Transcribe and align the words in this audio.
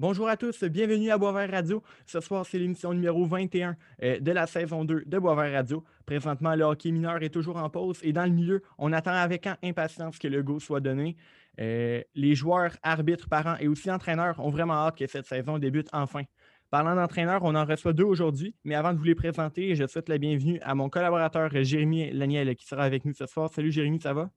Bonjour 0.00 0.30
à 0.30 0.38
tous, 0.38 0.64
bienvenue 0.64 1.10
à 1.10 1.18
Boisvert 1.18 1.50
Radio. 1.50 1.82
Ce 2.06 2.20
soir, 2.20 2.46
c'est 2.46 2.58
l'émission 2.58 2.94
numéro 2.94 3.26
21 3.26 3.76
euh, 4.02 4.18
de 4.18 4.32
la 4.32 4.46
saison 4.46 4.82
2 4.82 5.02
de 5.04 5.18
Boisvert 5.18 5.52
Radio. 5.52 5.84
Présentement, 6.06 6.54
le 6.54 6.64
hockey 6.64 6.90
mineur 6.90 7.22
est 7.22 7.28
toujours 7.28 7.58
en 7.58 7.68
pause 7.68 7.98
et 8.02 8.14
dans 8.14 8.24
le 8.24 8.30
milieu, 8.30 8.62
on 8.78 8.94
attend 8.94 9.12
avec 9.12 9.46
impatience 9.62 10.18
que 10.18 10.26
le 10.26 10.42
go 10.42 10.58
soit 10.58 10.80
donné. 10.80 11.18
Euh, 11.60 12.00
les 12.14 12.34
joueurs, 12.34 12.72
arbitres, 12.82 13.28
parents 13.28 13.58
et 13.60 13.68
aussi 13.68 13.90
entraîneurs 13.90 14.40
ont 14.40 14.48
vraiment 14.48 14.86
hâte 14.86 14.96
que 14.96 15.06
cette 15.06 15.26
saison 15.26 15.58
débute 15.58 15.90
enfin. 15.92 16.22
Parlant 16.70 16.94
d'entraîneurs, 16.96 17.42
on 17.44 17.54
en 17.54 17.66
reçoit 17.66 17.92
deux 17.92 18.04
aujourd'hui, 18.04 18.54
mais 18.64 18.76
avant 18.76 18.94
de 18.94 18.98
vous 18.98 19.04
les 19.04 19.14
présenter, 19.14 19.74
je 19.74 19.86
souhaite 19.86 20.08
la 20.08 20.16
bienvenue 20.16 20.60
à 20.62 20.74
mon 20.74 20.88
collaborateur 20.88 21.50
Jérémy 21.62 22.10
Laniel 22.12 22.56
qui 22.56 22.64
sera 22.66 22.84
avec 22.84 23.04
nous 23.04 23.12
ce 23.12 23.26
soir. 23.26 23.50
Salut 23.52 23.70
Jérémy, 23.70 24.00
ça 24.00 24.14
va? 24.14 24.30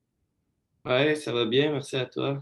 Oui, 0.84 1.16
ça 1.16 1.32
va 1.32 1.46
bien, 1.46 1.72
merci 1.72 1.96
à 1.96 2.06
toi. 2.06 2.42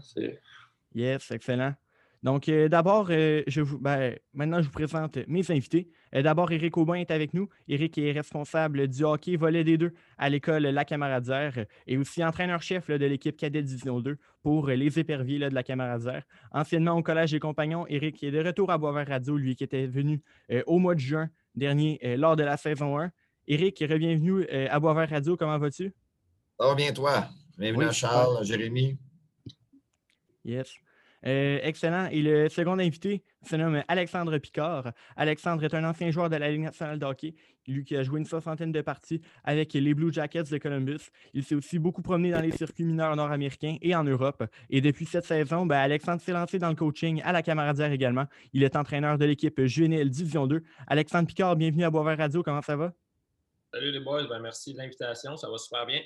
Yes, 0.92 1.30
excellent. 1.30 1.74
Donc, 2.22 2.48
euh, 2.48 2.68
d'abord, 2.68 3.08
euh, 3.10 3.42
je 3.48 3.60
vous, 3.60 3.78
ben, 3.78 4.16
maintenant, 4.32 4.60
je 4.62 4.66
vous 4.66 4.72
présente 4.72 5.18
mes 5.26 5.50
invités. 5.50 5.88
Euh, 6.14 6.22
d'abord, 6.22 6.52
Éric 6.52 6.76
Aubin 6.76 6.94
est 6.94 7.10
avec 7.10 7.34
nous. 7.34 7.48
Éric 7.66 7.98
est 7.98 8.12
responsable 8.12 8.86
du 8.86 9.02
hockey 9.02 9.34
volet 9.34 9.64
des 9.64 9.76
deux 9.76 9.92
à 10.18 10.28
l'école 10.28 10.62
La 10.62 10.84
Camaradière 10.84 11.66
et 11.88 11.96
aussi 11.96 12.22
entraîneur-chef 12.24 12.88
de 12.90 13.06
l'équipe 13.06 13.36
Cadet 13.36 13.62
Division 13.62 14.00
2 14.00 14.16
pour 14.42 14.68
les 14.68 14.98
éperviers 15.00 15.40
de 15.40 15.52
la 15.52 15.64
Camaradière. 15.64 16.22
Anciennement 16.52 16.96
au 16.96 17.02
Collège 17.02 17.32
des 17.32 17.40
Compagnons, 17.40 17.86
Éric 17.88 18.22
est 18.22 18.30
de 18.30 18.44
retour 18.44 18.70
à 18.70 18.78
Boisvert 18.78 19.08
Radio, 19.08 19.36
lui 19.36 19.56
qui 19.56 19.64
était 19.64 19.86
venu 19.86 20.22
au 20.66 20.78
mois 20.78 20.94
de 20.94 21.00
juin 21.00 21.28
dernier 21.56 21.98
lors 22.16 22.36
de 22.36 22.44
la 22.44 22.56
saison 22.56 22.98
1. 23.00 23.10
Éric, 23.48 23.80
re-bienvenue 23.80 24.46
à 24.48 24.78
Boisvert 24.78 25.10
Radio. 25.10 25.36
Comment 25.36 25.58
vas-tu? 25.58 25.92
Ça 26.58 26.66
va 26.66 26.74
bien, 26.74 26.92
toi? 26.92 27.26
Bienvenue 27.58 27.86
à 27.86 27.92
Charles, 27.92 28.44
Jérémy. 28.44 28.96
Yes. 30.44 30.72
Euh, 31.26 31.58
excellent. 31.62 32.08
Et 32.10 32.22
le 32.22 32.48
second 32.48 32.78
invité 32.78 33.22
se 33.42 33.56
nomme 33.56 33.82
Alexandre 33.88 34.38
Picard. 34.38 34.92
Alexandre 35.16 35.64
est 35.64 35.74
un 35.74 35.84
ancien 35.84 36.10
joueur 36.10 36.30
de 36.30 36.36
la 36.36 36.50
Ligue 36.50 36.62
nationale 36.62 36.98
de 36.98 37.06
hockey, 37.06 37.34
lui 37.66 37.84
qui 37.84 37.96
a 37.96 38.02
joué 38.02 38.20
une 38.20 38.26
soixantaine 38.26 38.72
de 38.72 38.80
parties 38.80 39.20
avec 39.44 39.72
les 39.72 39.94
Blue 39.94 40.12
Jackets 40.12 40.44
de 40.44 40.58
Columbus. 40.58 41.10
Il 41.32 41.44
s'est 41.44 41.54
aussi 41.54 41.78
beaucoup 41.78 42.02
promené 42.02 42.30
dans 42.30 42.40
les 42.40 42.50
circuits 42.50 42.84
mineurs 42.84 43.14
nord-américains 43.16 43.76
et 43.80 43.94
en 43.94 44.04
Europe. 44.04 44.44
Et 44.70 44.80
depuis 44.80 45.06
cette 45.06 45.24
saison, 45.24 45.66
ben, 45.66 45.78
Alexandre 45.78 46.20
s'est 46.20 46.32
lancé 46.32 46.58
dans 46.58 46.70
le 46.70 46.74
coaching 46.76 47.22
à 47.24 47.32
la 47.32 47.42
Camaradière 47.42 47.92
également. 47.92 48.26
Il 48.52 48.62
est 48.62 48.76
entraîneur 48.76 49.18
de 49.18 49.24
l'équipe 49.24 49.64
juvénile 49.64 50.10
Division 50.10 50.46
2. 50.46 50.62
Alexandre 50.86 51.28
Picard, 51.28 51.56
bienvenue 51.56 51.84
à 51.84 51.90
Boisvert 51.90 52.18
Radio. 52.18 52.42
Comment 52.42 52.62
ça 52.62 52.76
va? 52.76 52.92
Salut 53.72 53.90
les 53.90 54.00
boys, 54.00 54.26
ben, 54.28 54.40
merci 54.40 54.72
de 54.72 54.78
l'invitation. 54.78 55.36
Ça 55.36 55.48
va 55.48 55.56
super 55.56 55.86
bien. 55.86 56.00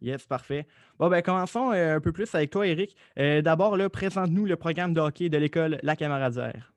Yes, 0.00 0.24
parfait. 0.24 0.66
Bon, 0.98 1.08
ben, 1.08 1.22
commençons 1.22 1.72
euh, 1.72 1.96
un 1.96 2.00
peu 2.00 2.12
plus 2.12 2.32
avec 2.34 2.50
toi, 2.50 2.66
Eric. 2.66 2.94
Euh, 3.18 3.42
d'abord, 3.42 3.76
présente-nous 3.90 4.46
le 4.46 4.56
programme 4.56 4.94
de 4.94 5.00
hockey 5.00 5.28
de 5.28 5.38
l'école 5.38 5.78
La 5.82 5.96
Camaradière. 5.96 6.72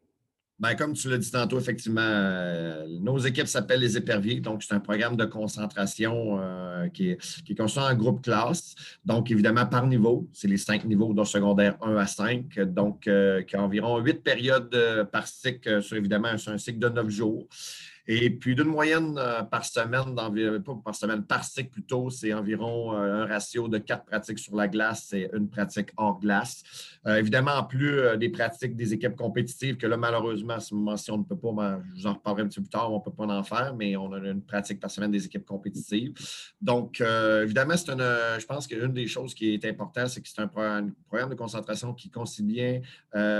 Ben, 0.58 0.76
comme 0.76 0.94
tu 0.94 1.10
l'as 1.10 1.18
dit 1.18 1.32
tantôt, 1.32 1.60
effectivement, 1.60 2.02
euh, 2.04 2.86
nos 3.00 3.18
équipes 3.18 3.48
s'appellent 3.48 3.80
les 3.80 3.98
éperviers. 3.98 4.40
Donc, 4.40 4.62
c'est 4.62 4.76
un 4.76 4.80
programme 4.80 5.16
de 5.18 5.26
concentration 5.26 6.40
qui, 6.94 7.10
est, 7.10 7.44
qui, 7.44 7.56
construit 7.56 7.84
en 7.84 7.96
groupe 7.96 8.24
classe. 8.24 8.76
Donc, 9.04 9.32
évidemment, 9.32 9.66
par 9.66 9.88
niveau. 9.88 10.28
C'est 10.34 10.48
les 10.48 10.58
cinq 10.58 10.86
niveaux 10.86 11.14
de 11.14 11.24
secondaire 11.24 11.78
1 11.82 11.96
à 11.96 12.06
5. 12.06 12.60
Donc, 12.60 13.02
qui 13.02 13.56
a 13.56 13.62
environ 13.62 13.98
huit 14.00 14.24
périodes 14.24 15.10
par 15.12 15.26
cycle, 15.26 15.82
sur 15.82 15.98
évidemment, 15.98 16.38
c'est 16.38 16.52
un 16.52 16.60
cycle 16.60 16.80
de 16.80 16.90
neuf 16.90 17.10
jours. 17.10 17.48
Et 18.08 18.30
puis 18.30 18.56
d'une 18.56 18.66
moyenne 18.66 19.16
euh, 19.18 19.44
par 19.44 19.66
semaine, 19.66 20.16
pas 20.16 20.32
par 20.84 20.96
semaine, 20.96 21.24
par 21.24 21.44
cycle 21.44 21.70
plutôt, 21.70 22.10
c'est 22.10 22.34
environ 22.34 22.96
euh, 22.96 23.24
un 23.24 23.26
ratio 23.26 23.68
de 23.68 23.78
quatre 23.78 24.06
pratiques 24.06 24.40
sur 24.40 24.56
la 24.56 24.68
glace 24.68 25.14
et 25.14 25.30
une 25.34 25.50
pratique 25.50 25.90
hors 25.98 26.20
glace. 26.20 26.64
Euh, 27.06 27.18
évidemment, 27.18 27.52
en 27.52 27.64
plus 27.64 28.02
des 28.18 28.30
pratiques 28.30 28.76
des 28.76 28.94
équipes 28.94 29.16
compétitives, 29.16 29.78
que 29.78 29.88
là, 29.88 29.98
malheureusement, 29.98 30.56
à 30.56 30.60
ce 30.60 30.74
moment-ci, 30.74 31.12
on 31.12 31.20
ne 31.20 31.24
peut 31.24 31.38
pas, 31.38 31.52
ben, 31.52 31.84
je 31.96 32.02
vous 32.02 32.08
en 32.08 32.14
reparlerai 32.14 32.44
un 32.44 32.48
petit 32.48 32.60
peu 32.60 32.64
plus 32.64 32.72
tard, 32.72 32.92
on 32.92 32.98
ne 32.98 33.04
peut 33.04 33.12
pas 33.12 33.26
en 33.26 33.44
faire, 33.44 33.76
mais 33.76 33.96
on 33.96 34.12
a 34.14 34.18
une 34.18 34.42
pratique 34.42 34.80
par 34.80 34.90
semaine 34.90 35.12
des 35.12 35.26
équipes 35.26 35.46
compétitives. 35.46 36.14
Donc, 36.62 37.02
évidemment, 37.02 37.76
c'est 37.78 37.92
une, 37.92 38.04
je 38.40 38.46
pense 38.46 38.68
qu'une 38.68 38.94
des 38.94 39.08
choses 39.08 39.34
qui 39.34 39.54
est 39.54 39.66
importante, 39.66 40.10
c'est 40.10 40.22
que 40.22 40.28
c'est 40.28 40.42
un 40.42 40.48
programme, 40.48 40.94
de 41.12 41.36
concentration 41.36 41.94
qui 41.94 42.10
concilie 42.10 42.54
bien 42.54 42.82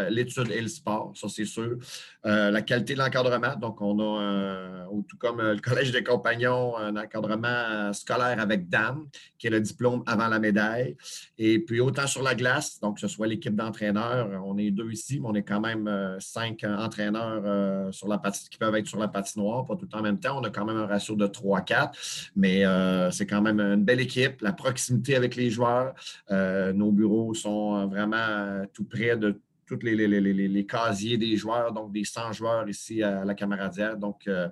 l'étude 0.10 0.52
et 0.52 0.62
le 0.62 0.68
sport, 0.68 1.14
ça 1.16 1.28
c'est 1.30 1.46
sûr. 1.46 1.78
la 2.24 2.62
qualité 2.62 2.94
de 2.94 3.00
l'encadrement, 3.00 3.56
donc 3.56 3.82
on 3.82 4.00
a 4.00 4.22
un 4.22 4.51
euh, 4.52 4.86
ou 4.90 5.04
tout 5.04 5.18
comme 5.18 5.40
euh, 5.40 5.54
le 5.54 5.60
Collège 5.72 5.92
des 5.92 6.04
compagnons, 6.04 6.78
un 6.78 6.96
encadrement 6.96 7.48
euh, 7.48 7.94
scolaire 7.94 8.40
avec 8.40 8.70
DAM, 8.70 9.08
qui 9.38 9.48
est 9.48 9.50
le 9.50 9.62
diplôme 9.62 10.04
avant 10.06 10.28
la 10.28 10.40
médaille. 10.40 10.96
Et 11.38 11.60
puis 11.60 11.80
autant 11.80 12.08
sur 12.08 12.22
la 12.22 12.36
glace, 12.36 12.80
donc 12.80 12.96
que 12.96 13.02
ce 13.02 13.08
soit 13.08 13.28
l'équipe 13.28 13.56
d'entraîneurs, 13.56 14.42
on 14.46 14.58
est 14.58 14.72
deux 14.72 14.92
ici, 14.92 15.20
mais 15.20 15.28
on 15.30 15.36
est 15.36 15.44
quand 15.44 15.62
même 15.62 16.18
cinq 16.20 16.64
entraîneurs 16.64 17.94
sur 17.94 18.08
la 18.08 18.22
qui 18.50 18.58
peuvent 18.58 18.76
être 18.76 18.88
sur 18.88 19.00
la 19.00 19.08
patinoire, 19.08 19.66
pas 19.66 19.76
tout 19.76 19.90
en 19.94 20.02
même 20.02 20.20
temps. 20.20 20.40
On 20.40 20.44
a 20.44 20.50
quand 20.50 20.66
même 20.66 20.78
un 20.78 20.86
ratio 20.86 21.16
de 21.16 21.28
3-4, 21.28 22.32
mais 22.36 22.64
c'est 23.12 23.26
quand 23.26 23.42
même 23.42 23.60
une 23.60 23.84
belle 23.84 24.00
équipe. 24.00 24.42
La 24.42 24.54
proximité 24.54 25.16
avec 25.16 25.36
les 25.36 25.50
joueurs, 25.50 25.94
nos 26.30 26.92
bureaux 26.92 27.34
sont 27.34 27.88
vraiment 27.88 28.66
tout 28.74 28.84
près 28.84 29.18
de 29.18 29.40
tous 29.72 29.86
les, 29.86 30.66
casiers 30.66 31.18
des 31.18 31.38
joueurs, 31.38 31.72
donc 31.72 31.94
des 31.94 32.04
100 32.04 32.34
joueurs 32.34 32.68
ici 32.68 33.02
à 33.02 33.24
la 33.24 33.34
Camaradière. 33.34 33.96
Donc, 33.96 34.28
euh, 34.28 34.50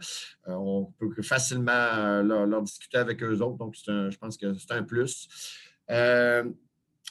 euh, 0.48 0.54
on 0.54 0.86
peut 0.98 1.22
facilement 1.22 1.72
euh, 1.72 2.46
leur, 2.46 2.62
discuter 2.62 2.98
avec 2.98 3.22
eux 3.22 3.42
autres. 3.42 3.58
Donc, 3.58 3.76
je 3.76 4.18
pense 4.18 4.38
que 4.38 4.54
c'est 4.54 4.72
un 4.72 4.84
plus. 4.84 5.28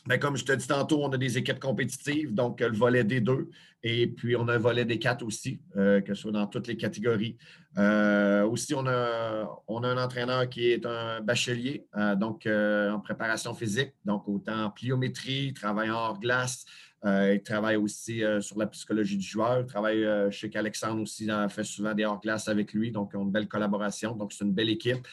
Ben, 0.06 0.18
comme 0.18 0.36
je 0.36 0.44
te 0.44 0.52
dis 0.52 0.66
tantôt, 0.66 1.02
on 1.04 1.10
a 1.10 1.18
des 1.18 1.36
équipes 1.36 1.58
compétitives, 1.60 2.32
donc 2.32 2.60
le 2.60 2.74
volet 2.74 3.04
des 3.04 3.20
deux. 3.20 3.50
Et 3.82 4.06
puis, 4.06 4.36
on 4.36 4.48
a 4.48 4.54
un 4.54 4.58
volet 4.58 4.84
des 4.84 4.98
quatre 4.98 5.24
aussi, 5.24 5.60
que 5.74 6.02
ce 6.06 6.14
soit 6.14 6.32
dans 6.32 6.46
toutes 6.46 6.66
les 6.66 6.76
catégories. 6.76 7.36
aussi, 7.76 8.74
on 8.74 8.86
a, 8.86 9.62
on 9.66 9.82
a 9.82 9.88
un 9.88 10.02
entraîneur 10.02 10.48
qui 10.48 10.70
est 10.70 10.86
un 10.86 11.20
bachelier, 11.20 11.86
donc 12.16 12.46
en 12.46 13.00
préparation 13.00 13.54
physique, 13.54 13.92
donc 14.04 14.26
autant 14.28 14.66
en 14.66 14.70
pliométrie, 14.70 15.52
travail 15.52 15.90
hors 15.90 16.18
glace, 16.18 16.64
euh, 17.04 17.34
il 17.34 17.42
travaille 17.42 17.76
aussi 17.76 18.24
euh, 18.24 18.40
sur 18.40 18.58
la 18.58 18.66
psychologie 18.66 19.16
du 19.16 19.26
joueur. 19.26 19.60
Il 19.60 19.66
travaille, 19.66 20.04
euh, 20.04 20.30
chez 20.30 20.50
qu'Alexandre 20.50 21.00
aussi 21.00 21.28
fait 21.48 21.64
souvent 21.64 21.94
des 21.94 22.04
hors-glace 22.04 22.48
avec 22.48 22.72
lui. 22.72 22.90
Donc, 22.90 23.10
ils 23.14 23.16
ont 23.16 23.22
une 23.22 23.30
belle 23.30 23.46
collaboration. 23.46 24.16
Donc, 24.16 24.32
c'est 24.32 24.44
une 24.44 24.52
belle 24.52 24.70
équipe. 24.70 25.06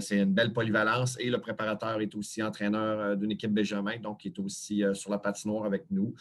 C'est 0.00 0.18
une 0.18 0.32
belle 0.32 0.52
polyvalence. 0.52 1.16
Et 1.20 1.30
le 1.30 1.38
préparateur 1.38 2.00
est 2.00 2.14
aussi 2.14 2.42
entraîneur 2.42 3.16
d'une 3.16 3.30
équipe 3.30 3.52
Benjamin, 3.52 3.98
donc 3.98 4.24
il 4.24 4.28
est 4.28 4.38
aussi 4.38 4.82
sur 4.94 5.10
la 5.10 5.18
patinoire 5.18 5.64
avec 5.64 5.84
nous. 5.90 6.14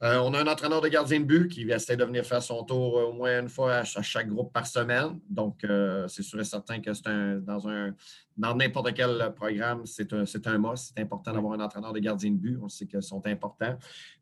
on 0.00 0.34
a 0.34 0.40
un 0.40 0.46
entraîneur 0.46 0.80
de 0.80 0.88
gardien 0.88 1.20
de 1.20 1.24
but 1.24 1.48
qui 1.48 1.62
essaie 1.70 1.96
de 1.96 2.04
venir 2.04 2.24
faire 2.24 2.42
son 2.42 2.62
tour 2.64 2.94
au 2.94 3.12
moins 3.12 3.40
une 3.40 3.48
fois 3.48 3.76
à, 3.76 3.84
chaque 3.84 4.28
groupe 4.28 4.52
par 4.52 4.66
semaine. 4.66 5.18
Donc, 5.28 5.64
c'est 6.08 6.22
sûr 6.22 6.40
et 6.40 6.44
certain 6.44 6.80
que 6.80 6.92
c'est 6.92 7.44
dans 7.44 7.68
un 7.68 7.94
dans 8.36 8.54
n'importe 8.54 8.94
quel 8.94 9.32
programme, 9.34 9.86
c'est 9.86 10.12
un, 10.12 10.24
un 10.44 10.58
must. 10.58 10.92
C'est 10.94 11.02
important 11.02 11.32
d'avoir 11.32 11.54
un 11.54 11.64
entraîneur 11.64 11.92
de 11.92 11.98
gardien 11.98 12.30
de 12.30 12.36
but. 12.36 12.58
On 12.62 12.68
sait 12.68 12.86
qu'ils 12.86 13.02
sont 13.02 13.26
importants. 13.26 13.76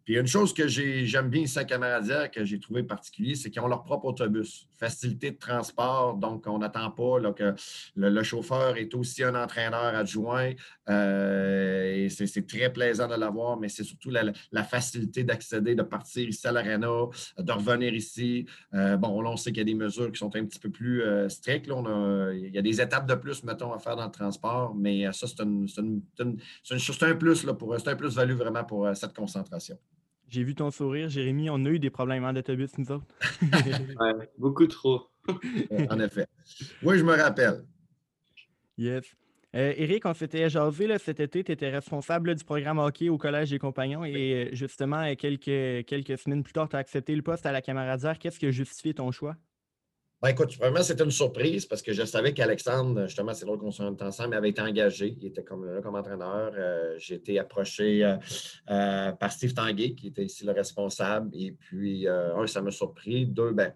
Puis 0.04 0.18
une 0.18 0.26
chose 0.26 0.54
que 0.54 0.66
j'aime 0.66 1.28
bien 1.28 1.42
ici 1.42 1.58
à 1.58 1.64
Camaradière, 1.64 2.30
que 2.30 2.44
j'ai 2.44 2.58
trouvé 2.58 2.82
particulier, 2.82 3.34
c'est 3.34 3.50
qu'ils 3.50 3.62
ont 3.62 3.68
leur 3.68 3.84
propre 3.84 4.06
autobus. 4.06 4.66
Facilité 4.78 5.30
de 5.30 5.36
transport, 5.36 6.14
donc 6.14 6.46
on 6.46 6.58
n'attend 6.58 6.90
pas 6.90 7.32
que 7.32 7.54
le, 7.96 8.22
chauffeur 8.22 8.76
est 8.76 8.94
aussi 8.94 9.22
un 9.22 9.34
entraîneur 9.34 9.94
adjoint. 9.94 10.52
Euh, 10.88 11.92
et 11.94 12.08
c'est 12.08 12.46
très 12.46 12.72
plaisant 12.72 13.06
de 13.08 13.14
l'avoir, 13.14 13.58
mais 13.58 13.68
c'est 13.68 13.84
surtout 13.84 14.10
la, 14.10 14.64
facilité 14.64 15.22
d'accéder, 15.22 15.74
de 15.74 15.82
partir 15.82 16.28
ici 16.28 16.46
à 16.46 16.52
l'Arena, 16.52 16.88
de 17.38 17.52
revenir 17.52 17.92
ici. 17.94 18.46
Euh, 18.74 18.96
bon, 18.96 19.20
là, 19.20 19.30
on 19.30 19.36
sait 19.36 19.52
qu'il 19.52 19.58
y 19.58 19.62
a 19.62 19.64
des 19.64 19.74
mesures 19.74 20.10
qui 20.10 20.18
sont 20.18 20.34
un 20.34 20.44
petit 20.44 20.58
peu 20.58 20.70
plus 20.70 21.02
euh, 21.02 21.28
strictes. 21.28 21.68
il 21.68 22.50
y 22.52 22.58
a 22.58 22.62
des 22.62 22.80
étapes 22.80 23.06
de 23.06 23.14
plus, 23.14 23.44
mettons, 23.44 23.72
à 23.72 23.78
faire 23.78 23.96
dans 24.00 24.06
le 24.06 24.12
transport, 24.12 24.74
mais 24.74 25.12
ça, 25.12 25.26
c'est 25.26 25.42
un 27.02 27.14
plus 27.14 27.44
là, 27.44 27.54
pour 27.54 27.78
c'est 27.78 27.88
un 27.88 27.96
plus-value 27.96 28.34
vraiment 28.34 28.64
pour 28.64 28.88
cette 28.94 29.14
concentration. 29.14 29.78
J'ai 30.28 30.44
vu 30.44 30.54
ton 30.54 30.70
sourire, 30.70 31.08
Jérémy. 31.08 31.50
On 31.50 31.64
a 31.64 31.68
eu 31.68 31.78
des 31.80 31.90
problèmes 31.90 32.32
d'autobus, 32.32 32.78
nous 32.78 32.92
autres. 32.92 33.06
beaucoup 34.38 34.66
trop. 34.66 35.08
en 35.90 36.00
effet. 36.00 36.26
Oui, 36.82 36.98
je 36.98 37.04
me 37.04 37.16
rappelle. 37.16 37.64
Yes. 38.78 39.04
Euh, 39.56 39.74
Eric, 39.76 40.06
on 40.06 40.14
s'était 40.14 40.48
jasé 40.48 40.86
là, 40.86 40.98
cet 40.98 41.18
été, 41.18 41.42
tu 41.42 41.50
étais 41.50 41.70
responsable 41.70 42.36
du 42.36 42.44
programme 42.44 42.78
hockey 42.78 43.08
au 43.08 43.18
Collège 43.18 43.50
des 43.50 43.58
Compagnons 43.58 44.04
et 44.04 44.46
euh, 44.46 44.54
justement, 44.54 45.12
quelques, 45.16 45.86
quelques 45.86 46.16
semaines 46.18 46.44
plus 46.44 46.52
tard, 46.52 46.68
tu 46.68 46.76
as 46.76 46.78
accepté 46.78 47.16
le 47.16 47.22
poste 47.22 47.44
à 47.46 47.52
la 47.52 47.60
camaradière. 47.60 48.16
Qu'est-ce 48.18 48.38
qui 48.38 48.46
a 48.46 48.52
justifié 48.52 48.94
ton 48.94 49.10
choix? 49.10 49.34
Ben, 50.22 50.28
écoute, 50.28 50.54
vraiment, 50.58 50.82
c'était 50.82 51.04
une 51.04 51.10
surprise 51.10 51.64
parce 51.64 51.80
que 51.80 51.94
je 51.94 52.04
savais 52.04 52.34
qu'Alexandre, 52.34 53.06
justement, 53.06 53.32
c'est 53.32 53.46
l'autre 53.46 53.62
qu'on 53.62 53.70
s'est 53.70 53.82
ensemble, 53.82 54.34
avait 54.34 54.50
été 54.50 54.60
engagé. 54.60 55.16
Il 55.18 55.28
était 55.28 55.42
comme, 55.42 55.64
là 55.64 55.80
comme 55.80 55.94
entraîneur. 55.94 56.52
Euh, 56.58 56.94
j'ai 56.98 57.14
été 57.14 57.38
approché 57.38 58.04
euh, 58.04 58.16
euh, 58.68 59.12
par 59.12 59.32
Steve 59.32 59.54
Tanguay, 59.54 59.94
qui 59.94 60.08
était 60.08 60.24
ici 60.24 60.44
le 60.44 60.52
responsable. 60.52 61.30
Et 61.34 61.52
puis, 61.52 62.06
un, 62.06 62.46
ça 62.46 62.60
m'a 62.60 62.70
surpris. 62.70 63.24
Deux, 63.24 63.52
ben, 63.52 63.72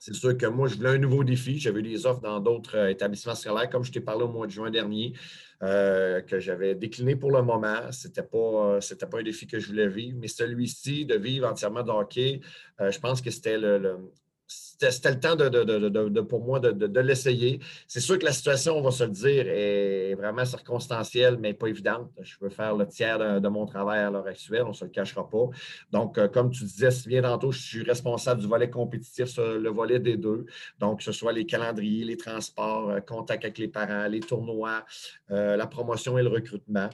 C'est 0.00 0.14
sûr 0.14 0.36
que 0.36 0.46
moi, 0.46 0.66
je 0.66 0.74
voulais 0.74 0.90
un 0.90 0.98
nouveau 0.98 1.22
défi. 1.22 1.60
J'avais 1.60 1.78
eu 1.78 1.84
des 1.84 2.06
offres 2.06 2.22
dans 2.22 2.40
d'autres 2.40 2.88
établissements 2.88 3.36
scolaires, 3.36 3.70
comme 3.70 3.84
je 3.84 3.92
t'ai 3.92 4.00
parlé 4.00 4.24
au 4.24 4.28
mois 4.28 4.48
de 4.48 4.52
juin 4.52 4.70
dernier, 4.72 5.12
que 5.60 6.40
j'avais 6.40 6.74
décliné 6.74 7.14
pour 7.14 7.30
le 7.30 7.40
moment. 7.42 7.92
Ce 7.92 8.08
n'était 8.08 8.24
pas, 8.24 8.80
pas 8.80 9.18
un 9.18 9.22
défi 9.22 9.46
que 9.46 9.60
je 9.60 9.68
voulais 9.68 9.86
vivre, 9.86 10.18
mais 10.20 10.26
celui-ci, 10.26 11.06
de 11.06 11.14
vivre 11.14 11.48
entièrement 11.48 11.84
de 11.84 11.90
hockey, 11.92 12.40
je 12.80 12.98
pense 12.98 13.20
que 13.20 13.30
c'était 13.30 13.58
le, 13.58 14.10
c'était 14.90 15.10
le 15.10 15.20
temps 15.20 16.24
pour 16.24 16.44
moi 16.44 16.60
de, 16.60 17.00
l'essayer. 17.00 17.60
C'est 17.86 18.00
sûr 18.00 18.18
que 18.18 18.24
la 18.24 18.32
situation, 18.32 18.76
on 18.76 18.82
va 18.82 18.90
se 18.90 19.04
le 19.04 19.10
dire, 19.10 19.46
est 19.48 20.14
vraiment 20.14 20.44
circonstancielle, 20.44 21.38
mais 21.38 21.54
pas 21.54 21.68
évidente. 21.68 22.10
Je 22.20 22.36
veux 22.40 22.50
faire 22.50 22.74
le 22.76 22.86
tiers 22.86 23.40
de, 23.40 23.48
mon 23.48 23.66
travail 23.66 24.00
à 24.00 24.10
l'heure 24.10 24.26
actuelle, 24.26 24.62
on 24.64 24.68
ne 24.68 24.74
se 24.74 24.84
le 24.84 24.90
cachera 24.90 25.28
pas. 25.28 25.46
Donc, 25.90 26.18
euh, 26.18 26.28
comme 26.28 26.50
tu 26.50 26.64
disais 26.64 26.90
si 26.90 27.08
bien 27.08 27.22
tantôt, 27.22 27.52
je 27.52 27.60
suis 27.60 27.82
responsable 27.82 28.40
du 28.40 28.46
volet 28.46 28.70
compétitif 28.70 29.36
le 29.38 29.68
volet 29.68 30.00
des 30.00 30.16
deux. 30.16 30.46
Donc, 30.78 30.98
que 30.98 31.04
ce 31.04 31.12
soit 31.12 31.32
les 31.32 31.46
calendriers, 31.46 32.04
les 32.04 32.16
transports, 32.16 32.90
euh, 32.90 33.00
contact 33.00 33.44
avec 33.44 33.58
les 33.58 33.68
parents, 33.68 34.06
les 34.06 34.20
tournois, 34.20 34.84
euh, 35.30 35.56
la 35.56 35.66
promotion 35.66 36.18
et 36.18 36.22
le 36.22 36.28
recrutement. 36.28 36.88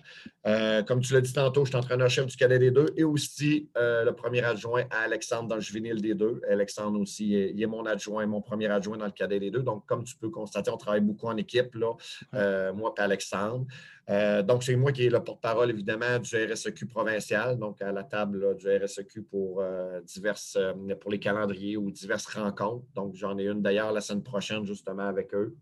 comme 0.87 1.00
tu 1.00 1.12
l'as 1.12 1.20
dit 1.20 1.32
tantôt, 1.32 1.64
je 1.64 1.70
suis 1.70 1.76
entraîneur-chef 1.76 2.26
du 2.26 2.37
cadet 2.37 2.58
des 2.58 2.70
deux 2.70 2.87
et 2.96 3.05
aussi 3.05 3.69
le 3.76 4.11
premier 4.12 4.43
adjoint 4.43 4.85
à 4.90 5.00
Alexandre 5.00 5.49
dans 5.49 5.56
le 5.56 5.61
juvénile 5.61 6.00
des 6.00 6.14
deux. 6.14 6.40
Alexandre 6.49 6.99
aussi, 6.99 7.31
il 7.31 7.62
est 7.62 7.67
mon 7.67 7.77
adjoint, 7.86 8.26
mon 8.26 8.40
premier 8.40 8.66
adjoint 8.69 8.96
dans 8.96 9.06
le 9.06 9.12
cadet 9.12 9.40
des 9.40 9.50
deux. 9.50 9.62
Donc, 9.62 9.86
comme 9.86 10.04
tu 10.04 10.16
peux 10.16 10.30
constater, 10.30 10.70
on 10.70 10.76
travaille 10.76 11.00
beaucoup 11.00 11.26
en 11.26 11.36
équipe, 11.36 11.75
là, 11.75 11.92
euh, 12.34 12.72
moi 12.72 12.94
et 12.96 13.00
Alexandre. 13.00 13.66
Euh, 14.10 14.42
donc, 14.42 14.62
c'est 14.62 14.76
moi 14.76 14.92
qui 14.92 15.04
est 15.06 15.10
le 15.10 15.22
porte-parole, 15.22 15.70
évidemment, 15.70 16.19
du 16.19 16.36
RSEQ 16.36 16.86
provincial, 16.86 17.58
donc 17.58 17.82
à 17.82 17.92
la 17.92 18.04
table 18.04 18.56
du 18.56 18.66
RSEQ 18.66 19.22
pour, 19.22 19.60
euh, 19.60 20.00
diverses, 20.00 20.58
pour 21.00 21.10
les 21.10 21.19
calendriers 21.19 21.76
ou 21.76 21.90
diverses 21.90 22.26
rencontres. 22.26 22.86
Donc, 22.94 23.14
j'en 23.14 23.36
ai 23.38 23.44
une 23.44 23.60
d'ailleurs 23.60 23.92
la 23.92 24.00
semaine 24.00 24.22
prochaine, 24.22 24.64
justement, 24.64 25.06
avec 25.06 25.34
eux. 25.34 25.54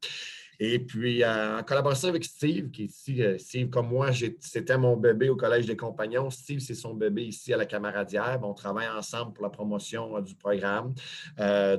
Et 0.58 0.79
puis, 0.79 1.23
euh, 1.23 1.58
en 1.58 1.62
collaboration 1.62 2.08
avec 2.08 2.25
Steve, 2.25 2.70
qui 2.70 2.85
est 2.85 2.87
ici, 2.87 3.23
euh, 3.23 3.37
Steve, 3.38 3.69
comme 3.69 3.88
moi, 3.88 4.11
c'était 4.41 4.79
mon 4.79 4.97
bébé 4.97 5.29
au 5.29 5.37
Collège 5.37 5.67
des 5.67 5.76
Compagnons. 5.76 6.31
Steve, 6.31 6.61
c'est 6.61 6.75
son 6.75 6.94
bébé 6.94 7.25
ici 7.25 7.53
à 7.53 7.58
la 7.58 7.67
Camaradière. 7.67 8.41
On 8.43 8.55
travaille 8.55 8.88
ensemble 8.88 9.35
pour 9.35 9.44
la 9.44 9.50
promotion 9.50 10.17
euh, 10.17 10.23
du 10.23 10.35
programme. 10.35 10.94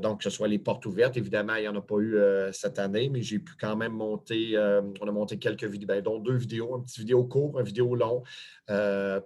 donc, 0.01 0.19
que 0.19 0.23
ce 0.23 0.29
soit 0.29 0.47
les 0.47 0.59
portes 0.59 0.85
ouvertes. 0.85 1.17
Évidemment, 1.17 1.55
il 1.55 1.61
n'y 1.61 1.67
en 1.67 1.75
a 1.75 1.81
pas 1.81 1.97
eu 1.99 2.17
cette 2.51 2.79
année, 2.79 3.09
mais 3.09 3.21
j'ai 3.21 3.39
pu 3.39 3.53
quand 3.59 3.75
même 3.75 3.93
monter, 3.93 4.57
on 5.01 5.07
a 5.07 5.11
monté 5.11 5.37
quelques 5.37 5.63
vidéos, 5.63 5.87
ben, 5.87 6.01
dont 6.01 6.19
deux 6.19 6.35
vidéos, 6.35 6.75
un 6.75 6.81
petit 6.81 7.01
vidéo 7.01 7.23
court, 7.23 7.59
un 7.59 7.63
vidéo 7.63 7.95
long, 7.95 8.23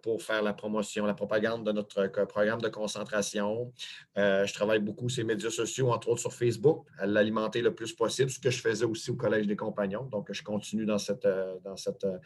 pour 0.01 0.21
faire 0.21 0.42
la 0.42 0.54
promotion, 0.54 1.06
la 1.06 1.13
propagande 1.13 1.65
de 1.65 1.71
notre 1.71 2.07
programme 2.25 2.62
de 2.62 2.69
concentration. 2.69 3.71
je 4.15 4.54
travaille 4.54 4.80
beaucoup 4.80 5.09
sur 5.09 5.21
les 5.21 5.27
médias 5.27 5.50
sociaux, 5.50 5.92
entre 5.92 6.09
autres 6.09 6.21
sur 6.21 6.33
Facebook, 6.33 6.86
à 6.97 7.06
l'alimenter 7.06 7.62
le 7.62 7.74
plus 7.74 7.94
possible, 7.94 8.30
ce 8.30 8.39
que 8.39 8.50
je 8.50 8.62
faisais 8.62 8.86
aussi 8.86 9.12
au 9.12 9.15
Collège 9.15 9.40
des 9.47 9.55
compagnons. 9.55 10.03
Donc, 10.03 10.31
je 10.31 10.43
continue 10.43 10.85
dans 10.85 10.97
cette, 10.97 11.25
euh, 11.25 11.55
dans 11.63 11.77
cette, 11.77 12.03
euh, 12.03 12.17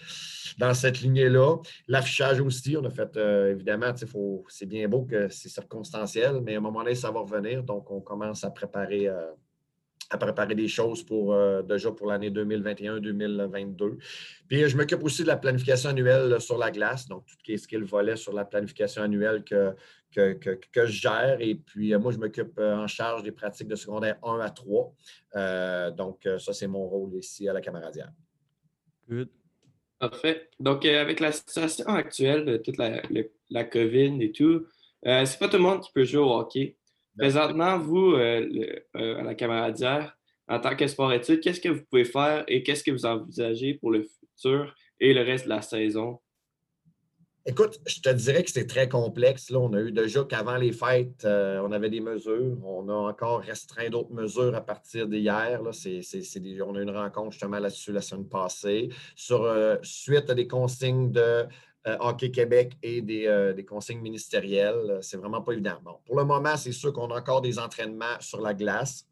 dans 0.58 0.74
cette 0.74 1.02
lignée-là. 1.02 1.58
L'affichage 1.88 2.40
aussi, 2.42 2.76
on 2.78 2.86
a 2.86 2.90
fait, 2.90 3.16
euh, 3.18 3.52
évidemment, 3.52 3.94
c'est 4.48 4.66
bien 4.66 4.88
beau 4.88 5.04
que 5.04 5.30
c'est 5.30 5.50
circonstanciel, 5.50 6.42
mais 6.44 6.56
à 6.56 6.58
un 6.58 6.62
moment 6.62 6.84
donné, 6.84 6.96
ça 6.96 7.12
va 7.12 7.22
revenir. 7.22 7.64
Donc, 7.64 7.90
on 7.92 8.02
commence 8.02 8.44
à 8.44 8.52
préparer 8.52 9.10
à 10.16 10.18
préparer 10.18 10.56
des 10.56 10.68
choses 10.68 11.04
pour 11.04 11.36
déjà 11.64 11.92
pour 11.92 12.08
l'année 12.08 12.32
2021-2022. 12.32 13.98
Puis 14.48 14.68
je 14.68 14.78
m'occupe 14.78 15.04
aussi 15.04 15.24
de 15.24 15.28
la 15.28 15.38
planification 15.38 15.90
annuelle 15.90 16.40
sur 16.40 16.58
la 16.58 16.72
glace, 16.72 17.08
donc 17.08 17.26
tout 17.26 17.58
ce 17.58 17.68
qui 17.68 17.76
est 17.76 17.80
le 17.80 17.86
volet 17.86 18.16
sur 18.16 18.34
la 18.34 18.46
planification 18.46 19.04
annuelle 19.04 19.44
que, 19.44 19.76
que, 20.16 20.86
je 20.86 20.92
gère. 20.92 21.38
Et 21.40 21.56
puis, 21.56 21.94
euh, 21.94 22.00
moi, 22.00 22.12
je 22.12 22.18
m'occupe 22.18 22.58
euh, 22.58 22.76
en 22.76 22.88
charge 22.88 23.24
des 23.24 23.32
pratiques 23.32 23.68
de 23.68 23.76
secondaire 23.76 24.18
1 24.24 24.40
à 24.40 24.50
3. 24.50 24.94
Euh, 25.36 25.92
donc, 25.92 26.28
ça, 26.40 26.54
c'est 26.54 26.68
mon 26.68 26.88
rôle 26.88 27.16
ici 27.16 27.48
à 27.48 27.54
la 27.54 27.62
Camaradière. 27.62 28.12
Good. 29.10 29.30
Parfait. 30.00 30.50
Donc, 30.60 30.86
avec 30.86 31.20
la 31.20 31.32
situation 31.32 31.88
actuelle 31.88 32.46
de 32.46 32.58
toute 32.58 32.78
la, 32.78 33.02
la 33.50 33.64
COVID 33.64 34.22
et 34.22 34.32
tout, 34.32 34.66
c'est 35.04 35.40
pas 35.40 35.48
tout 35.48 35.58
le 35.58 35.64
monde 35.64 35.82
qui 35.82 35.92
peut 35.94 36.04
jouer 36.04 36.22
au 36.22 36.32
hockey. 36.32 36.76
Présentement, 37.18 37.78
vous, 37.78 38.16
à 38.16 38.42
la 39.24 39.36
Camaradière, 39.36 40.18
en 40.48 40.60
tant 40.60 40.76
que 40.76 40.88
sport-études, 40.88 41.40
qu'est-ce 41.40 41.62
que 41.62 41.70
vous 41.70 41.82
pouvez 41.90 42.06
faire 42.06 42.44
et 42.48 42.62
qu'est-ce 42.62 42.84
que 42.84 42.92
vous 42.92 43.06
envisagez 43.06 43.76
pour 43.76 43.92
le 43.92 44.04
futur 44.04 44.76
et 45.00 45.14
le 45.14 45.22
reste 45.22 45.46
de 45.46 45.50
la 45.50 45.62
saison? 45.62 46.20
Écoute, 47.48 47.80
je 47.86 48.02
te 48.02 48.10
dirais 48.10 48.44
que 48.44 48.50
c'est 48.50 48.66
très 48.66 48.90
complexe. 48.90 49.52
Là, 49.52 49.60
on 49.60 49.72
a 49.74 49.80
eu 49.80 49.92
déjà 49.92 50.24
qu'avant 50.24 50.58
les 50.58 50.72
fêtes, 50.72 51.26
euh, 51.26 51.62
on 51.64 51.72
avait 51.72 51.92
des 51.92 52.00
mesures. 52.00 52.58
On 52.66 52.90
a 52.90 52.94
encore 52.94 53.42
restreint 53.42 53.88
d'autres 53.92 54.12
mesures 54.12 54.56
à 54.56 54.62
partir 54.62 55.08
d'hier. 55.08 55.62
on 55.62 55.70
a 55.70 56.80
eu 56.80 56.82
une 56.82 56.90
rencontre 56.90 57.34
justement 57.34 57.60
là-dessus 57.60 57.92
la 57.92 58.02
semaine 58.02 58.28
passée. 58.28 58.90
Sur, 59.16 59.44
euh, 59.44 59.78
suite 59.84 60.28
à 60.32 60.34
des 60.34 60.48
consignes 60.48 61.12
de 61.12 61.20
euh, 61.20 61.44
Hockey 62.00 62.32
Québec 62.32 62.74
et 62.82 63.02
des, 63.02 63.54
des 63.56 63.66
consignes 63.66 64.02
ministérielles, 64.02 65.00
c'est 65.02 65.18
vraiment 65.18 65.42
pas 65.42 65.54
évident. 65.54 65.78
Bon, 65.84 65.98
pour 66.06 66.18
le 66.18 66.26
moment, 66.26 66.58
c'est 66.58 66.72
sûr 66.72 66.92
qu'on 66.92 67.12
a 67.12 67.20
encore 67.20 67.42
des 67.42 67.60
entraînements 67.60 68.20
sur 68.20 68.42
la 68.42 68.54
glace 68.54 69.06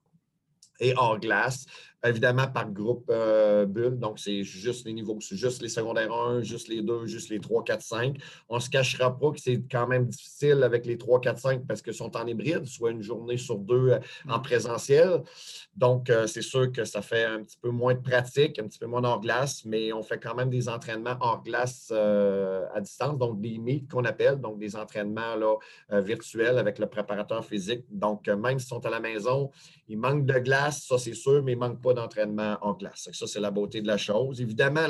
et 0.79 0.93
hors 0.95 1.19
glace 1.19 1.65
évidemment 2.03 2.47
par 2.47 2.69
groupe 2.69 3.05
euh, 3.09 3.65
bulle. 3.65 3.97
Donc, 3.97 4.19
c'est 4.19 4.43
juste 4.43 4.85
les 4.85 4.93
niveaux, 4.93 5.17
c'est 5.21 5.37
juste 5.37 5.61
les 5.61 5.69
secondaires 5.69 6.11
1, 6.11 6.41
juste 6.41 6.67
les 6.67 6.81
2, 6.81 7.05
juste 7.05 7.29
les 7.29 7.39
3, 7.39 7.63
4, 7.63 7.81
5. 7.81 8.17
On 8.49 8.55
ne 8.55 8.59
se 8.59 8.69
cachera 8.69 9.17
pas 9.17 9.31
que 9.31 9.39
c'est 9.39 9.61
quand 9.71 9.87
même 9.87 10.07
difficile 10.07 10.63
avec 10.63 10.85
les 10.85 10.97
3, 10.97 11.21
4, 11.21 11.39
5 11.39 11.67
parce 11.67 11.81
qu'ils 11.81 11.93
sont 11.93 12.15
en 12.17 12.27
hybride, 12.27 12.65
soit 12.65 12.91
une 12.91 13.01
journée 13.01 13.37
sur 13.37 13.57
deux 13.57 13.91
euh, 13.91 13.99
en 14.27 14.39
mm. 14.39 14.41
présentiel. 14.41 15.23
Donc, 15.75 16.09
euh, 16.09 16.27
c'est 16.27 16.41
sûr 16.41 16.71
que 16.71 16.83
ça 16.83 17.01
fait 17.01 17.23
un 17.23 17.43
petit 17.43 17.57
peu 17.61 17.69
moins 17.69 17.93
de 17.93 18.01
pratique, 18.01 18.59
un 18.59 18.67
petit 18.67 18.79
peu 18.79 18.87
moins 18.87 19.03
hors 19.03 19.21
glace, 19.21 19.63
mais 19.65 19.93
on 19.93 20.03
fait 20.03 20.19
quand 20.19 20.35
même 20.35 20.49
des 20.49 20.67
entraînements 20.67 21.15
hors 21.21 21.41
glace 21.43 21.91
à 21.91 22.81
distance, 22.81 23.17
donc 23.17 23.39
des 23.39 23.57
meets 23.57 23.87
qu'on 23.89 24.05
appelle, 24.05 24.39
donc 24.39 24.59
des 24.59 24.75
entraînements 24.75 25.35
là, 25.35 25.55
virtuels 26.01 26.57
avec 26.57 26.79
le 26.79 26.87
préparateur 26.87 27.45
physique. 27.45 27.85
Donc, 27.89 28.27
même 28.27 28.59
s'ils 28.59 28.67
sont 28.67 28.85
à 28.85 28.89
la 28.89 28.99
maison, 28.99 29.51
il 29.87 29.97
manque 29.97 30.25
de 30.25 30.39
glace, 30.39 30.85
ça 30.87 30.97
c'est 30.97 31.13
sûr, 31.13 31.43
mais 31.43 31.53
il 31.53 31.55
ne 31.55 31.61
manque 31.61 31.81
pas 31.81 31.92
d'entraînement 31.93 32.57
en 32.61 32.73
classe. 32.73 33.09
Ça, 33.11 33.27
c'est 33.27 33.39
la 33.39 33.51
beauté 33.51 33.81
de 33.81 33.87
la 33.87 33.97
chose. 33.97 34.41
Évidemment, 34.41 34.87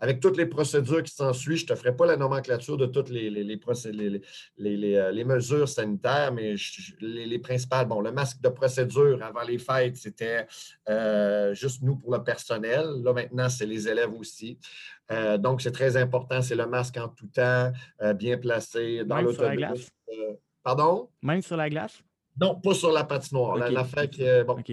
avec 0.00 0.20
toutes 0.20 0.36
les 0.36 0.46
procédures 0.46 1.02
qui 1.02 1.14
s'ensuivent, 1.14 1.56
je 1.56 1.64
ne 1.64 1.68
te 1.68 1.74
ferai 1.74 1.96
pas 1.96 2.06
la 2.06 2.16
nomenclature 2.16 2.76
de 2.76 2.86
toutes 2.86 3.08
les, 3.08 3.30
les, 3.30 3.42
les, 3.44 4.94
euh, 4.96 5.24
mesures 5.24 5.68
sanitaires, 5.68 6.32
mais 6.32 6.54
les, 7.00 7.38
principales, 7.38 7.86
bon, 7.86 8.00
le 8.00 8.12
masque 8.12 8.40
de 8.40 8.48
procédure 8.48 9.22
avant 9.22 9.42
les 9.42 9.58
fêtes, 9.58 9.96
c'était 9.96 10.46
euh, 10.88 11.54
juste 11.54 11.82
nous 11.82 11.96
pour 11.96 12.12
le 12.12 12.22
personnel. 12.22 12.86
Là, 13.02 13.12
maintenant, 13.12 13.48
c'est 13.48 13.66
les 13.66 13.88
élèves 13.88 14.12
aussi. 14.12 14.58
Euh, 15.10 15.38
donc, 15.38 15.62
c'est 15.62 15.72
très 15.72 15.96
important. 15.96 16.42
C'est 16.42 16.56
le 16.56 16.66
masque 16.66 16.96
en 16.96 17.08
tout 17.08 17.28
temps, 17.28 17.72
bien 18.16 18.36
placé 18.38 19.04
dans 19.04 19.20
l'autobus. 19.20 19.88
pardon? 20.62 21.08
Même 21.22 21.42
sur 21.42 21.56
la 21.56 21.70
glace? 21.70 22.02
Non, 22.40 22.56
pas 22.56 22.74
sur 22.74 22.90
la 22.90 23.04
patinoire. 23.04 23.56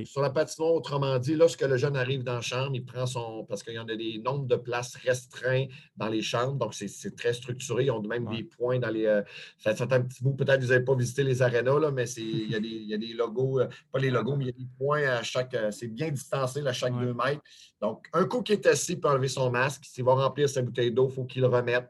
Sur 0.06 0.22
la 0.22 0.30
patinoire, 0.32 0.74
autrement 0.74 1.20
dit, 1.20 1.36
lorsque 1.36 1.62
le 1.62 1.78
jeune 1.78 1.96
arrive 1.96 2.24
dans 2.24 2.36
la 2.36 2.42
chambre, 2.42 2.72
il 2.74 2.84
prend 2.84 3.06
son. 3.06 3.46
Parce 3.48 3.62
qu'il 3.62 3.76
y 3.76 3.80
en 3.80 3.88
a 3.88 3.96
des 3.96 4.20
nombres 4.24 4.48
de 4.48 4.56
places 4.56 4.96
restreints 4.96 5.66
dans 5.96 6.08
les 6.08 6.24
chambres, 6.24 6.56
donc 6.56 6.74
c'est 6.74 7.16
très 7.16 7.34
structuré. 7.34 7.86
Ils 7.86 7.92
ont 7.92 8.02
même 8.02 8.28
des 8.30 8.44
points 8.44 8.80
dans 8.80 8.90
les. 8.90 9.06
Euh, 9.06 9.22
ça 9.60 9.76
fait 9.76 9.94
un 9.94 10.02
petit 10.02 10.24
bout, 10.24 10.34
peut-être 10.34 10.60
que 10.60 10.66
vous 10.66 10.72
n'avez 10.72 10.84
pas 10.84 10.96
visité 10.96 11.24
les 11.24 11.42
arénas, 11.44 11.80
là, 11.80 11.92
mais 11.92 12.10
il 12.12 12.50
y, 12.50 12.56
a 12.56 12.60
des, 12.60 12.68
il 12.68 12.90
y, 12.90 12.94
a 12.96 12.98
des 12.98 13.14
logos, 13.14 13.60
euh, 13.60 13.68
pas 13.92 14.00
les 14.00 14.10
logos, 14.10 14.36
mais 14.36 14.46
il 14.46 14.48
y 14.48 14.52
a 14.52 14.54
des 14.54 14.68
points 14.78 15.04
à 15.04 15.22
chaque. 15.22 15.54
Euh, 15.54 15.70
c'est 15.70 15.88
bien 15.88 16.10
distancé 16.10 16.66
à 16.66 16.74
chaque 16.74 16.98
deux 17.00 17.14
mètres. 17.14 17.42
Donc, 17.82 18.08
un 18.14 18.26
coup 18.26 18.44
qui 18.44 18.54
est 18.54 18.66
assis 18.68 18.96
peut 18.96 19.10
enlever 19.10 19.28
son 19.28 19.50
masque. 19.50 19.84
S'il 19.86 20.04
va 20.04 20.14
remplir 20.14 20.48
sa 20.48 20.62
bouteille 20.62 20.92
d'eau, 20.92 21.10
il 21.10 21.16
faut 21.16 21.26
qu'il 21.26 21.42
le 21.42 21.48
remette. 21.48 21.90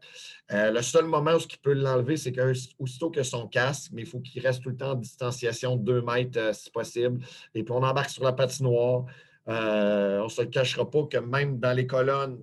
Euh, 0.51 0.71
le 0.71 0.81
seul 0.81 1.05
moment 1.05 1.35
où 1.35 1.39
il 1.39 1.57
peut 1.59 1.73
l'enlever, 1.73 2.15
c'est 2.15 2.31
qu'aussitôt 2.31 3.09
que 3.09 3.23
son 3.23 3.47
casque, 3.47 3.91
mais 3.93 4.03
il 4.03 4.07
faut 4.07 4.19
qu'il 4.19 4.41
reste 4.41 4.63
tout 4.63 4.69
le 4.69 4.77
temps 4.77 4.91
en 4.91 4.95
distanciation 4.95 5.60
de 5.69 5.83
2 5.83 6.01
mètres 6.01 6.39
euh, 6.39 6.53
si 6.53 6.69
possible. 6.71 7.23
Et 7.55 7.63
puis, 7.63 7.73
on 7.73 7.83
embarque 7.83 8.09
sur 8.09 8.23
la 8.23 8.33
patinoire. 8.33 9.05
Euh, 9.47 10.19
on 10.19 10.25
ne 10.25 10.29
se 10.29 10.43
cachera 10.43 10.89
pas 10.89 11.03
que 11.07 11.17
même 11.17 11.59
dans 11.59 11.75
les 11.75 11.87
colonnes, 11.87 12.39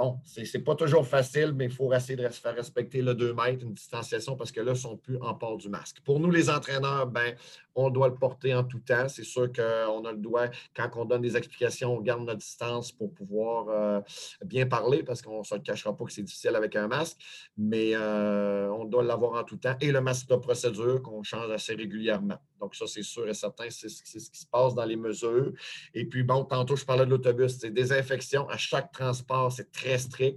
Bon, 0.00 0.18
ce 0.24 0.40
n'est 0.40 0.64
pas 0.64 0.74
toujours 0.74 1.06
facile, 1.06 1.52
mais 1.54 1.66
il 1.66 1.70
faut 1.70 1.92
essayer 1.92 2.16
de 2.16 2.26
faire 2.30 2.54
respecter 2.54 3.02
le 3.02 3.14
2 3.14 3.34
mètres, 3.34 3.62
une 3.62 3.74
distanciation, 3.74 4.34
parce 4.34 4.50
que 4.50 4.60
là, 4.60 4.70
ils 4.70 4.70
ne 4.70 4.78
sont 4.78 4.96
plus 4.96 5.18
en 5.20 5.34
port 5.34 5.58
du 5.58 5.68
masque. 5.68 5.98
Pour 6.06 6.20
nous, 6.20 6.30
les 6.30 6.48
entraîneurs, 6.48 7.06
ben, 7.06 7.34
on 7.74 7.90
doit 7.90 8.08
le 8.08 8.14
porter 8.14 8.54
en 8.54 8.64
tout 8.64 8.78
temps. 8.78 9.10
C'est 9.10 9.24
sûr 9.24 9.52
qu'on 9.52 10.04
a 10.06 10.12
le 10.12 10.16
doigt, 10.16 10.48
quand 10.74 10.88
on 10.96 11.04
donne 11.04 11.20
des 11.20 11.36
explications, 11.36 11.94
on 11.94 12.00
garde 12.00 12.22
notre 12.22 12.38
distance 12.38 12.92
pour 12.92 13.12
pouvoir 13.12 13.68
euh, 13.68 14.00
bien 14.42 14.66
parler, 14.66 15.02
parce 15.02 15.20
qu'on 15.20 15.40
ne 15.40 15.44
se 15.44 15.56
cachera 15.56 15.94
pas 15.94 16.06
que 16.06 16.12
c'est 16.12 16.22
difficile 16.22 16.56
avec 16.56 16.76
un 16.76 16.88
masque, 16.88 17.18
mais 17.58 17.90
euh, 17.94 18.70
on 18.70 18.86
doit 18.86 19.02
l'avoir 19.02 19.38
en 19.38 19.44
tout 19.44 19.58
temps. 19.58 19.76
Et 19.82 19.92
le 19.92 20.00
masque 20.00 20.30
de 20.30 20.36
procédure 20.36 21.02
qu'on 21.02 21.22
change 21.22 21.50
assez 21.50 21.74
régulièrement. 21.74 22.38
Donc, 22.58 22.74
ça, 22.74 22.86
c'est 22.86 23.02
sûr 23.02 23.28
et 23.28 23.34
certain, 23.34 23.68
c'est 23.68 23.88
ce 23.88 24.02
qui 24.02 24.40
se 24.40 24.46
passe 24.46 24.74
dans 24.74 24.84
les 24.84 24.96
mesures. 24.96 25.52
Et 25.94 26.06
puis, 26.06 26.22
bon, 26.22 26.44
tantôt, 26.44 26.76
je 26.76 26.84
parlais 26.86 27.04
de 27.04 27.10
l'autobus, 27.10 27.58
c'est 27.58 27.70
désinfection 27.70 28.48
à 28.48 28.56
chaque 28.56 28.92
transport, 28.92 29.52
c'est 29.52 29.70
très 29.72 29.89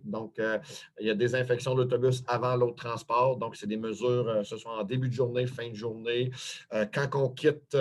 Donc, 0.03 0.39
euh, 0.39 0.59
il 0.99 1.07
y 1.07 1.09
a 1.09 1.15
des 1.15 1.35
infections 1.35 1.75
d'autobus 1.75 2.23
avant 2.27 2.55
l'autre 2.55 2.83
transport. 2.83 3.37
Donc, 3.37 3.55
c'est 3.55 3.67
des 3.67 3.77
mesures, 3.77 4.27
euh, 4.27 4.43
ce 4.43 4.57
soit 4.57 4.79
en 4.79 4.83
début 4.83 5.09
de 5.09 5.13
journée, 5.13 5.45
fin 5.47 5.69
de 5.69 5.75
journée. 5.75 6.31
Euh, 6.73 6.85
quand 6.91 7.09
on 7.15 7.29
quitte 7.29 7.77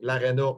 l'aréna, 0.00 0.52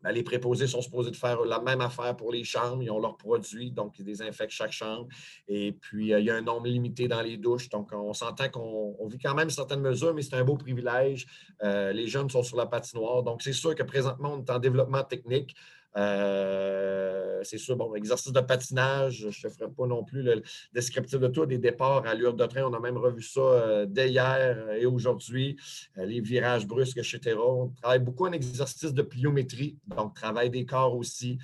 Ben, 0.00 0.12
les 0.12 0.22
préposés 0.22 0.68
sont 0.68 0.80
supposés 0.80 1.10
de 1.10 1.16
faire 1.16 1.44
la 1.44 1.60
même 1.60 1.80
affaire 1.80 2.14
pour 2.16 2.30
les 2.30 2.44
chambres. 2.44 2.80
Ils 2.84 2.90
ont 2.90 3.00
leurs 3.00 3.16
produits, 3.16 3.72
donc 3.72 3.98
ils 3.98 4.04
désinfectent 4.04 4.52
chaque 4.52 4.70
chambre. 4.70 5.08
Et 5.48 5.72
puis, 5.72 6.10
il 6.12 6.24
y 6.24 6.30
a 6.30 6.36
un 6.36 6.40
nombre 6.40 6.68
limité 6.68 7.08
dans 7.08 7.20
les 7.20 7.36
douches. 7.36 7.68
Donc, 7.68 7.90
on 7.92 8.14
s'entend 8.14 8.48
qu'on 8.48 9.08
vit 9.08 9.18
quand 9.18 9.34
même 9.34 9.50
certaines 9.50 9.80
mesures, 9.80 10.14
mais 10.14 10.22
c'est 10.22 10.36
un 10.36 10.44
beau 10.44 10.56
privilège. 10.56 11.26
Les 11.60 12.06
jeunes 12.06 12.30
sont 12.30 12.44
sur 12.44 12.56
la 12.56 12.66
patinoire. 12.66 13.24
Donc, 13.24 13.42
c'est 13.42 13.52
sûr 13.52 13.74
que 13.74 13.82
présentement, 13.82 14.34
on 14.34 14.44
est 14.44 14.50
en 14.50 14.60
développement 14.60 15.02
technique. 15.02 15.56
Euh, 15.98 17.40
c'est 17.42 17.58
sûr, 17.58 17.76
bon, 17.76 17.94
exercice 17.94 18.32
de 18.32 18.40
patinage, 18.40 19.26
je 19.30 19.48
ne 19.48 19.52
ferai 19.52 19.70
pas 19.70 19.86
non 19.86 20.04
plus 20.04 20.22
le 20.22 20.42
descriptif 20.72 21.18
de 21.18 21.28
tout, 21.28 21.46
des 21.46 21.58
départs 21.58 22.06
à 22.06 22.14
l'heure 22.14 22.34
de 22.34 22.46
train. 22.46 22.62
On 22.62 22.72
a 22.74 22.80
même 22.80 22.96
revu 22.96 23.22
ça 23.22 23.40
euh, 23.40 23.86
dès 23.86 24.10
hier 24.10 24.72
et 24.72 24.86
aujourd'hui. 24.86 25.56
Euh, 25.98 26.06
les 26.06 26.20
virages 26.20 26.66
brusques, 26.66 26.98
etc. 26.98 27.36
On 27.36 27.68
travaille 27.82 28.00
beaucoup 28.00 28.26
en 28.26 28.32
exercice 28.32 28.92
de 28.92 29.02
pliométrie, 29.02 29.76
donc 29.86 30.14
travail 30.14 30.50
des 30.50 30.64
corps 30.64 30.94
aussi, 30.96 31.38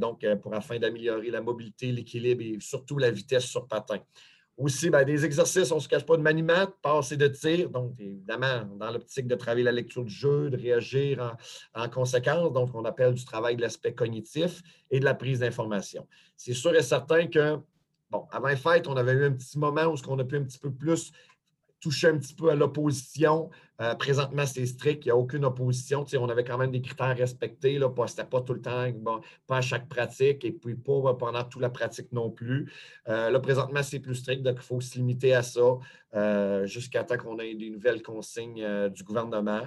donc 0.00 0.24
pour 0.42 0.54
afin 0.54 0.78
d'améliorer 0.78 1.30
la 1.30 1.40
mobilité, 1.40 1.92
l'équilibre 1.92 2.42
et 2.42 2.58
surtout 2.60 2.98
la 2.98 3.10
vitesse 3.10 3.44
sur 3.44 3.66
patin. 3.66 4.00
Aussi, 4.56 4.88
ben, 4.88 5.04
des 5.04 5.24
exercices, 5.24 5.70
on 5.70 5.76
ne 5.76 5.80
se 5.80 5.88
cache 5.88 6.06
pas 6.06 6.16
de 6.16 6.22
maniement, 6.22 6.64
de 6.64 6.72
passe 6.80 7.12
et 7.12 7.18
de 7.18 7.28
tir. 7.28 7.68
Donc, 7.68 7.92
évidemment, 7.98 8.64
dans 8.78 8.90
l'optique 8.90 9.26
de 9.26 9.34
travailler 9.34 9.64
la 9.64 9.72
lecture 9.72 10.02
du 10.02 10.12
jeu, 10.12 10.48
de 10.48 10.56
réagir 10.56 11.36
en, 11.74 11.88
conséquence. 11.90 12.52
Donc, 12.52 12.70
on 12.74 12.84
appelle 12.86 13.12
du 13.12 13.24
travail 13.24 13.56
de 13.56 13.62
l'aspect 13.62 13.92
cognitif 13.92 14.62
et 14.90 14.98
de 14.98 15.04
la 15.04 15.14
prise 15.14 15.40
d'information. 15.40 16.06
C'est 16.36 16.54
sûr 16.54 16.74
et 16.74 16.82
certain 16.82 17.26
que, 17.26 17.58
bon, 18.10 18.26
avant 18.30 18.48
les 18.48 18.56
fêtes, 18.56 18.88
on 18.88 18.96
avait 18.96 19.12
eu 19.12 19.24
un 19.26 19.32
petit 19.32 19.58
moment 19.58 19.84
où 19.84 19.96
on 20.08 20.18
a 20.18 20.24
pu 20.24 20.36
un 20.36 20.44
petit 20.44 20.58
peu 20.58 20.72
plus 20.72 21.12
toucher 21.86 22.08
un 22.08 22.18
petit 22.18 22.34
peu 22.34 22.50
à 22.50 22.56
l'opposition. 22.56 23.48
Euh, 23.80 23.94
présentement, 23.94 24.44
c'est 24.44 24.66
strict, 24.66 25.04
il 25.04 25.08
n'y 25.08 25.12
a 25.12 25.16
aucune 25.16 25.44
opposition. 25.44 26.04
on 26.18 26.28
avait 26.28 26.42
quand 26.42 26.58
même 26.58 26.72
des 26.72 26.82
critères 26.82 27.16
respectés. 27.16 27.78
Ce 27.78 28.02
n'était 28.02 28.24
pas 28.28 28.40
tout 28.40 28.54
le 28.54 28.60
temps, 28.60 28.86
pas 29.46 29.58
à 29.58 29.60
chaque 29.60 29.88
pratique 29.88 30.44
et 30.44 30.50
puis 30.50 30.74
pas 30.74 31.14
pendant 31.14 31.44
toute 31.44 31.62
la 31.62 31.70
pratique 31.70 32.10
non 32.10 32.30
plus. 32.30 32.72
Euh, 33.08 33.30
là, 33.30 33.38
présentement, 33.38 33.84
c'est 33.84 34.00
plus 34.00 34.16
strict, 34.16 34.42
donc 34.42 34.56
il 34.56 34.64
faut 34.64 34.80
se 34.80 34.96
limiter 34.96 35.32
à 35.32 35.44
ça 35.44 35.78
euh, 36.14 36.66
jusqu'à 36.66 37.04
temps 37.04 37.18
qu'on 37.18 37.38
ait 37.38 37.54
des 37.54 37.70
nouvelles 37.70 38.02
consignes 38.02 38.88
du 38.88 39.04
gouvernement. 39.04 39.62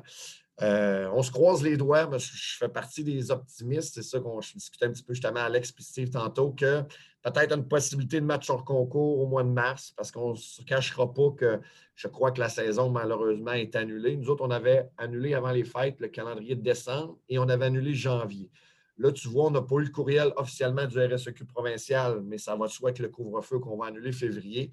on 0.59 1.23
se 1.23 1.31
croise 1.31 1.63
les 1.63 1.77
doigts, 1.77 2.05
mais 2.07 2.19
je 2.19 2.57
fais 2.57 2.67
partie 2.67 3.05
des 3.05 3.31
optimistes. 3.31 3.93
C'est 3.93 4.03
ça 4.03 4.19
qu'on 4.19 4.39
discutait 4.39 4.87
un 4.87 4.91
petit 4.91 5.03
peu 5.03 5.13
justement 5.13 5.39
Alex 5.39 5.69
et 5.69 5.81
Steve 5.83 6.09
tantôt, 6.09 6.51
que 6.51 6.83
peut-être 7.23 7.55
une 7.55 7.67
possibilité 7.67 8.21
de 8.21 8.25
match 8.25 8.49
hors 8.49 8.63
concours 8.63 9.19
au 9.19 9.27
mois 9.27 9.43
de 9.43 9.49
mars, 9.49 9.93
parce 9.95 10.11
qu'on 10.11 10.31
ne 10.31 10.35
se 10.35 10.61
cachera 10.63 11.13
pas 11.13 11.31
que 11.31 11.59
je 11.95 12.07
crois 12.07 12.31
que 12.31 12.39
la 12.39 12.49
saison, 12.49 12.89
malheureusement, 12.89 13.51
est 13.51 13.75
annulée. 13.75 14.15
Nous 14.15 14.29
autres, 14.29 14.45
on 14.45 14.51
avait 14.51 14.89
annulé 14.97 15.33
avant 15.33 15.51
les 15.51 15.65
fêtes 15.65 15.99
le 15.99 16.07
calendrier 16.07 16.55
de 16.55 16.61
décembre 16.61 17.17
et 17.27 17.39
on 17.39 17.49
avait 17.49 17.65
annulé 17.65 17.93
janvier. 17.93 18.49
Là, 18.97 19.13
tu 19.13 19.29
vois, 19.29 19.45
on 19.45 19.51
n'a 19.51 19.61
pas 19.61 19.75
eu 19.77 19.85
le 19.85 19.91
courriel 19.91 20.33
officiellement 20.35 20.85
du 20.85 20.99
RSEQ 20.99 21.45
provincial, 21.45 22.21
mais 22.21 22.37
ça 22.37 22.57
va 22.57 22.67
de 22.67 22.71
soi 22.71 22.91
que 22.91 23.01
le 23.01 23.07
couvre-feu 23.07 23.59
qu'on 23.59 23.77
va 23.77 23.87
annuler 23.87 24.11
février. 24.11 24.71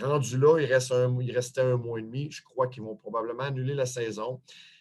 Rendu 0.00 0.38
là, 0.38 0.58
il, 0.58 0.66
reste 0.66 0.92
il 1.20 1.32
restait 1.32 1.60
un 1.60 1.76
mois 1.76 2.00
et 2.00 2.02
demi. 2.02 2.28
Je 2.32 2.42
crois 2.42 2.66
qu'ils 2.66 2.82
vont 2.82 2.96
probablement 2.96 3.44
annuler 3.44 3.74
la 3.74 3.86
saison. 3.86 4.40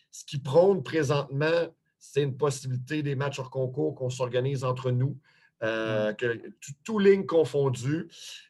Ce 0.10 0.26
qui 0.26 0.40
prône 0.40 0.82
présentement, 0.82 1.68
c'est 2.00 2.24
une 2.24 2.36
possibilité 2.36 3.04
des 3.04 3.16
matchs 3.16 3.38
hors 3.38 3.52
concours 3.52 3.94
qu'on 3.94 4.10
s'organise 4.10 4.64
entre 4.64 4.90
nous. 4.90 5.20
Euh, 5.62 6.14
que 6.14 6.42
tout 6.86 7.00
ligne 7.00 7.26
confondu. 7.26 8.08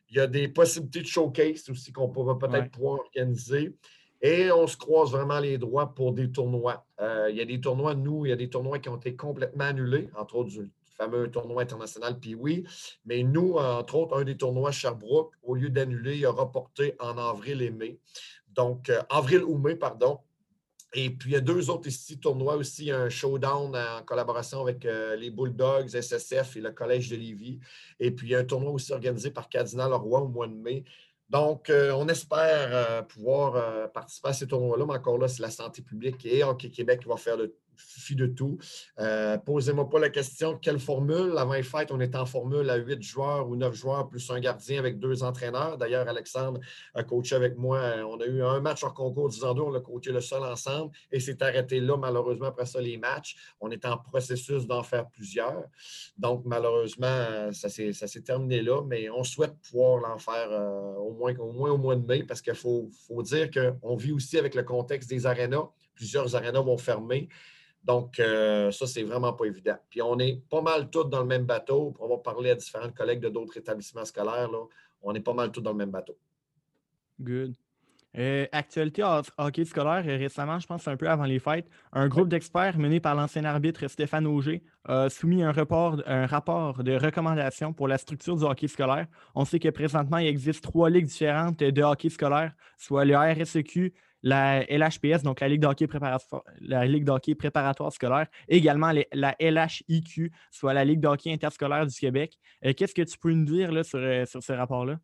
Il 0.09 0.17
y 0.17 0.19
a 0.19 0.27
des 0.27 0.47
possibilités 0.47 1.01
de 1.01 1.07
showcase 1.07 1.69
aussi 1.69 1.91
qu'on 1.91 2.07
va 2.07 2.35
peut-être 2.35 2.71
pouvoir 2.71 2.99
organiser. 2.99 3.75
Et 4.21 4.51
on 4.51 4.67
se 4.67 4.75
croise 4.75 5.11
vraiment 5.11 5.39
les 5.39 5.57
droits 5.57 5.93
pour 5.95 6.13
des 6.13 6.31
tournois. 6.31 6.85
Euh, 6.99 7.27
il 7.31 7.37
y 7.37 7.41
a 7.41 7.45
des 7.45 7.61
tournois, 7.61 7.95
nous, 7.95 8.25
il 8.25 8.29
y 8.29 8.31
a 8.31 8.35
des 8.35 8.49
tournois 8.49 8.79
qui 8.79 8.89
ont 8.89 8.97
été 8.97 9.15
complètement 9.15 9.65
annulés, 9.65 10.09
entre 10.15 10.35
autres 10.35 10.49
du 10.49 10.69
fameux 10.97 11.31
tournoi 11.31 11.61
international 11.61 12.19
puis 12.19 12.35
oui. 12.35 12.65
Mais 13.05 13.23
nous, 13.23 13.53
entre 13.53 13.95
autres, 13.95 14.19
un 14.19 14.23
des 14.23 14.35
tournois 14.35 14.71
Sherbrooke, 14.71 15.31
au 15.43 15.55
lieu 15.55 15.69
d'annuler, 15.69 16.17
il 16.17 16.25
a 16.25 16.31
reporté 16.31 16.95
en 16.99 17.17
avril 17.17 17.61
et 17.61 17.71
mai. 17.71 17.97
Donc, 18.49 18.89
euh, 18.89 19.01
avril 19.09 19.43
ou 19.43 19.57
mai, 19.57 19.75
pardon. 19.75 20.19
Et 20.93 21.11
puis, 21.11 21.31
il 21.31 21.33
y 21.33 21.35
a 21.35 21.41
deux 21.41 21.69
autres 21.69 21.87
ici, 21.87 22.19
tournois 22.19 22.55
aussi, 22.55 22.89
un 22.89 23.09
showdown 23.09 23.75
en 23.75 24.03
collaboration 24.03 24.61
avec 24.61 24.85
euh, 24.85 25.15
les 25.15 25.29
Bulldogs, 25.29 25.89
SSF 25.89 26.57
et 26.57 26.61
le 26.61 26.71
Collège 26.71 27.09
de 27.09 27.15
Lévis. 27.15 27.59
Et 27.99 28.09
puis, 28.09 28.33
un 28.33 28.43
tournoi 28.43 28.71
aussi 28.71 28.91
organisé 28.91 29.29
par 29.29 29.49
Cardinal 29.49 29.91
Leroy 29.91 30.21
au 30.21 30.27
mois 30.27 30.47
de 30.47 30.53
mai. 30.53 30.83
Donc, 31.29 31.69
euh, 31.69 31.91
on 31.91 32.07
espère 32.07 32.69
euh, 32.71 33.01
pouvoir 33.03 33.91
participer 33.91 34.29
à 34.29 34.33
ces 34.33 34.47
tournois-là, 34.47 34.85
mais 34.87 34.95
encore 34.95 35.19
là, 35.19 35.27
c'est 35.27 35.43
la 35.43 35.51
santé 35.51 35.83
publique 35.83 36.25
et 36.25 36.43
Hockey 36.43 36.71
Québec 36.71 37.01
qui 37.01 37.07
va 37.07 37.17
faire 37.17 37.37
le 37.37 37.55
suffit 37.87 38.15
de 38.15 38.27
tout. 38.27 38.57
Euh, 38.99 39.37
posez-moi 39.37 39.89
pas 39.89 39.99
la 39.99 40.09
question 40.09 40.57
quelle 40.57 40.79
formule? 40.79 41.37
Avant 41.37 41.53
les 41.53 41.63
fêtes, 41.63 41.91
on 41.91 41.99
est 41.99 42.15
en 42.15 42.25
formule 42.25 42.69
à 42.69 42.77
huit 42.77 43.01
joueurs 43.01 43.47
ou 43.49 43.55
neuf 43.55 43.75
joueurs 43.75 44.07
plus 44.09 44.29
un 44.31 44.39
gardien 44.39 44.79
avec 44.79 44.99
deux 44.99 45.23
entraîneurs. 45.23 45.77
D'ailleurs, 45.77 46.07
Alexandre 46.07 46.59
a 46.93 47.03
coaché 47.03 47.35
avec 47.35 47.57
moi. 47.57 47.79
On 48.07 48.19
a 48.19 48.25
eu 48.25 48.43
un 48.43 48.59
match 48.59 48.83
hors 48.83 48.93
concours 48.93 49.29
10 49.29 49.43
ans 49.43 49.55
on 49.57 49.71
l'a 49.71 49.79
coaché 49.79 50.11
le 50.11 50.21
seul 50.21 50.43
ensemble 50.43 50.91
et 51.11 51.19
c'est 51.19 51.41
arrêté 51.41 51.79
là, 51.79 51.97
malheureusement, 51.97 52.47
après 52.47 52.65
ça, 52.65 52.81
les 52.81 52.97
matchs. 52.97 53.35
On 53.59 53.69
est 53.71 53.85
en 53.85 53.97
processus 53.97 54.65
d'en 54.65 54.83
faire 54.83 55.07
plusieurs. 55.09 55.65
Donc, 56.17 56.43
malheureusement, 56.45 57.51
ça 57.51 57.69
s'est 57.69 58.21
terminé 58.21 58.61
là, 58.61 58.81
mais 58.85 59.09
on 59.09 59.23
souhaite 59.23 59.55
pouvoir 59.61 60.01
l'en 60.01 60.17
faire 60.17 60.49
euh, 60.51 60.95
au, 60.95 61.13
moins, 61.13 61.35
au 61.37 61.51
moins 61.51 61.71
au 61.71 61.77
mois 61.77 61.95
de 61.95 62.05
mai 62.05 62.23
parce 62.23 62.41
qu'il 62.41 62.55
faut, 62.55 62.89
faut 63.07 63.21
dire 63.23 63.49
qu'on 63.51 63.95
vit 63.95 64.11
aussi 64.11 64.37
avec 64.37 64.55
le 64.55 64.63
contexte 64.63 65.09
des 65.09 65.25
arénas. 65.25 65.69
Plusieurs 65.95 66.35
arénas 66.35 66.61
vont 66.61 66.77
fermer. 66.77 67.29
Donc, 67.83 68.19
euh, 68.19 68.71
ça, 68.71 68.85
c'est 68.87 69.03
vraiment 69.03 69.33
pas 69.33 69.45
évident. 69.45 69.77
Puis, 69.89 70.01
on 70.01 70.17
est 70.19 70.41
pas 70.49 70.61
mal 70.61 70.89
tous 70.89 71.05
dans 71.05 71.21
le 71.21 71.27
même 71.27 71.45
bateau. 71.45 71.93
On 71.99 72.07
va 72.07 72.17
parler 72.17 72.51
à 72.51 72.55
différents 72.55 72.91
collègues 72.91 73.21
de 73.21 73.29
d'autres 73.29 73.57
établissements 73.57 74.05
scolaires. 74.05 74.51
Là. 74.51 74.63
On 75.01 75.15
est 75.15 75.21
pas 75.21 75.33
mal 75.33 75.51
tous 75.51 75.61
dans 75.61 75.71
le 75.71 75.77
même 75.77 75.91
bateau. 75.91 76.17
Good. 77.19 77.55
Euh, 78.17 78.47
actualité 78.51 79.03
hockey 79.37 79.65
scolaire, 79.65 80.03
euh, 80.07 80.17
récemment, 80.17 80.59
je 80.59 80.65
pense 80.65 80.87
un 80.87 80.97
peu 80.97 81.07
avant 81.07 81.25
les 81.25 81.37
fêtes, 81.37 81.69
un 81.93 82.07
groupe 82.07 82.27
d'experts 82.27 82.79
mené 82.79 82.99
par 82.99 83.13
l'ancien 83.13 83.45
arbitre 83.45 83.87
Stéphane 83.87 84.25
Auger 84.25 84.63
a 84.85 85.09
soumis 85.09 85.43
un, 85.43 85.51
rapport, 85.51 86.01
un 86.07 86.25
rapport 86.25 86.83
de 86.83 86.93
recommandation 86.93 87.71
pour 87.71 87.87
la 87.87 87.99
structure 87.99 88.35
du 88.35 88.43
hockey 88.43 88.67
scolaire. 88.67 89.05
On 89.35 89.45
sait 89.45 89.59
que 89.59 89.69
présentement, 89.69 90.17
il 90.17 90.25
existe 90.25 90.63
trois 90.63 90.89
ligues 90.89 91.05
différentes 91.05 91.59
de 91.59 91.81
hockey 91.83 92.09
scolaire, 92.09 92.53
soit 92.79 93.05
le 93.05 93.15
RSEQ, 93.15 93.93
la 94.23 94.63
LHPS, 94.65 95.23
donc 95.23 95.39
la 95.39 95.47
Ligue 95.47 95.61
d'hockey 95.61 95.87
préparatoire, 95.87 96.43
préparatoire 97.37 97.93
scolaire, 97.93 98.27
également 98.47 98.91
la 99.13 99.35
LHIQ, 99.39 100.31
soit 100.51 100.73
la 100.73 100.85
Ligue 100.85 100.99
d'hockey 100.99 101.31
interscolaire 101.31 101.85
du 101.85 101.95
Québec. 101.97 102.37
Euh, 102.65 102.73
qu'est-ce 102.73 102.93
que 102.93 103.01
tu 103.01 103.17
peux 103.17 103.31
nous 103.31 103.45
dire 103.45 103.85
sur, 103.85 103.99
euh, 103.99 104.25
sur 104.25 104.43
ce 104.43 104.53
rapport-là? 104.53 104.99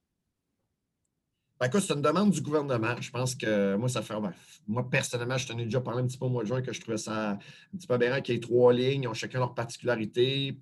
Ben, 1.60 1.70
c'est 1.72 1.94
une 1.94 2.02
demande 2.02 2.32
du 2.32 2.42
gouvernement. 2.42 2.96
Je 3.00 3.10
pense 3.10 3.34
que 3.34 3.76
moi, 3.76 3.88
ça 3.88 4.02
fait. 4.02 4.14
Ben, 4.20 4.34
moi, 4.68 4.88
personnellement, 4.90 5.38
je 5.38 5.48
tenais 5.48 5.64
déjà 5.64 5.80
parlé 5.80 6.02
un 6.02 6.06
petit 6.06 6.18
peu 6.18 6.26
au 6.26 6.30
mois 6.30 6.44
de 6.44 6.48
juin 6.48 6.62
que 6.62 6.74
je 6.74 6.82
trouvais 6.82 6.98
ça 6.98 7.32
un 7.32 7.78
petit 7.78 7.88
peu 7.88 7.94
aberrant 7.94 8.20
qu'il 8.20 8.36
y 8.36 8.38
ait 8.38 8.42
trois 8.42 8.74
lignes, 8.74 9.04
ils 9.04 9.08
ont 9.08 9.14
chacun 9.14 9.40
leur 9.40 9.54
particularité. 9.54 10.58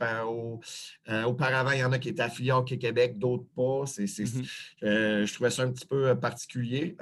Euh, 1.09 1.23
auparavant, 1.23 1.71
il 1.71 1.79
y 1.79 1.83
en 1.83 1.91
a 1.91 1.99
qui 1.99 2.09
étaient 2.09 2.21
affiliés 2.21 2.51
au 2.51 2.63
Québec, 2.63 3.17
d'autres 3.17 3.45
pas. 3.55 3.83
Mm-hmm. 3.85 4.47
Euh, 4.83 5.25
je 5.25 5.33
trouvais 5.33 5.49
ça 5.49 5.63
un 5.63 5.71
petit 5.71 5.85
peu 5.85 6.09
euh, 6.09 6.15
particulier. 6.15 6.95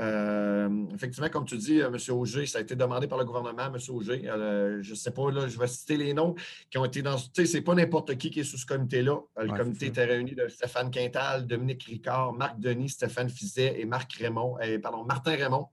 effectivement, 0.93 1.29
comme 1.29 1.45
tu 1.45 1.57
dis, 1.57 1.79
M. 1.79 1.95
Auger, 2.12 2.45
ça 2.45 2.60
a 2.60 2.62
été 2.62 2.75
demandé 2.75 3.07
par 3.07 3.17
le 3.17 3.25
gouvernement, 3.25 3.65
M. 3.65 3.77
Auger. 3.89 4.21
je 4.24 4.89
ne 4.89 4.95
sais 4.95 5.12
pas, 5.12 5.31
là, 5.31 5.48
je 5.48 5.60
vais 5.60 5.67
citer 5.67 5.98
les 5.98 6.13
noms 6.13 6.36
qui 6.69 6.77
ont 6.77 6.86
été 6.86 7.01
dans. 7.01 7.17
Tu 7.17 7.29
sais, 7.33 7.45
c'est 7.45 7.62
pas 7.62 7.75
n'importe 7.75 8.17
qui 8.17 8.29
qui 8.29 8.39
est 8.39 8.43
sous 8.43 8.57
ce 8.57 8.65
comité-là. 8.65 9.19
Le 9.38 9.57
comité 9.57 9.88
était 9.88 10.05
réuni 10.05 10.33
de 10.33 10.48
Stéphane 10.48 10.91
Quintal, 10.91 11.45
Dominique 11.45 11.83
Ricard, 11.83 12.33
Marc 12.33 12.60
Denis, 12.60 12.89
Stéphane 12.89 13.29
Fizet 13.29 13.80
et 13.81 13.85
Marc 13.85 14.13
Raymond, 14.13 14.59
et, 14.59 14.79
pardon, 14.79 15.03
Martin 15.03 15.35
Raymond. 15.35 15.67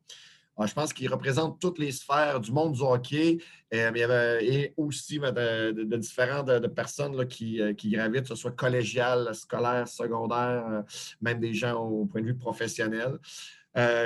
Ah, 0.61 0.67
je 0.67 0.75
pense 0.75 0.93
qu'il 0.93 1.09
représente 1.09 1.61
toutes 1.61 1.79
les 1.79 1.93
sphères 1.93 2.41
du 2.41 2.51
monde 2.51 2.73
du 2.73 2.83
hockey 2.83 3.39
euh, 3.73 4.41
et 4.41 4.75
aussi 4.77 5.21
ben, 5.21 5.33
de, 5.33 5.97
différentes 5.97 6.67
personnes 6.75 7.29
qui, 7.29 7.63
euh, 7.63 7.75
qui, 7.75 7.91
gravitent, 7.91 8.23
que 8.23 8.29
ce 8.29 8.35
soit 8.35 8.51
collégial, 8.51 9.33
scolaire, 9.37 9.87
secondaire, 9.87 10.67
euh, 10.69 10.83
même 11.21 11.39
des 11.39 11.55
gens 11.55 11.81
au 11.81 12.07
point 12.07 12.23
de 12.23 12.27
vue 12.27 12.37
professionnel. 12.37 13.19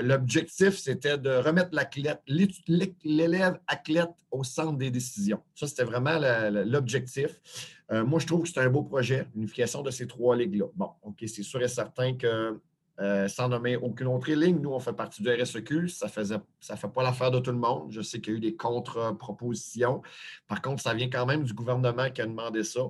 L'objectif, 0.02 0.76
c'était 0.76 1.16
de 1.16 1.30
remettre 1.30 1.71
l'élève 3.04 3.59
athlète 3.66 4.11
au 4.30 4.44
centre 4.44 4.76
des 4.76 4.90
décisions. 4.90 5.42
Ça, 5.54 5.66
c'était 5.66 5.85
vraiment 5.85 6.18
l'objectif. 6.66 7.40
moi, 7.90 8.21
je 8.21 8.26
trouve 8.26 8.42
que 8.42 8.50
c'est 8.50 8.61
un 8.61 8.68
beau 8.68 8.82
projet, 8.82 9.26
l'unification 9.35 9.80
de 9.80 9.90
ces 9.90 10.06
trois 10.06 10.37
ligues-là. 10.37 10.66
Bon, 10.75 10.90
OK, 11.02 11.25
c'est 11.26 11.42
sûr 11.42 11.62
et 11.62 11.68
certain 11.68 12.14
que 12.14 12.61
euh, 13.01 13.27
sans 13.27 13.49
nommer 13.49 13.77
aucune 13.77 14.07
autre 14.09 14.31
ligne. 14.31 14.61
Nous, 14.61 14.71
on 14.71 14.79
fait 14.79 14.93
partie 14.93 15.23
du 15.23 15.31
RSEQ. 15.31 15.89
Ça 15.89 16.07
ne 16.07 16.77
fait 16.77 16.89
pas 16.89 17.03
l'affaire 17.03 17.31
de 17.31 17.39
tout 17.39 17.51
le 17.51 17.59
monde. 17.59 17.91
Je 17.91 18.03
sais 18.03 18.21
qu'il 18.21 18.35
y 18.35 18.37
a 18.37 18.39
eu 18.39 18.41
des 18.41 18.55
contre-propositions. 18.55 20.03
Par 20.47 20.61
contre, 20.61 20.83
ça 20.83 20.93
vient 20.93 21.09
quand 21.09 21.25
même 21.25 21.43
du 21.43 21.55
gouvernement 21.55 22.11
qui 22.11 22.21
a 22.21 22.27
demandé 22.27 22.65
ça. 22.65 22.81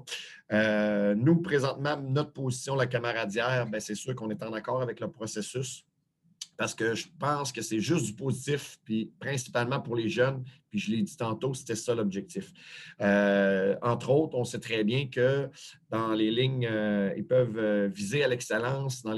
Euh, 0.52 1.14
nous, 1.14 1.40
présentement, 1.40 1.96
notre 1.96 2.32
position, 2.32 2.74
la 2.74 2.86
camaradière, 2.86 3.66
ben, 3.66 3.80
c'est 3.80 3.94
sûr 3.94 4.14
qu'on 4.14 4.30
est 4.30 4.42
en 4.42 4.52
accord 4.52 4.82
avec 4.82 5.00
le 5.00 5.10
processus. 5.10 5.86
Parce 6.56 6.74
que 6.74 6.94
je 6.94 7.06
pense 7.18 7.52
que 7.52 7.62
c'est 7.62 7.80
juste 7.80 8.06
du 8.06 8.14
positif, 8.14 8.78
puis 8.84 9.10
principalement 9.18 9.80
pour 9.80 9.96
les 9.96 10.08
jeunes. 10.08 10.44
Puis 10.70 10.78
je 10.78 10.90
l'ai 10.90 11.02
dit 11.02 11.16
tantôt, 11.16 11.52
c'était 11.54 11.74
ça 11.74 11.94
l'objectif. 11.94 12.52
Euh, 13.00 13.76
entre 13.82 14.10
autres, 14.10 14.36
on 14.36 14.44
sait 14.44 14.58
très 14.58 14.84
bien 14.84 15.06
que 15.08 15.50
dans 15.90 16.12
les 16.12 16.30
lignes, 16.30 16.66
euh, 16.70 17.12
ils 17.16 17.26
peuvent 17.26 17.58
euh, 17.58 17.88
viser 17.88 18.24
à 18.24 18.28
l'excellence 18.28 19.02
dans 19.02 19.12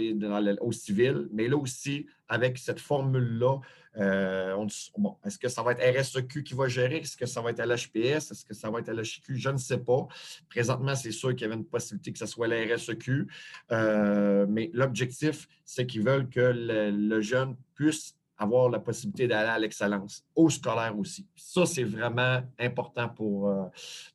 au 0.61 0.73
civil, 0.73 1.29
mais 1.33 1.47
là 1.47 1.57
aussi, 1.57 2.07
avec 2.29 2.59
cette 2.59 2.81
formule-là, 2.81 3.61
bon, 3.97 5.17
est-ce 5.25 5.39
que 5.39 5.49
ça 5.49 5.63
va 5.63 5.73
être 5.73 6.01
RSEQ 6.01 6.43
qui 6.43 6.55
va 6.55 6.69
gérer? 6.69 6.99
Est-ce 6.99 7.17
que 7.17 7.27
ça 7.27 7.41
va 7.41 7.51
être 7.51 7.61
LHPS? 7.61 8.31
Est-ce 8.31 8.45
que 8.45 8.55
ça 8.55 8.71
va 8.71 8.81
être 8.81 8.91
LHQ? 8.91 9.37
Je 9.37 9.51
ne 9.51 9.59
sais 9.59 9.79
pas. 9.79 10.07
Présentement, 10.49 10.95
c'est 10.95 11.13
sûr 11.13 11.31
qu'il 11.31 11.43
y 11.43 11.45
avait 11.45 11.55
une 11.55 11.67
possibilité 11.67 12.13
que 12.13 12.19
ce 12.19 12.27
soit 12.27 12.49
la 12.49 12.75
RSEQ, 12.75 13.27
mais 14.49 14.71
l'objectif, 14.73 15.49
c'est 15.65 15.87
qu'ils 15.87 16.03
veulent 16.03 16.29
que 16.29 16.53
le 16.55 17.21
jeune 17.21 17.57
puisse 17.75 18.17
avoir 18.37 18.69
la 18.69 18.79
possibilité 18.79 19.27
d'aller 19.27 19.49
à 19.49 19.59
l'excellence, 19.59 20.25
au 20.35 20.51
scolaire 20.51 20.99
aussi. 20.99 21.27
Ça, 21.37 21.67
c'est 21.67 21.85
vraiment 21.85 22.43
important 22.59 23.09
pour. 23.09 23.49
Euh, 23.49 23.65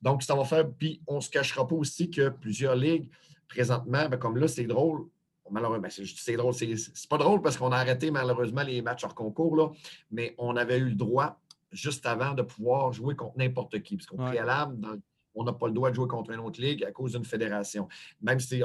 donc, 0.02 0.22
ça 0.22 0.34
va 0.34 0.44
faire. 0.44 0.68
Puis, 0.70 1.00
on 1.06 1.16
ne 1.16 1.20
se 1.20 1.30
cachera 1.30 1.66
pas 1.66 1.74
aussi 1.74 2.10
que 2.10 2.28
plusieurs 2.28 2.76
ligues, 2.76 3.08
présentement, 3.48 4.08
ben, 4.08 4.16
comme 4.16 4.36
là, 4.36 4.48
c'est 4.48 4.64
drôle. 4.64 5.06
Malheureusement, 5.50 5.88
c'est 5.90 6.36
drôle. 6.36 6.54
C'est 6.54 7.08
pas 7.08 7.18
drôle 7.18 7.42
parce 7.42 7.56
qu'on 7.56 7.72
a 7.72 7.76
arrêté 7.76 8.10
malheureusement 8.10 8.62
les 8.62 8.82
matchs 8.82 9.04
hors 9.04 9.14
concours, 9.14 9.56
là, 9.56 9.70
mais 10.10 10.34
on 10.38 10.56
avait 10.56 10.78
eu 10.78 10.90
le 10.90 10.94
droit 10.94 11.38
juste 11.72 12.06
avant 12.06 12.34
de 12.34 12.42
pouvoir 12.42 12.92
jouer 12.92 13.14
contre 13.14 13.38
n'importe 13.38 13.80
qui. 13.82 13.96
Parce 13.96 14.06
qu'au 14.06 14.16
préalable, 14.16 14.78
dans 14.78 14.96
on 15.34 15.44
n'a 15.44 15.52
pas 15.52 15.66
le 15.66 15.72
droit 15.72 15.90
de 15.90 15.94
jouer 15.94 16.08
contre 16.08 16.30
une 16.30 16.40
autre 16.40 16.60
ligue 16.60 16.84
à 16.84 16.92
cause 16.92 17.12
d'une 17.12 17.24
fédération. 17.24 17.88
Même 18.20 18.40
si, 18.40 18.62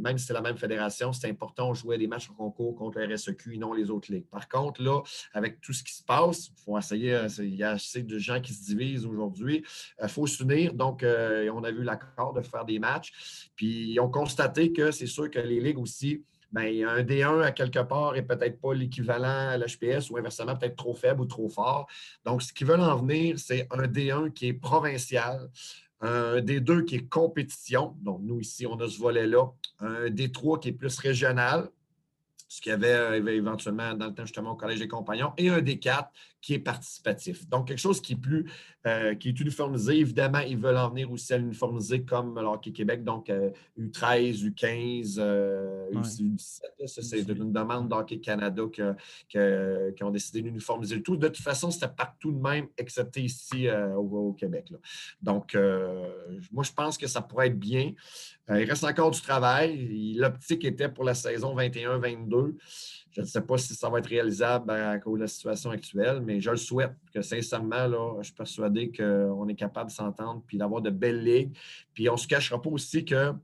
même 0.00 0.18
si 0.18 0.26
c'est 0.26 0.32
la 0.32 0.40
même 0.40 0.56
fédération, 0.56 1.12
c'est 1.12 1.28
important 1.28 1.70
de 1.70 1.76
jouer 1.76 1.98
des 1.98 2.06
matchs 2.06 2.30
en 2.30 2.34
concours 2.34 2.74
contre 2.74 2.98
la 2.98 3.14
RSEQ 3.14 3.54
et 3.54 3.58
non 3.58 3.72
les 3.72 3.90
autres 3.90 4.12
ligues. 4.12 4.26
Par 4.26 4.48
contre, 4.48 4.82
là, 4.82 5.02
avec 5.32 5.60
tout 5.60 5.72
ce 5.72 5.82
qui 5.82 5.94
se 5.94 6.02
passe, 6.02 6.48
il 6.48 6.62
faut 6.64 6.78
essayer, 6.78 7.26
il 7.38 7.54
y 7.54 7.62
a 7.62 7.70
assez 7.72 8.02
de 8.02 8.18
gens 8.18 8.40
qui 8.40 8.52
se 8.52 8.64
divisent 8.64 9.06
aujourd'hui. 9.06 9.64
Il 9.98 10.04
euh, 10.04 10.08
faut 10.08 10.26
s'unir. 10.26 10.74
Donc, 10.74 11.02
euh, 11.02 11.50
on 11.54 11.64
a 11.64 11.70
vu 11.70 11.82
l'accord 11.82 12.32
de 12.32 12.42
faire 12.42 12.64
des 12.64 12.78
matchs. 12.78 13.50
Puis, 13.56 13.92
ils 13.92 14.00
ont 14.00 14.10
constaté 14.10 14.72
que 14.72 14.90
c'est 14.90 15.06
sûr 15.06 15.30
que 15.30 15.38
les 15.38 15.60
ligues 15.60 15.78
aussi, 15.78 16.24
Bien, 16.52 16.86
un 16.86 17.02
D1 17.02 17.40
à 17.40 17.50
quelque 17.50 17.78
part 17.78 18.14
est 18.14 18.22
peut-être 18.22 18.60
pas 18.60 18.74
l'équivalent 18.74 19.48
à 19.48 19.56
l'HPS 19.56 20.10
ou 20.10 20.18
inversement 20.18 20.54
peut-être 20.54 20.76
trop 20.76 20.94
faible 20.94 21.22
ou 21.22 21.24
trop 21.24 21.48
fort. 21.48 21.86
Donc, 22.26 22.42
ce 22.42 22.52
qu'ils 22.52 22.66
veulent 22.66 22.80
en 22.80 22.96
venir, 22.96 23.38
c'est 23.38 23.66
un 23.70 23.86
D1 23.86 24.34
qui 24.34 24.48
est 24.48 24.52
provincial, 24.52 25.48
un 26.02 26.40
D2 26.40 26.84
qui 26.84 26.96
est 26.96 27.08
compétition. 27.08 27.96
Donc, 28.02 28.20
nous, 28.22 28.40
ici, 28.40 28.66
on 28.66 28.76
a 28.76 28.88
ce 28.88 28.98
volet-là. 28.98 29.46
Un 29.80 30.06
D3 30.06 30.60
qui 30.60 30.68
est 30.70 30.72
plus 30.72 30.98
régional, 30.98 31.70
ce 32.48 32.60
qu'il 32.60 32.70
y 32.70 32.74
avait 32.74 32.92
euh, 32.92 33.26
éventuellement 33.28 33.94
dans 33.94 34.06
le 34.06 34.14
temps 34.14 34.24
justement 34.26 34.52
au 34.52 34.56
Collège 34.56 34.80
des 34.80 34.88
Compagnons, 34.88 35.32
et 35.38 35.48
un 35.48 35.60
D4 35.60 36.08
qui 36.42 36.54
est 36.54 36.58
participatif. 36.58 37.48
Donc, 37.48 37.68
quelque 37.68 37.78
chose 37.78 38.02
qui 38.02 38.12
est 38.12 38.16
plus, 38.16 38.50
euh, 38.86 39.14
qui 39.14 39.30
est 39.30 39.40
uniformisé. 39.40 39.98
Évidemment, 39.98 40.40
ils 40.40 40.58
veulent 40.58 40.76
en 40.76 40.90
venir 40.90 41.10
aussi 41.10 41.32
à 41.32 41.38
l'uniformiser 41.38 42.02
comme 42.02 42.38
le 42.38 42.46
Hockey 42.46 42.72
Québec, 42.72 43.04
donc 43.04 43.32
U13, 43.78 44.52
U15, 44.52 45.18
U17. 45.92 46.86
Ça, 46.86 47.02
c'est 47.02 47.20
une 47.20 47.52
demande 47.52 47.88
d'Hockey 47.88 48.18
Canada 48.18 48.62
qui 48.72 50.02
ont 50.02 50.10
décidé 50.10 50.42
d'uniformiser 50.42 50.96
le 50.96 51.02
tout. 51.02 51.16
De 51.16 51.28
toute 51.28 51.42
façon, 51.42 51.70
c'était 51.70 51.88
partout 51.88 52.32
de 52.32 52.40
même, 52.40 52.66
excepté 52.76 53.22
ici 53.22 53.68
euh, 53.68 53.94
au, 53.94 54.32
Québec. 54.32 54.72
Donc, 55.20 55.54
euh, 55.54 56.08
moi, 56.52 56.64
je 56.64 56.72
pense 56.72 56.98
que 56.98 57.06
ça 57.06 57.22
pourrait 57.22 57.48
être 57.48 57.58
bien. 57.58 57.92
il 58.48 58.64
reste 58.64 58.84
encore 58.84 59.10
du 59.10 59.20
travail. 59.20 60.14
L'optique 60.14 60.64
était 60.64 60.88
pour 60.88 61.04
la 61.04 61.14
saison 61.14 61.56
21-22. 61.56 62.54
Je 63.12 63.20
ne 63.20 63.26
sais 63.26 63.42
pas 63.42 63.58
si 63.58 63.74
ça 63.74 63.90
va 63.90 63.98
être 63.98 64.06
réalisable 64.06 64.70
à 64.70 64.98
cause 64.98 65.18
de 65.18 65.24
la 65.24 65.28
situation 65.28 65.70
actuelle, 65.70 66.22
mais 66.22 66.40
je 66.40 66.50
le 66.50 66.56
souhaite. 66.56 66.94
Que 67.12 67.20
sincèrement, 67.20 67.86
là, 67.86 68.16
je 68.18 68.24
suis 68.24 68.34
persuadé 68.34 68.90
qu'on 68.90 69.46
est 69.48 69.54
capable 69.54 69.90
de 69.90 69.94
s'entendre 69.94 70.42
puis 70.46 70.56
d'avoir 70.56 70.80
de 70.80 70.90
belles 70.90 71.22
ligues. 71.22 71.54
Puis 71.92 72.08
on 72.08 72.14
ne 72.14 72.18
se 72.18 72.26
cachera 72.26 72.60
pas 72.60 72.70
aussi 72.70 73.04
que 73.04 73.34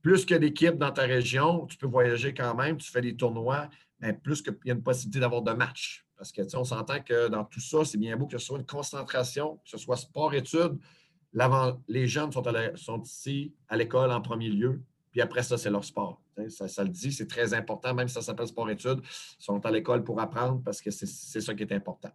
plus 0.00 0.24
que 0.24 0.34
d'équipes 0.34 0.78
dans 0.78 0.90
ta 0.90 1.02
région, 1.02 1.66
tu 1.66 1.76
peux 1.76 1.86
voyager 1.86 2.32
quand 2.32 2.54
même, 2.54 2.78
tu 2.78 2.90
fais 2.90 3.02
des 3.02 3.14
tournois, 3.14 3.68
mais 4.00 4.14
plus 4.14 4.42
qu'il 4.42 4.56
y 4.64 4.70
a 4.70 4.74
une 4.74 4.82
possibilité 4.82 5.20
d'avoir 5.20 5.42
de 5.42 5.52
matchs. 5.52 6.06
Parce 6.16 6.32
que 6.32 6.42
on 6.56 6.64
s'entend 6.64 7.00
que 7.00 7.28
dans 7.28 7.44
tout 7.44 7.60
ça, 7.60 7.84
c'est 7.84 7.98
bien 7.98 8.16
beau 8.16 8.26
que 8.26 8.38
ce 8.38 8.46
soit 8.46 8.58
une 8.58 8.66
concentration, 8.66 9.56
que 9.64 9.70
ce 9.70 9.78
soit 9.78 9.96
sport-études. 9.96 10.78
Les 11.88 12.06
jeunes 12.06 12.32
sont, 12.32 12.42
sont 12.76 13.02
ici 13.02 13.52
à 13.68 13.76
l'école 13.76 14.12
en 14.12 14.20
premier 14.20 14.48
lieu, 14.48 14.80
puis 15.10 15.20
après 15.20 15.42
ça, 15.42 15.58
c'est 15.58 15.70
leur 15.70 15.84
sport. 15.84 16.23
Ça, 16.48 16.84
le 16.84 16.90
dit, 16.90 17.12
c'est 17.12 17.26
très 17.26 17.54
important, 17.54 17.94
même 17.94 18.08
si 18.08 18.14
ça 18.14 18.22
s'appelle 18.22 18.46
sport-études. 18.46 19.00
Ils 19.02 19.44
sont 19.44 19.64
à 19.64 19.70
l'école 19.70 20.04
pour 20.04 20.20
apprendre 20.20 20.62
parce 20.64 20.80
que 20.80 20.90
c'est 20.90 21.40
ça 21.40 21.54
qui 21.54 21.62
est 21.62 21.72
important. 21.72 22.10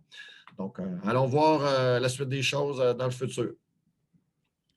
Donc, 0.59 0.79
euh, 0.79 0.97
allons 1.05 1.25
voir 1.25 1.61
euh, 1.63 1.99
la 1.99 2.09
suite 2.09 2.27
des 2.29 2.41
choses 2.41 2.81
euh, 2.81 2.93
dans 2.93 3.05
le 3.05 3.11
futur. 3.11 3.53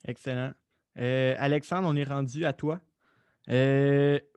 Excellent. 0.06 0.52
Alexandre, 0.96 1.88
on 1.88 1.96
est 1.96 2.04
rendu 2.04 2.44
à 2.44 2.52
toi. 2.52 2.80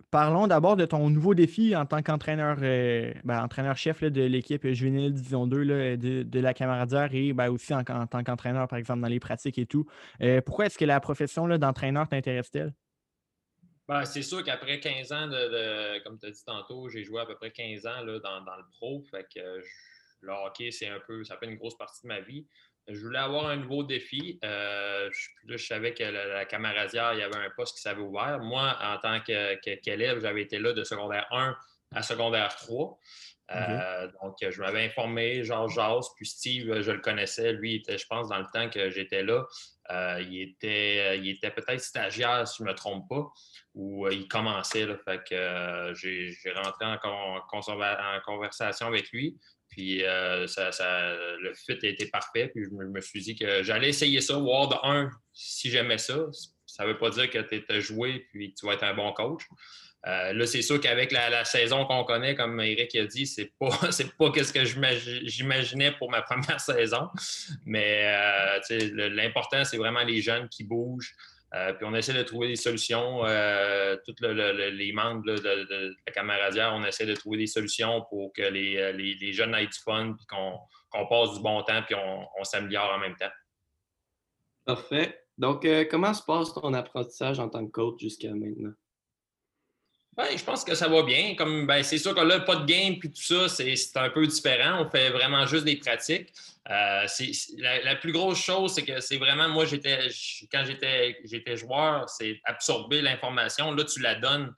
parlons 0.10 0.48
d'abord 0.48 0.78
de 0.78 0.86
ton 0.86 1.10
nouveau 1.10 1.34
défi 1.34 1.76
en 1.76 1.86
tant 1.86 2.02
qu'entraîneur, 2.02 2.58
ben, 2.58 3.44
entraîneur-chef 3.44 4.04
de 4.04 4.22
l'équipe 4.22 4.66
juvénile 4.66 5.14
Division 5.14 5.48
2 5.48 5.98
de, 5.98 6.40
la 6.40 6.54
camaradière 6.54 7.14
et 7.14 7.34
ben, 7.34 7.50
aussi 7.50 7.74
en, 7.74 7.80
en 7.90 8.08
tant 8.08 8.24
qu'entraîneur, 8.24 8.68
par 8.70 8.80
exemple, 8.80 9.02
dans 9.02 9.08
les 9.08 9.20
pratiques 9.20 9.58
et 9.58 9.66
tout. 9.66 9.86
pourquoi 10.46 10.68
est-ce 10.68 10.78
que 10.78 10.86
la 10.86 11.00
profession 11.02 11.48
d'entraîneur 11.58 12.08
t'intéresse-t-elle? 12.08 12.74
Ben, 13.88 14.04
c'est 14.04 14.24
sûr 14.24 14.44
qu'après 14.44 14.80
15 14.80 15.12
ans, 15.12 15.28
de, 15.28 16.04
comme 16.04 16.20
tu 16.20 16.26
as 16.26 16.32
dit 16.32 16.44
tantôt, 16.44 16.90
j'ai 16.90 17.04
joué 17.04 17.22
à 17.22 17.26
peu 17.26 17.36
près 17.36 17.52
15 17.52 17.86
ans 17.86 18.02
là, 18.02 18.20
dans, 18.20 18.40
le 18.40 18.70
pro. 18.72 19.04
Fait 19.12 19.28
que 19.34 19.62
le 20.22 20.32
hockey, 20.32 20.72
c'est 20.72 20.88
un 20.88 21.00
peu, 21.00 21.24
ça 21.24 21.38
fait 21.38 21.46
une 21.46 21.58
grosse 21.58 21.78
partie 21.78 22.02
de 22.04 22.08
ma 22.08 22.20
vie. 22.20 22.48
Je 22.88 23.00
voulais 23.00 23.20
avoir 23.20 23.48
un 23.48 23.58
nouveau 23.58 23.84
défi. 23.84 24.40
Euh, 24.44 25.10
je, 25.48 25.58
savais 25.58 25.94
que 25.94 26.04
la, 26.04 26.46
camaradière, 26.46 27.14
il 27.14 27.20
y 27.20 27.24
avait 27.24 27.38
un 27.38 27.50
poste 27.56 27.76
qui 27.76 27.82
s'avait 27.82 28.02
ouvert. 28.02 28.40
Moi, 28.40 28.76
en 28.82 28.98
tant 29.00 29.20
qu'élève, 29.22 30.20
j'avais 30.20 30.42
été 30.42 30.60
là 30.60 30.74
de 30.74 30.84
secondaire 30.84 31.28
1 31.32 31.56
à 31.94 32.02
secondaire 32.02 32.56
3. 32.56 33.00
Euh, 33.52 34.08
donc, 34.22 34.38
je 34.42 34.60
m'avais 34.60 34.86
informé, 34.86 35.44
Georges 35.44 35.76
Jazz, 35.76 36.08
puis 36.16 36.26
Steve, 36.26 36.82
je 36.82 36.92
le 36.92 37.00
connaissais. 37.00 37.54
Lui, 37.54 37.76
était, 37.76 37.98
je 37.98 38.08
pense, 38.08 38.30
dans 38.30 38.40
le 38.40 38.48
temps 38.52 38.70
que 38.70 38.90
j'étais 38.90 39.24
là, 39.24 39.46
euh, 39.92 40.24
il 40.28 40.42
était, 40.42 41.20
il 41.20 41.30
était 41.30 41.52
peut-être 41.52 41.80
stagiaire, 41.80 42.48
si 42.48 42.58
je 42.60 42.64
ne 42.64 42.70
me 42.70 42.76
trompe 42.76 43.08
pas 43.08 43.28
où 43.76 44.08
euh, 44.08 44.14
il 44.14 44.28
commençait. 44.28 44.88
Fait 45.06 45.22
que 45.24 45.94
j'ai 45.96 46.52
rentré 46.56 46.86
en, 46.86 48.20
conversation 48.26 48.88
avec 48.88 49.12
lui. 49.12 49.38
Puis 49.70 50.04
ça, 50.48 50.72
le 51.40 51.54
fit 51.54 51.78
a 51.84 51.88
été 51.88 52.08
parfait. 52.08 52.48
Puis 52.48 52.64
je 52.64 52.70
me, 52.70 53.02
suis 53.02 53.22
dit 53.22 53.36
que 53.36 53.62
j'allais 53.62 53.90
essayer 53.90 54.22
ça, 54.22 54.38
voir 54.38 54.70
de 54.70 54.76
un, 54.84 55.12
si 55.34 55.70
j'aimais 55.70 55.98
ça. 55.98 56.18
Ça 56.66 56.84
ne 56.84 56.90
veut 56.90 56.98
pas 56.98 57.10
dire 57.10 57.30
que 57.30 57.40
tu 57.40 57.64
es 57.70 57.82
joué 57.82 58.26
puis 58.32 58.54
que 58.54 58.60
tu 58.60 58.66
vas 58.66 58.74
être 58.74 58.84
un 58.84 58.94
bon 58.96 59.14
coach. 59.14 59.44
Là, 60.06 60.46
c'est 60.46 60.62
sûr 60.62 60.80
qu'avec 60.80 61.12
la, 61.12 61.44
saison 61.46 61.86
qu'on 61.86 62.04
connaît, 62.04 62.36
comme 62.36 62.60
Eric 62.62 62.96
a 62.96 63.06
dit, 63.06 63.26
c'est 63.26 63.52
pas 63.60 63.70
pas 64.20 64.44
ce 64.44 64.54
que 64.54 64.64
j'imaginais 64.64 65.92
pour 65.94 66.12
ma 66.12 66.22
première 66.24 66.60
saison. 66.60 67.10
Mais 67.66 68.08
l'important, 68.92 69.64
c'est 69.64 69.78
vraiment 69.78 70.04
les 70.04 70.22
jeunes 70.22 70.48
qui 70.50 70.64
bougent. 70.64 71.16
Euh, 71.56 71.72
puis 71.74 71.86
on 71.86 71.94
essaie 71.96 72.14
de 72.14 72.24
trouver 72.24 72.50
des 72.50 72.56
solutions. 72.56 73.26
Euh, 73.26 73.96
tous 74.06 74.16
les 74.22 74.92
membres 74.92 75.24
de, 75.24 75.96
la 76.06 76.14
camaradière, 76.14 76.74
on 76.76 76.84
essaie 76.84 77.06
de 77.06 77.16
trouver 77.16 77.38
des 77.38 77.48
solutions 77.48 78.04
pour 78.10 78.34
que 78.34 78.42
les, 78.42 78.78
euh, 78.78 79.32
jeunes 79.32 79.56
aient 79.56 79.68
du 79.68 79.80
fun, 79.84 80.16
puis 80.18 80.26
qu'on 80.26 81.08
passe 81.08 81.36
du 81.36 81.42
bon 81.42 81.62
temps, 81.64 81.82
puis 81.84 81.96
on, 81.96 82.44
s'améliore 82.44 82.92
en 82.94 83.00
même 83.00 83.16
temps. 83.16 83.32
Parfait. 84.66 85.22
Donc, 85.38 85.68
comment 85.90 86.14
se 86.14 86.24
passe 86.24 86.54
ton 86.54 86.74
apprentissage 86.74 87.40
en 87.40 87.50
tant 87.50 87.66
que 87.66 87.72
coach 87.72 88.02
jusqu'à 88.02 88.34
maintenant? 88.34 88.74
Ben, 90.18 90.38
je 90.38 90.44
pense 90.44 90.64
que 90.64 90.76
ça 90.76 90.88
va 90.88 91.04
bien. 91.04 91.36
Comme 91.36 91.68
ben, 91.68 91.84
c'est 91.84 91.98
sûr 91.98 92.16
qu'on 92.16 92.26
n'a 92.26 92.40
pas 92.40 92.56
de 92.56 92.66
game 92.66 92.98
puis 92.98 93.12
tout 93.12 93.22
ça, 93.22 93.50
c'est 93.50 93.76
un 93.96 94.10
peu 94.10 94.26
différent. 94.26 94.86
On 94.86 94.90
fait 94.90 95.10
vraiment 95.10 95.46
juste 95.46 95.66
des 95.66 95.76
pratiques. 95.76 96.32
Euh, 96.70 97.06
la, 97.58 97.96
plus 97.96 98.12
grosse 98.12 98.42
chose, 98.42 98.74
c'est 98.74 98.84
que 98.84 99.00
c'est 99.00 99.18
vraiment, 99.18 99.50
moi, 99.50 99.66
j'étais 99.66 100.08
quand 100.52 100.64
j'étais 100.66 101.58
joueur, 101.58 102.10
c'est 102.10 102.40
absorber 102.46 103.02
l'information. 103.02 103.72
Là, 103.74 103.84
tu 103.84 104.00
la 104.00 104.16
donnes. 104.16 104.54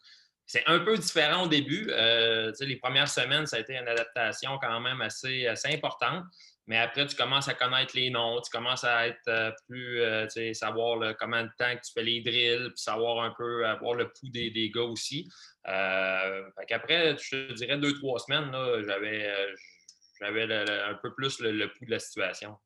C'est 0.46 0.64
un 0.68 0.80
peu 0.80 0.98
différent 0.98 1.44
au 1.44 1.48
début. 1.48 1.88
Euh, 1.90 2.54
les 2.62 2.78
premières 2.78 3.10
semaines, 3.10 3.46
ça 3.48 3.58
a 3.58 3.60
été 3.60 3.76
une 3.76 3.88
adaptation 3.88 4.58
quand 4.62 4.80
même 4.80 5.02
assez, 5.02 5.48
assez 5.48 5.74
importante. 5.74 6.24
Mais 6.68 6.78
après, 6.78 7.08
tu 7.08 7.16
commences 7.16 7.48
à 7.48 7.54
connaître 7.54 7.96
les 7.96 8.10
noms, 8.10 8.42
tu 8.42 8.52
commences 8.52 8.84
à 8.84 9.08
être 9.08 9.28
euh, 9.30 9.52
plus, 9.70 10.02
tu 10.24 10.30
sais, 10.30 10.54
savoir 10.54 11.16
comment 11.18 11.42
de 11.42 11.50
temps 11.58 11.74
que 11.74 11.86
tu 11.86 11.94
fais 11.94 12.04
les 12.04 12.20
drills, 12.20 12.70
puis 12.70 12.78
savoir 12.78 13.24
un 13.24 13.34
peu, 13.38 13.66
avoir 13.66 13.94
le 13.94 14.10
pouls 14.10 14.30
des, 14.30 14.70
gars 14.70 14.82
aussi. 14.82 15.30
Euh, 15.70 16.44
après, 16.70 17.16
je 17.18 17.48
te 17.48 17.54
dirais 17.54 17.78
deux, 17.78 17.94
trois 17.94 18.20
semaines, 18.20 18.52
j'avais 18.86 20.54
un 20.60 20.94
peu 20.96 21.14
plus 21.14 21.40
le, 21.40 21.68
pouls 21.68 21.86
de 21.86 21.92
la 21.92 22.00
situation. 22.00 22.58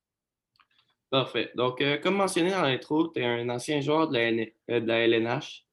Parfait. 1.12 1.52
Donc, 1.56 1.82
euh, 1.82 1.98
comme 1.98 2.16
mentionné 2.16 2.52
dans 2.52 2.64
l'intro, 2.64 3.10
tu 3.10 3.20
es 3.22 3.26
un 3.26 3.50
ancien 3.50 3.82
joueur 3.82 4.08
de 4.08 4.18
la, 4.68 5.06
LNH. 5.06 5.64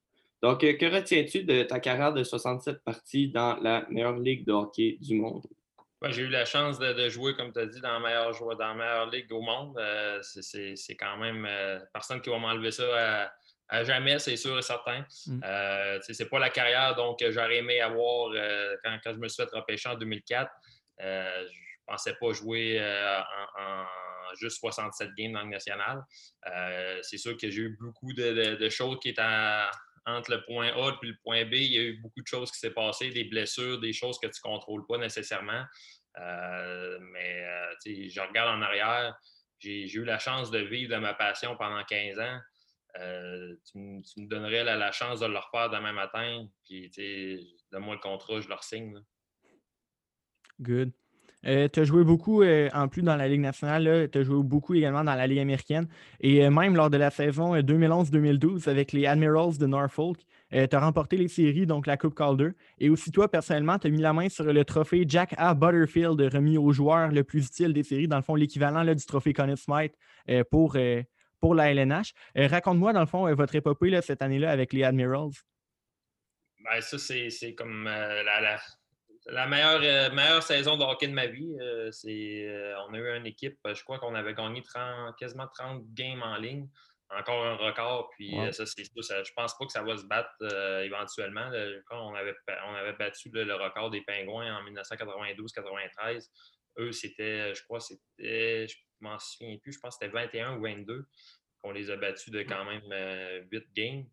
Donc, 0.43 0.61
que 0.61 0.95
retiens-tu 0.95 1.45
de 1.45 1.63
ta 1.63 1.81
carrière 1.81 2.13
de 2.13 2.25
67 2.25 2.85
parties 2.85 3.29
dans 3.29 3.57
la 3.57 3.87
meilleure 3.89 4.19
ligue 4.19 4.45
de 4.45 4.53
hockey 4.53 4.99
du 5.01 5.15
monde? 5.15 5.47
J'ai 6.03 6.23
eu 6.23 6.29
la 6.29 6.45
chance 6.45 6.79
de, 6.79 7.09
jouer, 7.09 7.35
comme 7.35 7.53
tu 7.53 7.59
as 7.59 7.67
dit, 7.67 7.81
dans 7.81 7.95
la 7.95 8.01
meilleure, 8.01 8.33
dans 8.39 8.69
la 8.69 8.75
meilleure 8.75 9.11
ligue 9.11 9.33
au 9.33 9.41
monde. 9.41 9.79
c'est 10.23 10.97
quand 10.99 11.17
même 11.17 11.49
personne 11.93 12.21
qui 12.21 12.31
va 12.31 12.39
m'enlever 12.39 12.71
ça 12.71 13.31
à, 13.69 13.85
jamais, 13.85 14.19
c'est 14.19 14.37
sûr 14.37 14.59
et 14.59 14.63
certain. 14.63 15.05
Mm. 15.27 15.41
c'est 16.01 16.29
pas 16.29 16.39
la 16.39 16.51
carrière 16.51 16.95
donc 16.95 17.23
j'aurais 17.29 17.59
aimé 17.59 17.81
avoir 17.81 18.31
quand, 18.83 18.99
quand, 19.05 19.13
je 19.13 19.19
me 19.19 19.29
suis 19.29 19.43
fait 19.43 19.51
repêcher 19.55 19.89
en 19.91 19.95
2004. 19.97 20.51
je 21.01 21.47
pensais 21.87 22.15
pas 22.21 22.33
jouer 22.33 22.81
en 23.59 23.85
juste 24.37 24.59
67 24.59 25.11
games 25.17 25.33
dans 25.33 25.43
le 25.43 25.49
national. 25.49 26.03
Euh, 26.47 26.99
c'est 27.03 27.19
sûr 27.19 27.37
que 27.37 27.51
j'ai 27.51 27.63
eu 27.63 27.77
beaucoup 27.81 28.13
de, 28.13 28.69
choses 28.69 28.99
qui 29.01 29.11
étaient 29.11 29.23
entre 30.09 30.31
le 30.31 30.45
point 30.45 30.69
A 30.69 30.89
et 31.03 31.07
le 31.07 31.17
point 31.23 31.45
B. 31.45 31.55
Il 31.55 31.73
y 31.73 31.79
a 31.79 31.83
eu 31.83 31.97
beaucoup 31.99 32.21
de 32.21 32.27
choses 32.27 32.51
qui 32.51 32.59
s'est 32.59 32.73
passées, 32.73 33.11
des 33.11 33.25
blessures, 33.25 33.79
des 33.79 33.93
choses 33.93 34.19
que 34.19 34.27
tu 34.27 34.41
ne 34.45 34.51
contrôles 34.51 34.87
pas 34.87 34.99
nécessairement. 34.99 35.65
Euh, 36.19 36.99
mais 37.13 37.45
euh, 37.45 37.75
je 37.85 38.21
regarde 38.21 38.59
en 38.59 38.63
arrière, 38.63 39.17
j'ai 39.59 39.91
eu 39.93 40.05
la 40.05 40.19
chance 40.19 40.51
de 40.51 40.59
vivre 40.59 40.95
de 40.95 41.01
ma 41.01 41.15
passion 41.15 41.57
pendant 41.57 41.85
15 41.85 42.19
ans. 42.19 42.41
tu, 42.95 43.79
me 43.79 44.27
donnerais 44.27 44.65
la, 44.65 44.93
chance 44.93 45.21
de 45.21 45.27
le 45.27 45.39
refaire 45.39 45.71
demain 45.71 45.93
matin, 45.93 46.47
puis 46.65 46.91
donne-moi 47.71 47.95
le 47.95 48.01
contrat, 48.01 48.41
je 48.41 48.49
leur 48.49 48.65
signe. 48.65 49.01
Good. 50.61 50.93
Euh, 51.47 51.69
tu 51.69 51.81
as 51.81 51.85
joué 51.85 52.05
beaucoup, 52.05 52.43
euh, 52.43 52.69
en 52.75 52.89
plus 52.89 53.03
dans 53.03 53.17
la 53.17 53.29
Ligue 53.29 53.41
nationale, 53.41 54.09
tu 54.11 54.19
as 54.19 54.23
joué 54.23 54.43
beaucoup 54.43 54.75
également 54.75 55.05
dans 55.05 55.15
la 55.15 55.27
Ligue 55.27 55.39
américaine. 55.39 55.87
Et 56.21 56.45
euh, 56.45 56.51
même 56.51 56.75
lors 56.75 56.91
de 56.91 56.97
la 56.97 57.11
saison 57.11 57.55
2011-2012 57.57 58.69
avec 58.69 58.93
les 58.93 59.07
Admirals 59.07 59.59
de 59.59 59.67
Norfolk, 59.67 60.19
tu 60.51 60.57
as 60.57 60.81
remporté 60.81 61.19
les 61.19 61.29
séries, 61.29 61.67
donc 61.67 61.87
la 61.87 61.99
Coupe 61.99 62.15
Calder. 62.15 62.51
Et 62.79 62.89
aussi, 62.89 63.13
toi, 63.13 63.31
personnellement, 63.31 63.79
tu 63.79 63.87
as 63.87 63.91
mis 63.91 64.01
la 64.01 64.15
main 64.15 64.31
sur 64.31 64.45
le 64.45 64.65
trophée 64.65 65.05
Jack 65.07 65.35
A. 65.37 65.53
Butterfield, 65.53 66.19
remis 66.33 66.57
au 66.57 66.73
joueur 66.73 67.13
le 67.13 67.23
plus 67.23 67.47
utile 67.47 67.75
des 67.75 67.83
séries, 67.83 68.09
dans 68.09 68.17
le 68.17 68.23
fond, 68.23 68.35
l'équivalent 68.35 68.83
du 68.83 69.05
trophée 69.05 69.35
Conn 69.35 69.55
Smythe 69.57 69.93
pour, 70.51 70.79
pour 71.39 71.55
la 71.55 71.71
LNH. 71.71 72.15
Raconte-moi, 72.35 72.95
dans 72.95 73.01
le 73.01 73.07
fond, 73.07 73.33
votre 73.35 73.55
épopée 73.57 74.01
cette 74.01 74.23
année-là 74.23 74.51
avec 74.51 74.73
les 74.73 74.85
Admirals. 74.85 75.33
Ben, 76.65 76.81
ça, 76.81 76.97
c'est 76.97 77.55
comme 77.55 77.85
la 77.85 78.41
la 78.41 78.59
meilleure, 79.33 79.81
euh, 79.83 80.11
meilleure 80.15 80.43
saison 80.43 80.77
de 80.77 80.85
hockey 80.85 81.09
de 81.09 81.13
ma 81.13 81.27
vie. 81.27 81.57
Euh, 81.61 81.91
c'est, 81.93 82.47
euh, 82.49 82.75
on 82.89 82.95
a 82.95 82.99
eu 82.99 83.17
une 83.17 83.27
équipe, 83.27 83.59
je 83.65 83.83
crois 83.83 83.99
qu'on 83.99 84.15
avait 84.15 84.35
gagné 84.35 84.63
30, 84.63 85.17
quasiment 85.17 85.47
30 85.55 85.83
games 85.95 86.23
en 86.23 86.37
ligne. 86.37 86.69
Encore 87.11 87.43
un 87.47 87.57
record. 87.57 88.11
Puis 88.11 88.37
ça, 88.53 88.67
c'est 88.67 88.85
ça, 89.01 89.23
je 89.23 89.33
pense 89.35 89.57
pas 89.57 89.65
que 89.65 89.73
ça 89.73 89.83
va 89.83 89.97
se 89.97 90.05
battre 90.05 90.31
éventuellement. 90.85 91.51
on, 91.91 92.15
avait, 92.15 92.35
on 92.67 92.75
avait 92.75 92.93
battu 92.93 93.31
le 93.33 93.55
record 93.55 93.91
des 93.91 94.03
Pingouins 94.03 94.59
en 94.59 94.63
1992-93. 94.71 96.29
Eux, 96.81 96.93
c'était, 96.93 97.55
je 97.55 97.63
crois, 97.65 97.81
c'était, 97.81 98.69
je 98.69 98.77
m'en 99.01 99.19
souviens 99.19 99.57
plus, 99.57 99.73
je 99.73 99.79
pense 99.81 99.97
que 99.97 100.05
c'était 100.05 100.15
21 100.15 100.59
ou 100.59 100.63
22 100.63 101.07
qu'on 101.63 101.71
les 101.73 101.91
a 101.91 101.97
battus 101.97 102.31
de 102.31 102.43
quand 102.43 102.67
même 102.67 103.47
8 103.51 103.65
games. 103.75 104.05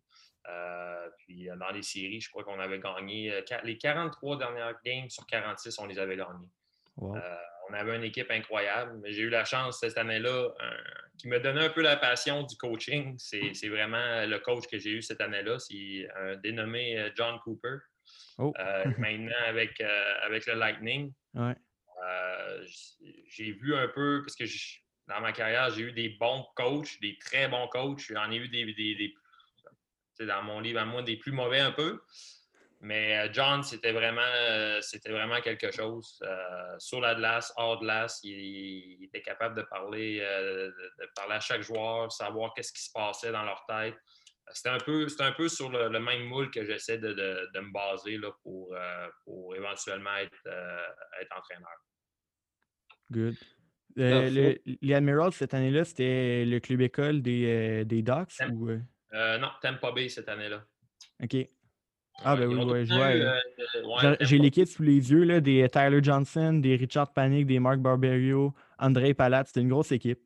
Euh, 0.48 1.08
puis 1.18 1.48
euh, 1.50 1.56
dans 1.56 1.70
les 1.70 1.82
séries, 1.82 2.20
je 2.20 2.30
crois 2.30 2.44
qu'on 2.44 2.60
avait 2.60 2.78
gagné 2.78 3.32
euh, 3.32 3.42
les 3.64 3.78
43 3.78 4.38
dernières 4.38 4.74
games 4.84 5.10
sur 5.10 5.26
46, 5.26 5.78
on 5.78 5.86
les 5.86 5.98
avait 5.98 6.16
gagnés. 6.16 6.50
on 6.98 7.72
avait 7.72 7.96
une 7.96 8.04
équipe 8.04 8.30
incroyable. 8.30 9.00
J'ai 9.06 9.22
eu 9.22 9.28
la 9.28 9.44
chance 9.44 9.80
cette 9.80 9.98
année-là, 9.98 10.50
qui 11.18 11.28
me 11.28 11.40
donnait 11.40 11.64
un 11.64 11.70
peu 11.70 11.82
la 11.82 11.96
passion 11.96 12.42
du 12.44 12.56
coaching. 12.56 13.16
C'est 13.18 13.68
vraiment 13.68 14.24
le 14.24 14.38
coach 14.38 14.66
que 14.70 14.78
j'ai 14.78 14.90
eu 14.90 15.02
cette 15.02 15.20
année-là. 15.20 15.58
C'est 15.58 16.08
un 16.14 16.36
dénommé 16.36 17.10
John 17.16 17.38
Cooper. 17.40 17.78
Oh. 18.38 18.52
maintenant 18.98 19.34
avec, 19.46 19.80
avec 20.22 20.46
le 20.46 20.54
Lightning. 20.54 21.12
j'ai 23.28 23.52
vu 23.52 23.74
un 23.74 23.88
peu, 23.88 24.22
parce 24.22 24.36
que 24.36 24.44
dans 25.08 25.20
ma 25.20 25.32
carrière, 25.32 25.70
j'ai 25.70 25.82
eu 25.82 25.92
des 25.92 26.10
bons 26.20 26.46
coachs, 26.54 27.00
des 27.00 27.18
très 27.18 27.48
bons 27.48 27.66
coachs. 27.68 28.12
J'en 28.12 28.30
ai 28.30 28.36
eu 28.36 28.48
des, 28.48 28.64
des 28.72 29.14
dans 30.24 30.42
mon 30.42 30.60
livre 30.60 30.80
à 30.80 30.84
moi, 30.84 31.02
des 31.02 31.16
plus 31.16 31.32
mauvais 31.32 31.60
un 31.60 31.72
peu. 31.72 32.00
Mais 32.80 33.18
euh, 33.18 33.32
John, 33.32 33.62
c'était 33.62 33.92
vraiment, 33.92 34.20
euh, 34.20 34.80
c'était 34.82 35.10
vraiment 35.10 35.40
quelque 35.40 35.70
chose. 35.70 36.20
Euh, 36.22 36.76
sur 36.78 37.00
la 37.00 37.14
glace, 37.14 37.52
hors 37.56 37.80
glace, 37.80 38.20
il, 38.22 39.02
était 39.04 39.22
capable 39.22 39.56
de 39.56 39.62
parler, 39.62 40.20
de, 40.20 40.74
parler 41.14 41.34
à 41.34 41.40
chaque 41.40 41.62
joueur, 41.62 42.12
savoir 42.12 42.52
qu'est-ce 42.54 42.72
qui 42.72 42.82
se 42.82 42.92
passait 42.92 43.32
dans 43.32 43.44
leur 43.44 43.64
tête. 43.66 43.96
C'était 44.52 44.68
un 44.68 44.78
peu, 44.78 45.06
un 45.18 45.32
peu 45.32 45.48
sur 45.48 45.70
le, 45.70 45.88
même 45.98 46.24
moule 46.24 46.50
que 46.50 46.64
j'essaie 46.64 46.98
de, 46.98 47.12
me 47.54 47.72
baser 47.72 48.18
là, 48.18 48.30
pour, 48.42 48.76
pour 49.24 49.56
éventuellement 49.56 50.16
être, 50.16 50.46
être 51.20 51.36
entraîneur. 51.36 51.68
Good. 53.10 53.34
les 53.96 54.94
Admirals, 54.94 55.32
cette 55.32 55.54
année-là, 55.54 55.84
c'était 55.84 56.44
le 56.44 56.60
club 56.60 56.82
école 56.82 57.22
des, 57.22 57.84
des? 57.84 58.04
Ou... 58.52 58.78
Euh, 59.12 59.38
non, 59.38 59.48
Tampa 59.62 59.92
Bay 59.92 60.08
cette 60.08 60.28
année-là. 60.28 60.64
OK. 61.22 61.36
Ah, 62.24 62.34
ben 62.34 62.48
oui, 62.48 62.86
je 62.86 62.94
vois. 62.94 64.04
Euh, 64.04 64.16
j'ai 64.20 64.38
l'équipe 64.38 64.66
sous 64.66 64.82
les 64.82 65.10
yeux 65.10 65.24
là, 65.24 65.40
des 65.40 65.68
Tyler 65.68 66.00
Johnson, 66.02 66.54
des 66.54 66.76
Richard 66.76 67.12
Panic, 67.12 67.46
des 67.46 67.60
Mark 67.60 67.78
Barberio, 67.78 68.54
André 68.78 69.12
Palat. 69.12 69.44
C'était 69.46 69.60
une 69.60 69.68
grosse 69.68 69.92
équipe. 69.92 70.20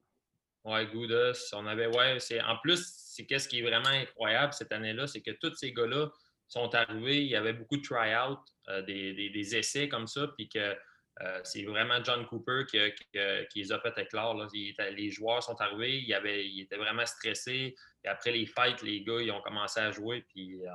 Ouais, 0.64 0.86
Goudas. 0.86 1.52
On 1.54 1.66
avait, 1.66 1.86
ouais, 1.86 2.18
c'est, 2.20 2.40
en 2.42 2.56
plus, 2.58 2.92
c'est 2.94 3.26
qu'est-ce 3.26 3.48
qui 3.48 3.60
est 3.60 3.62
vraiment 3.62 3.88
incroyable 3.88 4.52
cette 4.52 4.72
année-là, 4.72 5.06
c'est 5.06 5.20
que 5.20 5.32
tous 5.32 5.54
ces 5.54 5.72
gars-là 5.72 6.10
sont 6.46 6.74
arrivés. 6.74 7.22
Il 7.22 7.28
y 7.28 7.36
avait 7.36 7.54
beaucoup 7.54 7.76
de 7.76 7.82
try-out, 7.82 8.38
euh, 8.68 8.82
des, 8.82 9.12
des, 9.30 9.56
essais 9.56 9.88
comme 9.88 10.06
ça, 10.06 10.28
puis 10.36 10.48
que 10.48 10.76
euh, 11.22 11.40
c'est 11.44 11.64
vraiment 11.64 12.02
John 12.02 12.26
Cooper 12.26 12.64
qui, 12.66 12.78
les 13.54 13.72
a 13.72 13.80
fait 13.80 13.98
éclore. 13.98 14.48
les 14.52 15.10
joueurs 15.10 15.42
sont 15.42 15.60
arrivés, 15.60 15.98
ils, 15.98 16.14
avait, 16.14 16.48
étaient 16.56 16.78
vraiment 16.78 17.04
stressés. 17.04 17.74
Et 18.04 18.08
après 18.08 18.32
les 18.32 18.46
fights, 18.46 18.80
les 18.82 19.02
gars, 19.02 19.20
ils 19.20 19.30
ont 19.30 19.42
commencé 19.42 19.80
à 19.80 19.90
jouer, 19.90 20.24
puis 20.28 20.54
euh, 20.66 20.70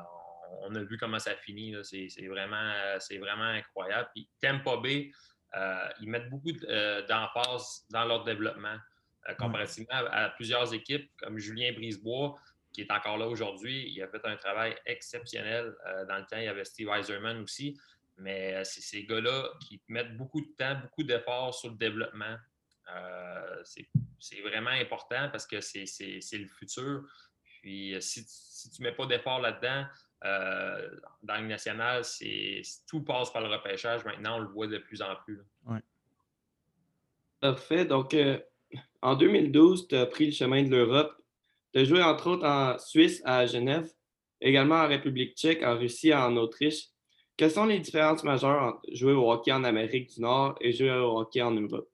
on, 0.62 0.76
a 0.76 0.84
vu 0.84 0.98
comment 0.98 1.18
ça 1.18 1.36
finit. 1.36 1.76
C'est, 1.84 2.28
vraiment, 2.28 2.74
vraiment 3.20 3.44
incroyable. 3.44 4.10
Puis 4.14 4.30
Tampa 4.40 4.78
Bay, 4.78 5.12
euh, 5.56 5.90
ils 6.02 6.10
mettent 6.10 6.30
beaucoup 6.30 6.52
d'emphase 6.52 7.86
dans 7.90 8.06
leur 8.06 8.24
développement. 8.24 8.78
comparativement 9.40 9.96
à, 10.12 10.30
plusieurs 10.30 10.72
équipes 10.76 11.10
comme 11.18 11.40
Julien 11.40 11.72
Brisebois, 11.74 12.36
qui 12.72 12.82
est 12.82 12.92
encore 12.92 13.18
là 13.18 13.28
aujourd'hui, 13.28 13.90
il 13.90 14.04
a 14.04 14.08
fait 14.10 14.24
un 14.26 14.36
travail 14.36 14.76
exceptionnel. 14.86 15.74
dans 16.08 16.18
le 16.18 16.26
temps, 16.26 16.38
il 16.38 16.44
y 16.44 16.48
avait 16.48 16.66
Steve 16.66 16.90
Eiserman 16.90 17.42
aussi. 17.42 17.76
Mais 18.18 18.56
euh, 18.56 18.64
c'est 18.64 18.82
ces 18.82 19.06
gars-là 19.06 19.52
qui 19.62 19.82
mettent 19.88 20.16
beaucoup 20.18 20.42
de 20.42 20.50
temps, 20.58 20.76
beaucoup 20.82 21.04
d'efforts 21.04 21.54
sur 21.54 21.70
le 21.70 21.76
développement. 21.76 22.38
Euh, 22.94 23.64
c'est 24.20 24.42
vraiment 24.42 24.70
important 24.70 25.30
parce 25.32 25.46
que 25.46 25.60
c'est 25.60 25.86
le 26.34 26.48
futur. 26.48 27.04
Puis 27.62 27.96
euh, 27.96 28.00
si, 28.00 28.26
tu 28.26 28.82
ne 28.82 28.88
mets 28.88 28.96
pas 28.96 29.06
d'efforts 29.06 29.42
là-dedans, 29.42 29.86
dans 31.22 31.38
le 31.40 31.48
national, 31.48 32.02
tout 32.88 33.04
passe 33.04 33.32
par 33.32 33.44
le 33.44 33.48
repêchage. 33.48 34.04
Maintenant, 34.06 34.38
on 34.38 34.40
le 34.40 34.48
voit 34.48 34.66
de 34.66 34.80
plus 34.80 35.04
en 35.04 35.16
plus. 35.24 35.40
Oui. 35.68 35.78
Parfait. 37.40 37.86
Donc, 37.86 38.16
en 39.04 39.16
2012, 39.16 39.88
tu 39.88 39.96
as 39.96 40.08
pris 40.08 40.26
le 40.28 40.32
chemin 40.32 40.64
de 40.64 40.70
l'Europe. 40.70 41.16
Tu 41.74 41.80
as 41.80 41.84
joué 41.84 42.02
entre 42.02 42.28
autres 42.28 42.48
en 42.48 42.80
Suisse, 42.80 43.22
à 43.24 43.46
Genève, 43.46 43.92
également 44.42 44.78
en 44.78 44.88
République 44.88 45.38
tchèque, 45.38 45.62
en 45.62 45.78
Russie, 45.78 46.12
en 46.12 46.36
Autriche. 46.38 46.90
Quelles 47.38 47.52
sont 47.52 47.66
les 47.66 47.80
différences 47.80 48.24
majeures 48.24 48.62
entre 48.62 48.82
jouer 48.94 49.12
au 49.14 49.30
hockey 49.30 49.52
en 49.52 49.64
Amérique 49.64 50.14
du 50.16 50.22
Nord 50.22 50.56
et 50.62 50.72
jouer 50.72 50.92
au 50.92 51.20
hockey 51.20 51.42
en 51.42 51.52
Europe? 51.52 51.90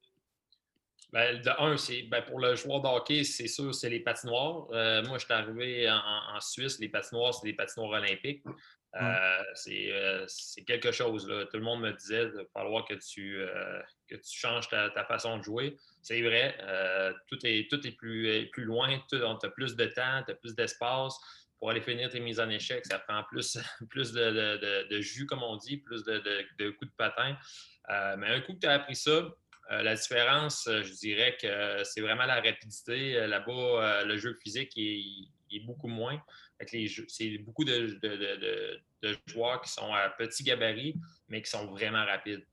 Ben, 1.12 1.42
de 1.42 1.50
un, 1.60 1.76
c'est 1.76 2.04
ben, 2.04 2.22
pour 2.22 2.40
le 2.40 2.56
joueur 2.56 2.82
de 2.82 2.88
hockey, 2.88 3.24
c'est 3.24 3.48
sûr, 3.48 3.74
c'est 3.76 3.90
les 3.90 4.00
patinoires. 4.00 4.68
Euh, 4.72 5.04
moi, 5.04 5.18
je 5.18 5.26
suis 5.26 5.34
arrivé 5.34 5.90
en, 5.90 6.40
Suisse, 6.40 6.80
les 6.80 6.88
patinoires, 6.88 7.34
c'est 7.34 7.48
des 7.48 7.54
patinoires 7.54 7.90
olympiques. 8.02 8.44
Euh, 8.96 9.44
euh, 9.68 10.26
c'est 10.28 10.64
quelque 10.64 10.92
chose. 10.92 11.28
Là. 11.28 11.46
Tout 11.46 11.58
le 11.58 11.64
monde 11.64 11.82
me 11.82 11.92
disait 11.92 12.26
va 12.26 12.44
falloir 12.54 12.86
que 12.86 12.94
tu, 12.94 13.40
que 14.08 14.16
tu 14.16 14.40
changes 14.40 14.70
ta, 14.70 14.90
façon 15.06 15.38
de 15.38 15.44
jouer. 15.44 15.76
C'est 16.02 16.22
vrai, 16.22 16.58
tout, 17.28 17.40
est, 17.46 17.70
tout 17.70 17.86
est 17.86 17.92
plus, 17.92 18.50
plus 18.52 18.64
loin, 18.64 19.02
tu 19.10 19.16
as 19.22 19.50
plus 19.50 19.76
de 19.76 19.86
temps, 19.88 20.24
tu 20.26 20.32
as 20.32 20.36
plus 20.36 20.56
d'espace 20.56 21.20
pour 21.62 21.70
aller 21.70 21.82
finir 21.82 22.10
tes 22.10 22.20
mises 22.20 22.40
en 22.40 22.50
échec, 22.50 22.84
ça 22.88 22.98
prend 22.98 23.24
plus, 23.24 23.56
plus 23.90 24.12
de, 24.12 25.00
jus, 25.00 25.28
comme 25.28 25.44
on 25.44 25.58
dit, 25.58 25.78
plus 25.78 26.04
de, 26.04 26.72
coups 26.72 26.90
de 26.90 26.96
patin. 26.98 27.38
Euh, 27.90 28.18
mais 28.18 28.30
un 28.30 28.42
coup 28.42 28.56
que 28.56 28.62
tu 28.62 28.68
as 28.68 28.74
appris 28.74 28.96
ça, 28.96 29.12
euh, 29.12 29.84
la 29.84 29.94
différence, 29.94 30.66
euh, 30.66 30.82
je 30.82 30.92
dirais 30.94 31.38
que 31.40 31.84
c'est 31.84 32.02
vraiment 32.02 32.26
la 32.26 32.42
rapidité. 32.42 33.28
Là-bas, 33.28 34.04
le 34.06 34.18
jeu 34.18 34.34
physique 34.42 34.74
est, 34.76 35.60
beaucoup 35.64 35.88
moins. 35.88 36.20
C'est 36.66 37.38
beaucoup 37.38 37.64
de, 37.64 38.82
joueurs 39.28 39.62
qui 39.62 39.72
sont 39.72 39.94
à 39.94 40.10
petit 40.10 40.44
gabarit, 40.44 40.96
mais 41.30 41.44
qui 41.44 41.52
sont 41.52 41.68
vraiment 41.68 42.04
rapides. 42.04 42.44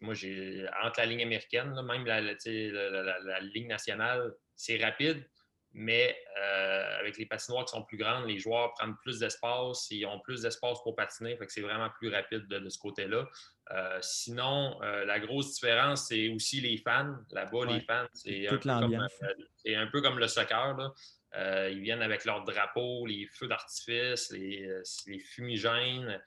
moi, 0.00 0.14
j'ai 0.14 0.66
entre 0.82 0.98
la 0.98 1.06
ligne 1.06 1.22
américaine, 1.22 1.72
même 1.82 2.04
la, 2.04 3.40
ligne 3.42 3.68
nationale, 3.68 4.34
c'est 4.56 4.82
rapide, 4.82 5.24
mais 5.72 6.16
euh, 6.40 6.98
avec 6.98 7.18
les 7.18 7.26
patinoires 7.26 7.64
qui 7.64 7.72
sont 7.72 7.84
plus 7.84 7.98
grandes, 7.98 8.26
les 8.26 8.38
joueurs 8.38 8.72
prennent 8.72 8.96
plus 9.02 9.18
d'espace, 9.18 9.88
ils 9.90 10.06
ont 10.06 10.18
plus 10.20 10.42
d'espace 10.42 10.78
pour 10.82 10.96
patiner, 10.96 11.36
fait 11.36 11.46
que 11.46 11.52
c'est 11.52 11.60
vraiment 11.60 11.90
plus 11.90 12.08
rapide 12.08 12.46
de, 12.48 12.68
ce 12.68 12.78
côté-là. 12.78 13.26
Euh, 13.72 13.98
sinon, 14.00 14.80
euh, 14.82 15.04
la 15.04 15.20
grosse 15.20 15.54
différence, 15.54 16.08
c'est 16.08 16.30
aussi 16.30 16.60
les 16.60 16.78
fans. 16.78 17.16
Là-bas, 17.32 17.66
les 17.66 17.80
fans, 17.80 18.06
c'est 18.14 18.48
un, 18.48 19.86
peu 19.86 20.00
comme 20.00 20.18
le 20.18 20.26
soccer. 20.26 20.94
ils 21.34 21.80
viennent 21.80 22.02
avec 22.02 22.24
leurs 22.24 22.44
drapeaux, 22.44 23.06
les 23.06 23.26
feux 23.26 23.46
d'artifice, 23.46 24.30
les, 24.30 24.68
les, 25.06 25.18
fumigènes. 25.18 26.20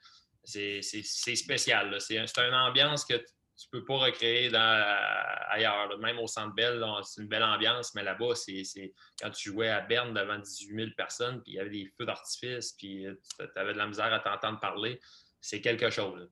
C'est 0.44 0.82
spécial. 1.02 2.00
C'est 2.00 2.16
une 2.16 2.54
ambiance 2.54 3.04
que 3.04 3.22
tu 3.56 3.68
peux 3.70 3.84
pas 3.84 3.98
recréer 3.98 4.50
ailleurs. 4.54 5.98
Même 5.98 6.18
au 6.18 6.26
Centre 6.26 6.54
Bell, 6.54 6.84
c'est 7.04 7.22
une 7.22 7.28
belle 7.28 7.42
ambiance, 7.42 7.94
mais 7.94 8.02
là-bas, 8.02 8.34
c'est 8.34 8.92
quand 9.20 9.30
tu 9.30 9.50
jouais 9.50 9.68
à 9.68 9.80
Berne 9.80 10.14
devant 10.14 10.38
18 10.38 10.74
000 10.74 10.90
personnes, 10.96 11.42
puis 11.42 11.52
il 11.52 11.56
y 11.56 11.60
avait 11.60 11.70
des 11.70 11.92
feux 11.96 12.06
d'artifice, 12.06 12.72
puis 12.72 13.06
euh, 13.06 13.14
tu 13.38 13.46
avais 13.56 13.72
de 13.72 13.78
la 13.78 13.86
misère 13.86 14.12
à 14.12 14.18
t'entendre 14.18 14.60
parler, 14.60 15.00
c'est 15.40 15.60
quelque 15.60 15.90
chose. 15.90 16.28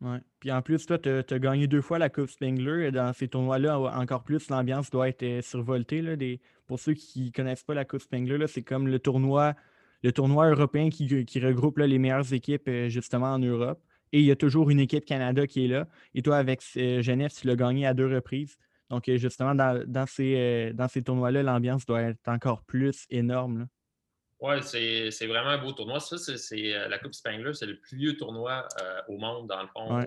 Oui. 0.00 0.18
Puis 0.38 0.52
en 0.52 0.62
plus, 0.62 0.86
toi, 0.86 0.98
tu 0.98 1.08
as, 1.08 1.38
gagné 1.38 1.66
deux 1.66 1.80
fois 1.80 1.98
la 1.98 2.08
Coupe 2.08 2.30
Spengler. 2.30 2.92
Dans 2.92 3.12
ces 3.12 3.28
tournois-là, 3.28 3.78
encore 3.78 4.22
plus, 4.22 4.48
l'ambiance 4.48 4.90
doit 4.90 5.08
être 5.08 5.24
euh, 5.24 5.42
survoltée. 5.42 6.02
Là. 6.02 6.14
Pour 6.66 6.78
ceux 6.78 6.94
qui 6.94 7.26
ne 7.26 7.30
connaissent 7.30 7.64
pas 7.64 7.74
la 7.74 7.84
Coupe 7.84 8.02
Spengler, 8.02 8.46
c'est 8.46 8.62
comme 8.62 8.86
le 8.86 9.00
tournoi, 9.00 9.54
le 10.02 10.12
tournoi 10.12 10.50
européen 10.50 10.88
qui, 10.90 11.06
regroupe 11.40 11.78
les 11.78 11.98
meilleures 11.98 12.32
équipes 12.32 12.68
euh, 12.68 12.88
justement 12.88 13.32
en 13.32 13.38
Europe. 13.40 13.82
Et 14.12 14.20
il 14.20 14.24
y 14.24 14.30
a 14.30 14.36
toujours 14.36 14.70
une 14.70 14.80
équipe 14.80 15.04
Canada 15.04 15.46
qui 15.46 15.64
est 15.64 15.68
là. 15.68 15.86
Et 16.14 16.22
toi, 16.22 16.36
avec 16.36 16.62
euh, 16.76 17.02
Genève, 17.02 17.30
tu 17.32 17.46
l'as 17.46 17.56
gagné 17.56 17.86
à 17.86 17.94
deux 17.94 18.12
reprises. 18.12 18.56
Donc, 18.90 19.08
euh, 19.08 19.18
justement, 19.18 19.54
dans, 19.54 20.06
ces, 20.06 20.34
euh, 20.36 20.72
dans 20.72 20.88
ces 20.88 21.02
tournois-là, 21.02 21.42
l'ambiance 21.42 21.84
doit 21.84 22.02
être 22.02 22.26
encore 22.28 22.62
plus 22.64 23.04
énorme. 23.10 23.68
Oui, 24.40 24.54
c'est 24.62 25.26
vraiment 25.26 25.50
un 25.50 25.58
beau 25.58 25.72
tournoi. 25.72 25.98
Ça, 25.98 26.16
c'est 26.16 26.88
la 26.88 26.98
Coupe 26.98 27.12
Spangler, 27.12 27.54
c'est 27.54 27.66
le 27.66 27.80
plus 27.80 27.96
vieux 27.96 28.16
tournoi 28.16 28.68
au 29.08 29.18
monde, 29.18 29.48
dans 29.48 29.62
le 29.62 29.68
fond, 29.68 30.00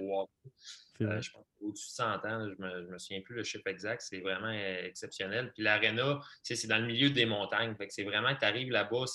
je 1.02 1.32
pense 1.32 1.46
au-dessus 1.62 1.90
de 1.90 1.94
100 1.94 2.04
ans, 2.26 2.50
je 2.50 2.64
ne 2.64 2.92
me, 2.92 2.98
souviens 2.98 3.22
plus 3.22 3.36
le 3.36 3.44
chiffre 3.44 3.68
exact, 3.68 4.02
c'est 4.02 4.20
vraiment 4.20 4.52
exceptionnel. 4.52 5.52
Puis 5.54 5.64
l'aréna, 5.64 6.20
c'est 6.44 6.68
dans 6.68 6.78
le 6.78 6.88
milieu 6.88 7.10
des 7.10 7.26
montagnes. 7.26 7.76
C'est 7.90 8.04
vraiment, 8.04 8.36
tu 8.36 8.46
arrives 8.46 8.72
là-bas, 8.72 9.06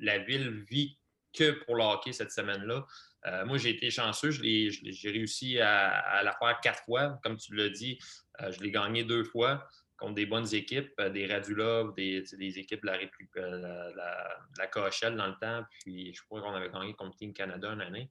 la 0.00 0.18
ville 0.18 0.64
vit 0.68 0.98
que 1.32 1.64
pour 1.64 1.76
le 1.76 1.84
hockey 1.84 2.12
cette 2.12 2.32
semaine-là. 2.32 2.86
Euh, 3.26 3.44
moi, 3.44 3.58
j'ai 3.58 3.70
été 3.70 3.90
chanceux. 3.90 4.30
J'ai 4.30 5.10
réussi 5.10 5.58
à, 5.60 6.22
la 6.22 6.32
faire 6.32 6.60
quatre 6.60 6.82
fois. 6.84 7.18
Comme 7.22 7.36
tu 7.36 7.54
l'as 7.54 7.70
dit, 7.70 7.98
euh, 8.40 8.52
je 8.52 8.60
l'ai 8.60 8.70
gagné 8.70 9.04
deux 9.04 9.24
fois 9.24 9.66
contre 9.98 10.14
des 10.14 10.26
bonnes 10.26 10.52
équipes, 10.54 10.92
euh, 11.00 11.08
des 11.08 11.26
Radulov, 11.26 11.94
des, 11.94 12.22
équipes 12.58 12.82
de 12.82 12.86
la, 12.86 12.98
République, 12.98 13.34
la, 13.36 15.10
dans 15.16 15.26
le 15.26 15.38
temps. 15.40 15.64
Puis 15.80 16.14
je 16.14 16.22
crois 16.22 16.42
qu'on 16.42 16.54
avait 16.54 16.70
gagné 16.70 16.94
contre 16.94 17.16
Team 17.16 17.32
Canada 17.32 17.70
une 17.72 17.80
année. 17.80 18.10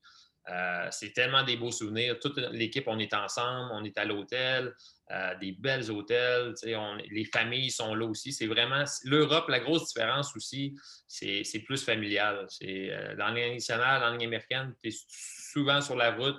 Euh, 0.49 0.87
c'est 0.91 1.11
tellement 1.11 1.43
des 1.43 1.57
beaux 1.57 1.71
souvenirs. 1.71 2.19
Toute 2.19 2.37
l'équipe, 2.37 2.87
on 2.87 2.99
est 2.99 3.13
ensemble, 3.13 3.71
on 3.73 3.83
est 3.83 3.97
à 3.97 4.05
l'hôtel, 4.05 4.73
euh, 5.11 5.35
des 5.35 5.53
belles 5.53 5.89
hôtels. 5.89 6.53
les 6.63 7.25
familles 7.25 7.71
sont 7.71 7.95
là 7.95 8.05
aussi. 8.05 8.31
C'est 8.31 8.47
vraiment 8.47 8.83
l'Europe. 9.05 9.49
La 9.49 9.59
grosse 9.59 9.87
différence 9.87 10.35
aussi, 10.35 10.75
c'est 11.07 11.63
plus 11.65 11.83
familial. 11.83 12.45
C'est 12.49 12.91
euh, 12.91 13.15
dans 13.15 13.27
l'année 13.27 13.53
nationale, 13.53 14.01
dans 14.01 14.09
l'année 14.11 14.25
américaine, 14.25 14.75
tu 14.83 14.89
es 14.89 14.95
souvent 15.07 15.81
sur 15.81 15.95
la 15.95 16.11
route 16.11 16.37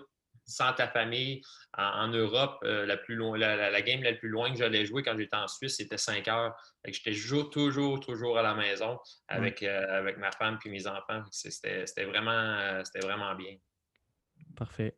sans 0.49 0.73
ta 0.73 0.87
famille. 0.87 1.43
En, 1.79 2.09
Europe, 2.09 2.61
la, 2.63 2.97
plus 2.97 3.17
loin, 3.17 3.37
la, 3.37 3.83
game 3.83 4.03
la 4.03 4.15
plus 4.15 4.31
loin 4.31 4.51
que 4.51 4.57
j'allais 4.57 4.87
jouer 4.87 5.03
quand 5.03 5.15
j'étais 5.19 5.37
en 5.37 5.47
Suisse, 5.47 5.77
c'était 5.77 5.99
5 5.99 6.27
heures. 6.29 6.55
J'étais 6.87 7.13
toujours, 7.13 7.51
toujours, 7.51 8.01
toujours 8.01 8.39
à 8.39 8.43
la 8.43 8.55
maison 8.55 8.99
avec, 9.29 9.63
avec 9.63 10.17
ma 10.17 10.31
femme 10.31 10.59
et 10.65 10.69
mes 10.71 10.87
enfants. 10.87 11.23
C'était 11.31 12.05
vraiment, 12.05 12.83
vraiment 13.03 13.35
bien. 13.35 13.57
Parfait. 14.57 14.97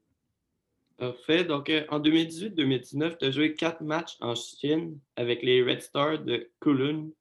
Parfait. 0.96 1.44
Donc, 1.44 1.68
euh, 1.68 1.84
en 1.90 2.00
2018-2019, 2.00 3.18
tu 3.18 3.24
as 3.26 3.30
joué 3.30 3.54
quatre 3.54 3.82
matchs 3.82 4.16
en 4.20 4.34
Chine 4.34 4.98
avec 5.16 5.42
les 5.42 5.62
Red 5.62 5.82
Stars 5.82 6.20
de 6.20 6.50
Kowloon, 6.60 7.12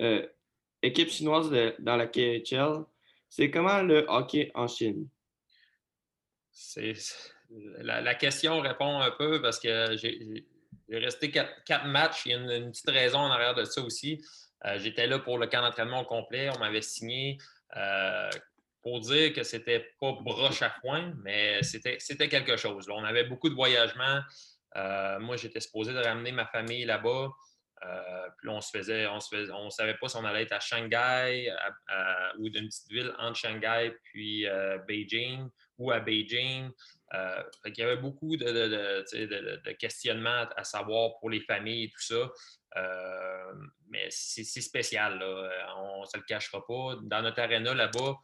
euh, 0.00 0.26
équipe 0.82 1.08
chinoise 1.08 1.50
dans 1.78 1.96
la 1.96 2.06
KHL. 2.06 2.84
C'est 3.28 3.50
comment 3.50 3.82
le 3.82 4.04
hockey 4.08 4.50
en 4.54 4.68
Chine? 4.68 5.08
C'est, 6.52 6.94
la, 7.78 8.14
question 8.14 8.60
répond 8.60 9.00
un 9.00 9.10
peu 9.10 9.42
parce 9.42 9.58
que 9.58 9.96
j'ai, 9.96 10.46
resté 10.88 11.30
quatre, 11.30 11.86
matchs. 11.86 12.26
Il 12.26 12.32
y 12.32 12.34
a 12.34 12.56
une, 12.56 12.70
petite 12.70 12.90
raison 12.90 13.18
en 13.18 13.30
arrière 13.30 13.54
de 13.54 13.64
ça 13.64 13.82
aussi. 13.82 14.24
Euh, 14.64 14.78
j'étais 14.78 15.06
là 15.06 15.18
pour 15.18 15.38
le 15.38 15.46
camp 15.46 15.62
d'entraînement 15.62 16.04
complet. 16.04 16.48
On 16.54 16.58
m'avait 16.58 16.82
signé 16.82 17.38
pour 18.86 19.00
dire 19.00 19.32
que 19.32 19.42
c'était 19.42 19.84
pas 20.00 20.12
broche 20.12 20.62
à 20.62 20.70
foin, 20.70 21.12
mais 21.24 21.60
c'était 21.64 22.28
quelque 22.28 22.56
chose. 22.56 22.88
on 22.88 23.02
avait 23.02 23.24
beaucoup 23.24 23.48
de 23.48 23.54
voyagements. 23.56 24.20
Euh, 24.76 25.18
moi, 25.18 25.36
j'étais 25.36 25.58
supposé 25.58 25.92
de 25.92 25.98
ramener 25.98 26.30
ma 26.30 26.46
famille 26.46 26.84
là-bas. 26.84 27.30
Euh, 27.84 28.28
puis 28.38 28.48
on 28.48 28.60
se 28.60 28.70
faisait, 28.70 29.08
on 29.08 29.18
se 29.18 29.50
on 29.50 29.70
savait 29.70 29.96
pas 29.96 30.08
si 30.08 30.16
on 30.16 30.24
allait 30.24 30.44
être 30.44 30.52
à 30.52 30.60
Shanghai 30.60 31.52
ou 32.38 32.48
d'une 32.48 32.68
petite 32.68 32.88
ville 32.88 33.12
entre 33.18 33.36
Shanghai 33.36 33.92
puis 34.04 34.46
euh, 34.46 34.78
Beijing 34.86 35.48
ou 35.78 35.90
à 35.90 35.98
Beijing. 35.98 36.70
il 37.12 37.74
y 37.76 37.82
avait 37.82 37.96
beaucoup 37.96 38.36
de, 38.36 39.72
questionnements 39.80 40.46
à 40.56 40.62
savoir 40.62 41.18
pour 41.18 41.28
les 41.28 41.40
familles 41.40 41.86
et 41.86 41.90
tout 41.90 42.02
ça. 42.02 42.30
mais 43.88 44.06
c'est 44.10 44.44
spécial, 44.44 45.20
on 45.76 46.02
ne 46.02 46.06
se 46.06 46.16
le 46.18 46.22
cachera 46.22 46.64
pas. 46.64 46.94
Dans 47.02 47.22
notre 47.22 47.40
aréna 47.40 47.74
là-bas, 47.74 48.14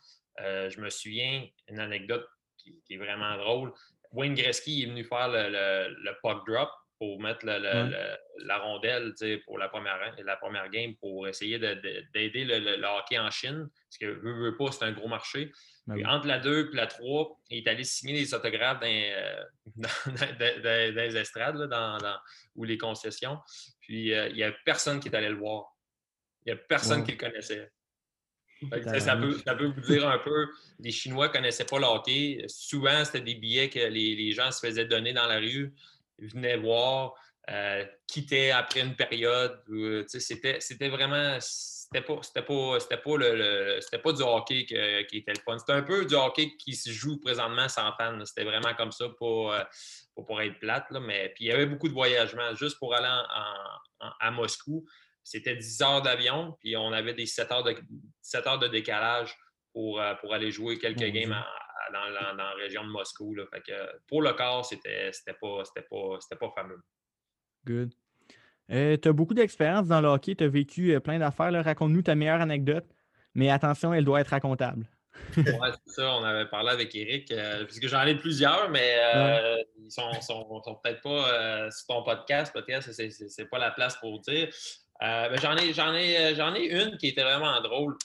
euh, 0.41 0.71
je 0.71 0.81
me 0.81 0.91
souviens, 0.91 1.47
une 1.69 1.79
anecdote 1.79 2.27
qui, 2.59 2.75
est 2.91 2.97
vraiment 2.97 3.37
drôle. 3.37 3.73
Wayne 4.13 4.35
Gretzky 4.35 4.83
est 4.83 4.87
venu 4.87 5.05
faire 5.05 5.29
le, 5.29 6.13
puck 6.23 6.47
drop 6.47 6.71
pour 6.99 7.21
mettre 7.21 7.45
la 7.47 8.59
rondelle 8.59 9.15
pour 9.45 9.59
la 9.59 9.69
première, 9.69 9.99
la 10.25 10.37
première 10.37 10.71
game 10.71 10.95
pour 10.97 11.27
essayer 11.27 11.59
d'aider 11.59 12.45
le, 12.45 12.85
hockey 12.85 13.19
en 13.19 13.31
Chine. 13.31 13.69
Parce 13.89 13.99
que 13.99 14.07
veut, 14.07 14.51
veut 14.51 14.57
pas, 14.57 14.71
c'est 14.71 14.85
un 14.85 14.93
gros 14.93 15.09
marché. 15.09 15.51
Ben 15.89 16.07
entre 16.07 16.29
la 16.29 16.39
2 16.39 16.71
et 16.73 16.77
la 16.77 16.87
3, 16.87 17.41
il 17.51 17.59
est 17.59 17.69
allé 17.69 17.83
signer 17.83 18.15
des 18.15 18.35
autographes 18.35 18.79
dans, 18.79 18.87
euh, 18.87 19.45
les 20.95 21.17
estrades 21.17 21.69
ou 22.55 22.63
les 22.63 22.79
concessions. 22.79 23.39
Puis 23.81 24.15
euh, 24.15 24.29
il 24.29 24.37
n'y 24.37 24.45
a 24.45 24.53
personne 24.65 25.01
qui 25.01 25.09
est 25.09 25.17
allé 25.17 25.29
le 25.29 25.37
voir. 25.37 25.77
Il 26.45 26.53
n'y 26.53 26.59
a 26.59 26.63
personne 26.63 27.05
qui 27.05 27.13
le 27.13 27.17
connaissait 27.17 27.69
ça, 29.05 29.17
peut, 29.17 29.67
vous 29.67 29.81
dire 29.81 30.09
un 30.09 30.19
peu, 30.19 30.49
les 30.81 30.91
Chinois 30.91 31.29
ne 31.29 31.33
connaissaient 31.33 31.65
pas 31.65 31.79
le 31.79 31.87
hockey. 31.87 32.45
Souvent, 32.49 33.05
c'était 33.05 33.21
des 33.21 33.35
billets 33.35 33.69
que 33.69 33.81
les, 33.81 34.33
gens 34.33 34.51
se 34.51 34.65
faisaient 34.65 34.85
donner 34.85 35.13
dans 35.13 35.27
la 35.27 35.39
rue, 35.39 35.73
ils 36.19 36.29
venaient 36.29 36.57
voir, 36.57 37.15
euh, 37.51 37.85
quittaient 38.07 38.51
après 38.51 38.81
une 38.81 38.95
période. 38.95 39.61
Euh, 39.71 40.05
c'était 40.09 40.89
vraiment. 40.89 41.39
C'était 41.41 42.07
pas, 42.07 42.21
pas, 42.35 42.43
pas, 42.43 43.17
le, 43.19 43.99
pas 43.99 44.13
du 44.13 44.23
hockey 44.23 44.65
qui 44.65 45.17
était 45.19 45.33
le 45.33 45.41
fun. 45.45 45.59
C'était 45.59 45.73
un 45.73 45.83
peu 45.83 46.07
du 46.07 46.15
hockey 46.15 46.57
qui 46.57 46.75
se 46.75 46.91
joue 46.91 47.21
présentement 47.21 47.69
sans 47.69 47.93
fans. 47.99 48.25
C'était 48.25 48.45
vraiment 48.45 48.73
comme 48.75 48.93
ça 48.93 49.11
pour, 49.11 49.53
euh, 49.53 49.63
pour, 50.15 50.41
être 50.41 50.59
plate. 50.59 50.87
mais 51.03 51.33
puis 51.35 51.45
il 51.45 51.49
y 51.49 51.53
avait 51.53 51.67
beaucoup 51.67 51.89
de 51.89 51.93
voyagements. 51.93 52.55
Juste 52.55 52.79
pour 52.79 52.95
aller 52.95 53.11
à 54.21 54.31
Moscou, 54.31 54.87
c'était 55.25 55.57
10 55.57 55.83
heures 55.83 56.03
d'avion, 56.03 56.57
puis 56.61 56.77
on 56.77 56.93
avait 56.93 57.15
des 57.15 57.27
7 57.27 57.53
heures 57.53 57.63
de, 57.63 57.75
7 58.21 58.47
heures 58.47 58.59
de 58.59 58.69
décalage 58.69 59.37
pour, 59.73 60.01
euh, 60.01 60.15
pour 60.17 60.35
aller 60.35 60.51
jouer 60.51 60.79
quelques 60.79 60.99
games 60.99 61.37
dans, 61.93 62.37
la, 62.37 62.51
région 62.55 62.85
de 62.85 62.91
Moscou. 62.91 63.35
Là. 63.35 63.45
Fait 63.53 63.61
que 63.61 63.73
pour 64.09 64.23
le 64.23 64.33
corps, 64.33 64.65
c'était 64.65 65.11
pas, 65.41 65.63
pas, 65.91 66.37
pas 66.39 66.51
fameux. 66.55 66.83
Good. 67.67 67.93
Euh, 68.71 68.97
tu 68.97 69.09
as 69.09 69.13
beaucoup 69.13 69.35
d'expérience 69.35 69.89
dans 69.89 70.01
le 70.01 70.09
hockey, 70.09 70.35
tu 70.35 70.45
as 70.45 70.49
vécu 70.49 70.95
euh, 70.95 71.01
plein 71.01 71.19
d'affaires. 71.19 71.53
Raconte-nous 71.65 72.03
ta 72.03 72.15
meilleure 72.15 72.41
anecdote, 72.41 72.87
mais 73.35 73.51
attention, 73.51 73.93
elle 73.93 74.05
doit 74.05 74.21
être 74.21 74.29
racontable. 74.29 74.89
oui, 75.37 75.45
c'est 75.87 75.93
ça. 75.93 76.17
On 76.17 76.25
avait 76.25 76.49
parlé 76.49 76.71
avec 76.71 76.95
Eric, 76.95 77.33
puisque 77.67 77.87
j'en 77.87 78.03
ai 78.05 78.17
plusieurs, 78.17 78.71
mais 78.71 78.97
ils 79.79 79.91
sont, 79.91 80.11
sont, 80.23 80.63
sont 80.63 80.81
peut-être 80.83 81.03
pas 81.03 81.71
sur 81.71 81.87
ton 81.87 82.03
podcast, 82.03 82.53
peut-être, 82.53 82.91
c'est 82.93 83.51
pas 83.51 83.59
la 83.59 83.71
place 83.71 83.97
pour 83.97 84.21
dire. 84.21 84.49
Euh, 85.03 85.29
ben, 85.31 85.41
j'en, 85.41 85.57
ai, 85.57 85.73
j'en, 85.73 85.95
ai, 85.95 86.17
euh, 86.17 86.35
j'en 86.37 86.55
ai 86.55 86.67
une 86.67 86.97
qui 86.97 87.09
était 87.09 87.25
vraiment 87.25 87.61
drôle. 87.61 87.97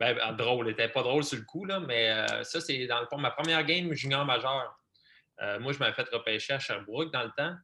Ben, 0.00 0.16
ben 0.16 0.32
drôle, 0.32 0.66
elle 0.66 0.72
n'était 0.72 0.88
pas 0.88 1.02
drôle 1.02 1.22
sur 1.22 1.38
le 1.38 1.44
coup, 1.44 1.64
là, 1.64 1.78
mais 1.78 2.10
euh, 2.10 2.42
ça, 2.42 2.60
c'est 2.60 2.86
dans 2.86 3.00
le 3.00 3.06
fond 3.06 3.18
ma 3.18 3.30
première 3.30 3.64
game 3.64 3.92
junior 3.92 4.24
majeur. 4.24 4.76
moi, 5.60 5.72
je 5.72 5.78
m'avais 5.78 5.92
fait 5.92 6.08
repêcher 6.10 6.54
à 6.54 6.58
Sherbrooke 6.58 7.12
dans 7.12 7.22
le 7.22 7.30
temps. 7.36 7.54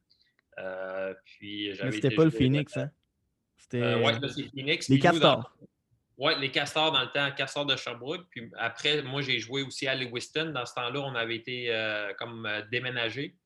puis 1.25 1.75
j'avais 1.75 1.90
mais 1.90 1.96
c'était 1.96 2.14
pas 2.14 2.25
le 2.25 2.31
Phoenix, 2.31 2.77
hein? 2.77 2.90
C'était... 3.57 3.94
oui, 3.94 4.12
c'est 4.29 4.51
Phoenix. 4.51 4.88
Les 4.88 4.99
Castors. 4.99 5.51
Oui, 6.18 6.33
les 6.40 6.51
Castors 6.51 6.92
dans 6.92 7.03
le 7.03 7.11
temps, 7.11 7.31
Castors 7.33 7.66
de 7.66 7.77
Sherbrooke. 7.77 8.27
Puis 8.31 8.51
après, 8.57 9.03
moi, 9.03 9.20
j'ai 9.20 9.38
joué 9.40 9.62
aussi 9.62 9.88
à 9.88 9.94
Lewiston. 9.94 10.53
Dans 10.55 10.64
ce 10.64 10.75
temps-là, 10.75 11.01
on 11.01 11.14
avait 11.14 11.37
été 11.37 11.72
comme 12.18 12.49
déménagé. 12.70 13.37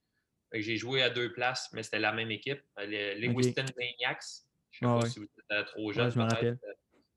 J'ai 0.52 0.76
joué 0.76 1.02
à 1.02 1.10
deux 1.10 1.32
places, 1.32 1.70
mais 1.72 1.84
c'était 1.84 2.00
la 2.00 2.12
même 2.12 2.30
équipe. 2.30 2.60
Les 2.76 3.14
Lewiston 3.14 3.64
Maniacs. 3.76 4.49
Je 4.80 4.86
ne 4.86 5.00
sais 5.00 5.00
pas 5.00 5.08
si 5.08 5.18
vous 5.18 5.26
êtes 5.50 5.66
trop 5.66 5.92
jeune. 5.92 6.10
je 6.10 6.18
me 6.18 6.24
rappelle. 6.24 6.58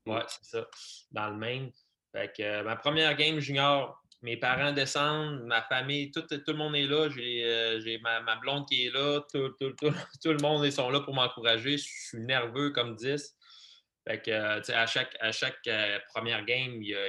Oui, 0.06 0.18
c'est 0.28 0.44
ça. 0.44 0.68
Dans 1.10 1.30
le 1.30 1.36
Maine. 1.36 1.70
Fait 2.12 2.32
que, 2.36 2.62
ma 2.62 2.76
première 2.76 3.16
game 3.16 3.40
junior, 3.40 4.00
mes 4.22 4.36
parents 4.36 4.72
descendent, 4.72 5.44
ma 5.46 5.62
famille, 5.62 6.10
tout, 6.10 6.22
tout 6.22 6.42
le 6.46 6.54
monde 6.54 6.76
est 6.76 6.86
là. 6.86 7.08
J'ai 7.08 7.98
ma, 8.02 8.20
ma, 8.20 8.36
blonde 8.36 8.66
qui 8.68 8.86
est 8.86 8.90
là. 8.90 9.20
Tout, 9.32 9.50
tout, 9.60 9.72
tout, 9.72 9.92
le 10.32 10.42
monde 10.42 10.64
ils 10.64 10.72
sont 10.72 10.90
là 10.90 11.00
pour 11.00 11.14
m'encourager. 11.14 11.78
Je 11.78 11.84
suis 11.84 12.20
nerveux 12.20 12.70
comme 12.70 12.96
10. 12.96 13.36
Fait 14.06 14.20
que, 14.20 14.72
à 14.72 14.86
chaque, 14.86 15.16
à 15.20 15.32
chaque 15.32 15.68
première 16.14 16.44
game, 16.44 16.82
il 16.82 16.88
y 16.88 16.94
a 16.94 17.06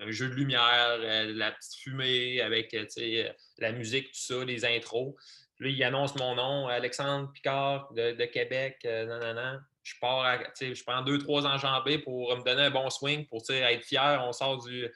un 0.00 0.10
jeu 0.10 0.28
de 0.28 0.34
lumière, 0.34 0.98
euh, 1.00 1.32
la 1.34 1.52
petite 1.52 1.74
fumée 1.74 2.40
avec 2.40 2.74
euh, 2.74 2.86
euh, 2.98 3.32
la 3.58 3.72
musique, 3.72 4.06
tout 4.12 4.20
ça, 4.20 4.44
les 4.44 4.64
intros. 4.64 5.16
Là, 5.60 5.68
il 5.68 5.84
annonce 5.84 6.14
mon 6.16 6.34
nom, 6.34 6.68
Alexandre 6.68 7.32
Picard 7.32 7.92
de, 7.92 8.24
Québec, 8.26 8.78
non. 8.84 9.58
Je 9.82 9.94
pars, 10.00 10.38
je 10.60 10.84
prends 10.84 11.02
deux, 11.02 11.18
trois 11.18 11.46
enjambées 11.46 11.98
pour 11.98 12.36
me 12.36 12.42
donner 12.44 12.62
un 12.62 12.70
bon 12.70 12.90
swing, 12.90 13.26
pour 13.26 13.42
être 13.50 13.84
fier. 13.84 14.22
On 14.22 14.32
sort 14.32 14.62
du. 14.62 14.86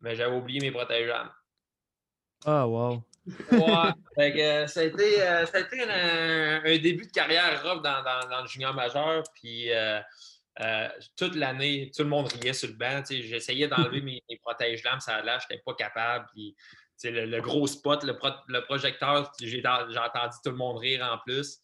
Mais 0.00 0.16
j'avais 0.16 0.34
oublié 0.34 0.60
mes 0.60 0.70
protège-lames. 0.70 1.30
Ah, 2.46 2.66
wow. 2.66 3.02
ouais, 3.52 4.66
ça 4.66 4.80
a 4.80 4.84
été, 4.84 5.22
un, 5.22 5.44
début 6.78 7.06
de 7.06 7.12
carrière 7.12 7.62
rough 7.62 7.82
dans, 7.82 8.02
dans, 8.02 8.40
le 8.40 8.48
junior 8.48 8.72
majeur. 8.72 9.24
Puis 9.34 9.70
euh, 10.60 10.88
toute 11.16 11.36
l'année, 11.36 11.90
tout 11.94 12.02
le 12.02 12.08
monde 12.08 12.30
riait 12.32 12.52
sur 12.52 12.68
le 12.68 12.74
banc. 12.74 13.02
J'essayais 13.08 13.68
d'enlever 13.68 14.00
mes, 14.28 14.38
protège-lames, 14.42 15.00
ça 15.00 15.22
là, 15.22 15.38
je 15.38 15.46
n'étais 15.50 15.62
pas 15.64 15.74
capable. 15.74 16.26
Puis, 16.32 16.56
le, 17.04 17.40
gros 17.40 17.66
spot, 17.66 18.04
le, 18.04 18.60
projecteur, 18.62 19.32
j'ai 19.40 19.62
entendu 19.66 20.36
tout 20.44 20.50
le 20.50 20.56
monde 20.56 20.78
rire 20.78 21.08
en 21.10 21.18
plus. 21.18 21.60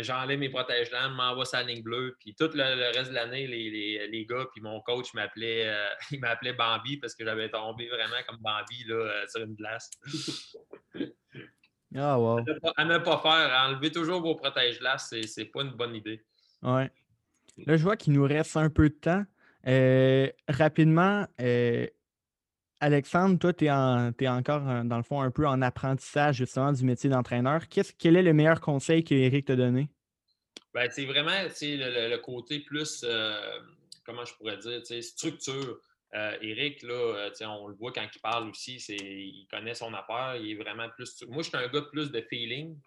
J'enlève 0.00 0.38
mes 0.38 0.48
protège-lames, 0.48 1.14
m'envoie 1.14 1.44
sa 1.44 1.62
ligne 1.62 1.82
bleue. 1.82 2.16
Puis 2.20 2.34
tout 2.34 2.50
le, 2.54 2.96
reste 2.96 3.10
de 3.10 3.14
l'année, 3.14 3.46
les, 3.46 4.26
gars, 4.28 4.46
puis 4.52 4.60
mon 4.62 4.80
coach 4.80 5.12
m'appelait 5.14 5.68
euh, 5.68 6.52
Bambi 6.58 6.96
parce 6.98 7.14
que 7.14 7.24
j'avais 7.24 7.50
tombé 7.50 7.88
vraiment 7.88 8.22
comme 8.26 8.38
Bambi 8.40 8.84
là, 8.86 8.94
euh, 8.94 9.26
sur 9.28 9.42
une 9.42 9.54
glace. 9.54 9.90
Ah, 11.96 12.18
wow. 12.18 12.40
À 12.76 12.84
ne 12.84 12.98
pas 12.98 13.18
faire, 13.18 13.50
enlever 13.66 13.90
toujours 13.90 14.20
vos 14.20 14.34
protège-glaces, 14.34 15.14
c'est 15.26 15.46
pas 15.46 15.62
une 15.62 15.70
bonne 15.70 15.94
idée. 15.94 16.22
Ouais. 16.62 16.90
Là, 17.66 17.76
je 17.76 17.82
vois 17.82 17.96
qu'il 17.96 18.12
nous 18.12 18.24
reste 18.24 18.56
un 18.56 18.70
peu 18.70 18.88
de 18.88 18.94
temps. 18.94 19.24
Euh, 19.66 20.30
rapidement, 20.48 21.26
euh, 21.40 21.86
Alexandre, 22.80 23.38
toi, 23.38 23.52
tu 23.52 23.66
es, 23.66 24.28
encore, 24.28 24.84
dans 24.84 24.96
le 24.96 25.02
fond, 25.02 25.20
un 25.20 25.30
peu 25.30 25.46
en 25.46 25.62
apprentissage 25.62 26.36
justement 26.36 26.72
du 26.72 26.84
métier 26.84 27.10
d'entraîneur. 27.10 27.62
quel 27.68 28.16
est 28.16 28.22
le 28.22 28.32
meilleur 28.32 28.60
conseil 28.60 29.02
que 29.04 29.14
Eric 29.14 29.46
t'a 29.46 29.56
donné? 29.56 29.88
Ben, 30.72 30.88
c'est 30.90 31.06
vraiment 31.06 31.30
le, 31.32 32.10
le, 32.10 32.18
côté 32.18 32.60
plus, 32.60 33.04
euh, 33.04 33.58
comment 34.04 34.24
je 34.24 34.34
pourrais 34.34 34.58
dire, 34.58 34.82
structure. 35.02 35.80
Eric, 36.40 36.82
là, 36.84 37.30
on 37.48 37.68
le 37.68 37.74
voit 37.74 37.92
quand 37.92 38.06
il 38.14 38.20
parle 38.20 38.48
aussi, 38.48 38.76
il 38.76 39.46
connaît 39.50 39.74
son 39.74 39.92
affaire, 39.92 40.36
il 40.36 40.52
est 40.52 40.62
vraiment 40.62 40.88
plus. 40.88 41.24
Moi, 41.28 41.42
je 41.42 41.48
suis 41.48 41.56
un 41.56 41.68
gars 41.68 41.82
plus 41.82 42.10
de 42.10 42.20
feeling. 42.30 42.78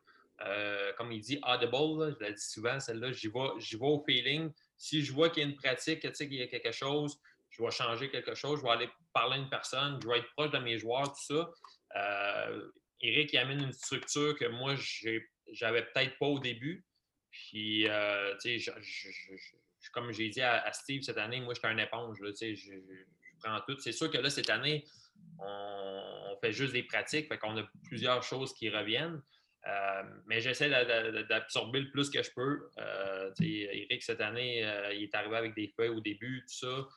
Euh, 0.46 0.92
comme 0.98 1.12
il 1.12 1.22
dit, 1.22 1.40
audible, 1.44 2.16
je 2.20 2.26
l'ai 2.26 2.34
dit 2.34 2.42
souvent, 2.42 2.80
celle-là, 2.80 3.12
j'y 3.12 3.28
vais, 3.28 3.50
vais, 3.60 3.86
au 3.86 4.04
feeling. 4.06 4.52
Si 4.78 5.04
je 5.04 5.14
vois 5.14 5.30
qu'il 5.30 5.44
y 5.44 5.46
a 5.46 5.50
une 5.50 5.56
pratique, 5.56 6.00
qu'il 6.00 6.34
y 6.34 6.42
a 6.42 6.48
quelque 6.48 6.72
chose, 6.72 7.20
je 7.52 7.62
vais 7.62 7.72
changer 7.72 8.10
quelque 8.10 8.34
chose, 8.34 8.60
je 8.60 8.64
vais 8.64 8.72
aller 8.72 8.90
parler 9.14 9.36
à 9.36 9.38
une 9.38 9.50
personne, 9.50 10.00
je 10.02 10.08
vais 10.08 10.20
être 10.20 10.32
proche 10.36 10.52
de 10.52 10.58
mes 10.58 10.80
joueurs, 10.80 11.12
tout 11.12 11.36
ça. 11.36 11.50
Euh, 11.98 12.72
Eric, 13.02 13.34
il 13.34 13.38
amène 13.38 13.62
une 13.62 13.74
structure 13.74 14.38
que 14.38 14.46
moi, 14.46 14.76
j'avais 15.52 15.84
peut-être 15.84 16.18
pas 16.18 16.28
au 16.28 16.40
début. 16.40 16.86
Puis, 17.32 17.88
euh, 17.88 18.36
tu 18.42 18.60
sais, 18.60 18.74
comme 19.94 20.12
j'ai 20.12 20.30
dit 20.30 20.42
à, 20.42 20.72
Steve 20.74 21.02
cette 21.02 21.18
année, 21.18 21.42
moi, 21.42 21.54
j'étais 21.54 21.68
un 21.68 21.78
éponge. 21.78 22.20
tu 22.20 22.36
sais, 22.36 22.56
je, 22.56 22.72
prends 23.40 23.60
tout. 23.68 23.78
C'est 23.80 23.92
sûr 23.92 24.12
que 24.12 24.18
là, 24.18 24.30
cette 24.30 24.50
année, 24.50 24.86
on, 25.40 26.38
fait 26.42 26.52
juste 26.54 26.74
des 26.74 26.84
pratiques, 26.84 27.28
fait 27.28 27.38
qu'on 27.38 27.58
a 27.58 27.64
plusieurs 27.84 28.24
choses 28.24 28.54
qui 28.54 28.70
reviennent. 28.70 29.22
Euh, 29.68 30.04
mais 30.26 30.42
j'essaie 30.42 30.70
d'absorber 30.70 31.82
le 31.82 31.92
plus 31.92 32.10
que 32.10 32.24
je 32.24 32.32
peux. 32.32 32.70
Euh, 32.80 33.32
Eric, 33.40 34.02
cette 34.04 34.22
année, 34.22 34.60
il 34.94 35.04
est 35.04 35.16
arrivé 35.16 35.36
avec 35.36 35.54
des 35.56 35.74
feuilles 35.76 35.90
au 35.90 36.02
début, 36.02 36.42
tout 36.48 36.68
ça. 36.68 36.88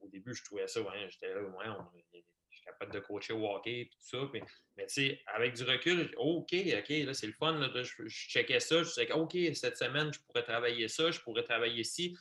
Au 0.00 0.08
début, 0.08 0.34
je 0.34 0.44
trouvais 0.44 0.66
ça, 0.66 0.80
j'étais 1.08 1.34
là, 1.34 1.42
ouais, 1.42 1.66
je 2.12 2.56
suis 2.56 2.64
capable 2.64 2.92
de 2.92 3.00
coacher 3.00 3.32
au 3.32 3.46
hockey 3.46 3.80
et 3.80 3.88
tout 3.88 4.00
ça. 4.00 4.18
mais 4.32 4.40
tu 4.40 4.94
sais, 4.94 5.20
avec 5.26 5.54
du 5.54 5.64
recul, 5.64 6.10
OK, 6.16 6.52
OK, 6.52 6.88
là, 6.88 7.14
c'est 7.14 7.26
le 7.26 7.32
fun. 7.32 7.60
je, 7.74 8.08
checkais 8.08 8.60
ça, 8.60 8.82
je 8.82 8.88
disais, 8.88 9.12
OK, 9.12 9.36
cette 9.54 9.76
semaine, 9.76 10.12
je 10.12 10.20
pourrais 10.20 10.44
travailler 10.44 10.88
ça, 10.88 11.10
je 11.10 11.20
pourrais 11.20 11.44
travailler 11.44 11.80
ici. 11.80 12.16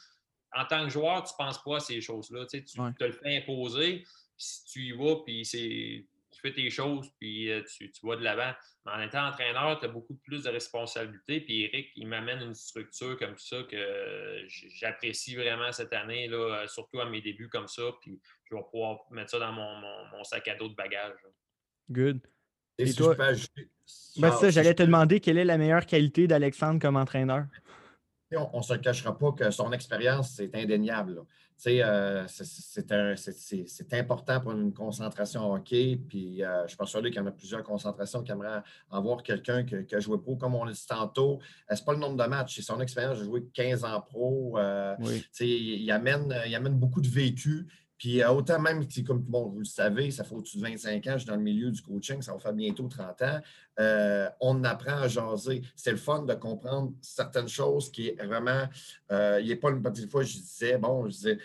En 0.53 0.65
tant 0.65 0.85
que 0.85 0.89
joueur, 0.89 1.23
tu 1.23 1.33
ne 1.33 1.45
penses 1.45 1.61
pas 1.63 1.77
à 1.77 1.79
ces 1.79 1.99
choses-là? 2.01 2.45
Tu, 2.45 2.63
te 2.63 3.03
le 3.03 3.11
fais 3.11 3.37
imposer. 3.37 4.03
Si 4.37 4.65
tu 4.65 4.79
y 4.81 4.91
vas, 4.91 5.17
puis 5.25 5.45
c'est 5.45 6.05
tu 6.37 6.47
fais 6.47 6.53
tes 6.53 6.69
choses, 6.69 7.09
puis 7.19 7.51
euh, 7.51 7.63
tu, 7.63 7.91
tu, 7.91 8.05
vas 8.05 8.15
de 8.15 8.23
l'avant. 8.23 8.53
Mais 8.85 8.91
en 8.91 9.01
étant 9.01 9.27
entraîneur, 9.27 9.79
tu 9.79 9.85
as 9.85 9.89
beaucoup 9.89 10.15
plus 10.15 10.43
de 10.43 10.49
responsabilités. 10.49 11.41
Puis 11.41 11.63
Eric, 11.63 11.91
il 11.95 12.07
m'amène 12.07 12.41
une 12.41 12.53
structure 12.53 13.17
comme 13.17 13.37
ça 13.37 13.63
que 13.63 14.45
j'apprécie 14.47 15.35
vraiment 15.35 15.71
cette 15.71 15.93
année, 15.93 16.27
là, 16.27 16.61
euh, 16.61 16.67
surtout 16.67 16.99
à 16.99 17.09
mes 17.09 17.21
débuts 17.21 17.49
comme 17.49 17.67
ça. 17.67 17.83
Puis 18.01 18.19
je 18.45 18.55
vais 18.55 18.61
pouvoir 18.71 18.99
mettre 19.11 19.31
ça 19.31 19.39
dans 19.39 19.51
mon, 19.51 19.81
mon, 20.11 20.23
sac 20.23 20.47
à 20.47 20.55
dos 20.55 20.69
de 20.69 20.75
bagages. 20.75 21.15
Good. 21.89 22.19
Et, 22.77 22.93
toi? 22.93 23.15
Ben, 23.15 24.31
ça, 24.31 24.49
j'allais 24.51 24.75
te 24.75 24.83
demander 24.83 25.19
quelle 25.19 25.39
est 25.39 25.45
la 25.45 25.57
meilleure 25.57 25.85
qualité 25.85 26.27
d'Alexandre 26.27 26.79
comme 26.79 26.97
entraîneur. 26.97 27.47
On 28.31 28.57
ne 28.57 28.63
se 28.63 28.73
cachera 28.75 29.17
pas 29.17 29.31
que 29.31 29.49
son 29.49 29.71
expérience, 29.71 30.35
c'est 30.35 30.53
indéniable. 30.53 31.23
Euh, 31.65 32.25
c'est 32.27 33.93
important 33.93 34.39
pour 34.39 34.51
une 34.51 34.73
concentration 34.73 35.51
hockey. 35.51 35.99
Puis 36.07 36.43
euh, 36.43 36.63
je 36.63 36.69
suis 36.69 36.77
persuadé 36.77 37.09
qu'il 37.09 37.19
y 37.19 37.23
en 37.23 37.27
a 37.27 37.31
plusieurs 37.31 37.63
concentrations 37.63 38.21
qui 38.23 38.31
aimeraient 38.31 38.61
avoir 38.91 39.23
quelqu'un 39.23 39.63
qui, 39.63 39.95
a 39.95 39.99
joué 39.99 40.19
pro, 40.19 40.35
comme 40.35 40.55
on 40.55 40.63
l'a 40.63 40.73
dit 40.73 40.85
tantôt. 40.87 41.39
Euh, 41.71 41.75
ce 41.75 41.81
n'est 41.81 41.85
pas 41.85 41.93
le 41.93 41.99
nombre 41.99 42.23
de 42.23 42.29
matchs, 42.29 42.57
c'est 42.57 42.61
son 42.61 42.79
expérience. 42.79 43.17
J'ai 43.17 43.25
joué 43.25 43.43
15 43.53 43.85
ans 43.85 44.01
pro. 44.01 44.57
il, 45.39 45.91
amène, 45.91 46.35
il 46.45 46.55
amène 46.55 46.75
beaucoup 46.75 47.01
de 47.01 47.09
vécu. 47.09 47.67
Puis 47.97 48.21
euh, 48.21 48.29
autant 48.29 48.59
même, 48.59 48.85
comme 49.05 49.19
bon, 49.19 49.49
vous 49.49 49.59
le 49.59 49.65
savez, 49.65 50.11
ça 50.11 50.23
fait 50.23 50.35
au-dessus 50.35 50.57
de 50.57 50.63
25 50.63 51.07
ans, 51.07 51.11
je 51.13 51.17
suis 51.19 51.27
dans 51.27 51.35
le 51.35 51.41
milieu 51.41 51.71
du 51.71 51.81
coaching, 51.81 52.21
ça 52.21 52.33
va 52.33 52.39
faire 52.39 52.53
bientôt 52.53 52.87
30 52.87 53.21
ans. 53.23 53.39
Euh, 53.79 54.29
on 54.39 54.63
apprend 54.63 54.97
à 54.97 55.07
jaser. 55.07 55.61
C'est 55.75 55.91
le 55.91 55.97
fun 55.97 56.23
de 56.23 56.33
comprendre 56.35 56.93
certaines 57.01 57.47
choses 57.47 57.91
qui 57.91 58.09
est 58.09 58.25
vraiment. 58.25 58.67
Euh, 59.11 59.39
il 59.41 59.47
n'est 59.47 59.55
pas 59.55 59.69
une 59.69 59.81
petite 59.81 60.11
fois, 60.11 60.23
je 60.23 60.33
disais, 60.33 60.77
bon, 60.77 61.05
je 61.05 61.11
disais, 61.11 61.37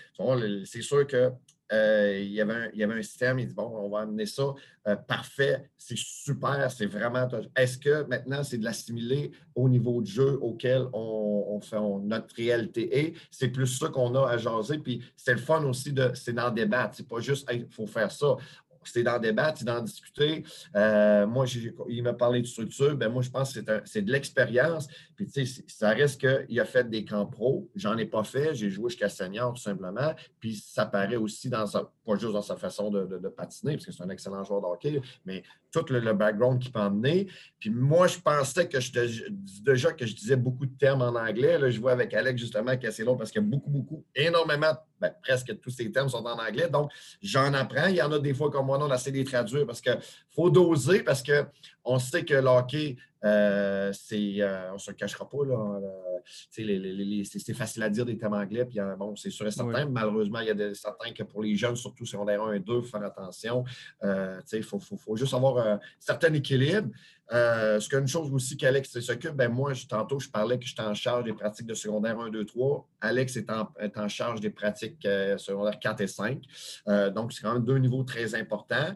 c'est 0.67 0.83
sûr 0.83 1.07
que 1.07 1.33
euh, 1.73 2.19
il, 2.21 2.33
y 2.33 2.41
avait 2.41 2.53
un, 2.53 2.71
il 2.73 2.79
y 2.79 2.85
avait 2.85 2.99
un 2.99 3.03
système, 3.03 3.39
il 3.39 3.49
dit 3.49 3.55
bon, 3.55 3.71
on 3.75 3.89
va 3.89 4.01
amener 4.01 4.27
ça. 4.27 4.55
Euh, 4.89 4.97
parfait, 4.97 5.71
c'est 5.79 5.97
super, 5.97 6.71
c'est 6.71 6.87
vraiment. 6.87 7.29
Est-ce 7.57 7.79
que 7.79 8.03
maintenant, 8.09 8.45
c'est 8.45 8.59
de 8.59 8.65
l'assimiler 8.65 9.33
au 9.55 9.69
niveau 9.69 10.03
de 10.03 10.07
jeu 10.07 10.39
auquel 10.41 10.87
on, 10.93 11.61
fait 11.61 11.79
notre 12.03 12.35
réalité 12.35 12.99
est? 12.99 13.15
C'est 13.31 13.49
plus 13.49 13.67
ça 13.67 13.89
qu'on 13.89 14.15
a 14.17 14.29
à 14.29 14.37
jaser. 14.37 14.79
Puis 14.79 15.03
c'est 15.17 15.33
le 15.33 15.39
fun 15.39 15.65
aussi, 15.65 15.93
de, 15.93 16.11
c'est 16.15 16.33
d'en 16.33 16.51
débattre. 16.51 16.97
C'est 16.97 17.09
pas 17.09 17.21
juste, 17.21 17.49
il 17.53 17.67
faut 17.69 17.87
faire 17.87 18.11
ça 18.11 18.37
c'est 18.85 19.03
d'en 19.03 19.19
débattre, 19.19 19.59
c'est 19.59 19.65
d'en 19.65 19.83
discuter. 19.83 20.45
Euh, 20.77 21.27
moi, 21.27 21.47
il 21.89 22.03
m'a 22.03 22.13
parlé 22.13 22.41
de 22.41 22.47
structure. 22.47 22.97
Ben, 22.97 23.09
moi, 23.09 23.23
je 23.23 23.31
pense 23.31 23.55
que 23.55 23.61
c'est 23.85 24.03
de 24.03 24.13
l'expérience. 24.13 24.89
Puis, 25.17 25.27
tu 25.27 25.47
sais, 25.47 25.65
ça 25.69 25.91
reste 25.91 26.21
qu'il 26.21 26.61
a 26.61 26.65
fait 26.65 26.89
des 26.89 27.05
camps 27.05 27.27
pro. 27.27 27.71
J'en 27.75 27.97
ai 27.97 28.07
pas 28.07 28.25
fait. 28.25 28.55
J'ai 28.55 28.71
joué 28.71 28.91
jusqu'à 28.91 29.09
senior, 29.09 29.55
tout 29.55 29.63
simplement. 29.63 30.15
Puis, 30.41 30.57
ça 30.57 30.87
paraît 30.87 31.17
aussi 31.17 31.49
dans 31.49 31.67
sa, 31.67 31.91
pas 32.05 32.17
juste 32.17 32.33
dans 32.33 32.43
sa 32.43 32.57
façon 32.57 32.91
de, 32.91 33.29
patiner, 33.29 33.75
parce 33.75 33.87
que 33.87 33.93
c'est 33.93 34.03
un 34.03 34.09
excellent 34.09 34.43
joueur 34.45 34.61
de 34.61 34.67
hockey, 34.67 35.01
mais 35.25 35.43
tout 35.71 35.85
le, 35.89 36.13
background 36.13 36.61
qu'il 36.61 36.73
peut 36.73 36.81
emmener. 36.81 37.29
Puis, 37.59 37.71
moi, 37.71 38.07
je 38.07 38.19
pensais 38.19 38.69
que 38.69 38.81
je, 38.81 39.31
déjà 39.63 39.93
que 39.93 40.05
je 40.05 40.15
disais 40.15 40.37
beaucoup 40.37 40.67
de 40.67 40.77
termes 40.77 41.03
en 41.03 41.15
anglais. 41.15 41.59
Là, 41.59 41.71
je 41.71 41.81
vois 41.81 41.93
avec 41.93 42.13
Alex, 42.13 42.41
justement, 42.41 42.77
qui 42.77 42.87
est 42.87 42.89
assez 42.89 43.05
long 43.05 43.17
parce 43.17 43.37
a 43.37 43.41
beaucoup, 43.41 43.71
beaucoup, 43.71 44.05
énormément, 44.15 44.73
ben, 45.01 45.13
presque 45.23 45.59
tous 45.61 45.71
ces 45.71 45.91
termes 45.91 46.09
sont 46.09 46.25
en 46.25 46.39
anglais. 46.39 46.69
Donc, 46.69 46.91
j'en 47.23 47.55
apprends. 47.55 47.87
Il 47.87 47.97
y 47.97 48.03
en 48.03 48.13
a 48.13 48.19
des 48.19 48.35
fois 48.35 48.51
comme 48.51 48.67
moi, 48.67 48.79
on 48.81 48.93
essaie 48.93 49.11
de 49.11 49.17
les 49.17 49.25
traduire 49.25 49.67
parce 49.67 49.81
qu'il 49.81 49.99
faut 50.31 50.51
doser, 50.51 51.03
parce 51.03 51.23
qu'on 51.23 51.99
sait 51.99 52.25
que 52.25 52.35
le 52.35 52.49
hockey, 52.49 52.97
euh, 53.25 53.93
c'est, 53.93 54.41
euh, 54.41 54.71
on 54.71 54.75
ne 54.75 54.79
se 54.79 54.91
cachera 54.93 55.29
pas, 55.29 55.45
là, 55.45 55.81
c'est 56.25 57.55
facile 57.55 57.83
à 57.83 57.91
dire 57.91 58.05
des 58.05 58.17
termes 58.17 58.35
anglais, 58.35 58.65
puis 58.65 58.81
euh, 58.81 58.97
bon, 58.97 59.15
c'est 59.17 59.31
sûr 59.31 59.47
et 59.47 59.51
certain. 59.51 59.87
Malheureusement, 59.87 60.41
il 60.41 60.49
y 60.49 60.51
a 60.51 60.55
des, 60.55 60.75
certains 60.75 61.13
que 61.13 61.23
pour 61.23 61.43
les 61.43 61.57
jeunes, 61.57 61.77
surtout 61.77 62.05
secondaire 62.05 62.43
1 62.43 62.55
et 62.55 62.61
2, 62.61 62.77
il 62.77 62.83
faut 62.83 62.89
faire 62.89 63.05
attention. 63.05 63.65
il 64.03 64.63
faut, 64.63 64.81
faut, 64.81 65.17
juste 65.17 65.35
avoir 65.35 65.59
un 65.59 65.81
certain 65.99 66.33
équilibre. 66.35 66.89
Euh, 67.33 67.81
ce 67.81 67.89
qu'une 67.89 68.07
chose 68.07 68.31
aussi 68.33 68.57
qu'Alex 68.57 68.99
s'occupe, 69.01 69.33
ben 69.33 69.51
moi, 69.51 69.73
tantôt, 69.89 70.19
je 70.19 70.29
parlais 70.29 70.59
que 70.59 70.67
j'étais 70.67 70.83
en 70.83 70.95
charge 70.95 71.25
des 71.25 71.33
pratiques 71.33 71.67
de 71.67 71.75
secondaire 71.75 72.19
1, 72.19 72.31
2, 72.31 72.45
3. 72.45 72.89
Alex 73.01 73.37
est 73.37 73.51
en, 73.51 73.73
est 73.81 73.97
en 73.97 74.09
charge 74.09 74.41
des 74.41 74.51
pratiques 74.51 75.05
euh, 75.07 75.39
secondaires 75.39 75.79
4 75.79 76.01
et 76.03 76.07
5. 76.07 76.43
Euh, 76.89 77.11
donc, 77.11 77.33
c'est 77.33 77.43
quand 77.43 77.55
même 77.55 77.65
deux 77.65 77.79
niveaux 77.79 78.05
très 78.05 78.35
importants. 78.35 78.95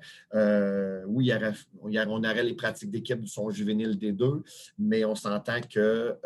oui, 1.06 1.32
on 1.82 2.24
aurait 2.24 2.42
les 2.42 2.54
pratiques 2.54 2.90
d'équipe 2.90 3.20
du 3.20 3.28
son 3.28 3.50
juvénile 3.50 3.98
des 3.98 4.12
deux, 4.12 4.42
mais 4.78 5.04
on 5.04 5.14
s'entend 5.14 5.60
que 5.60 6.16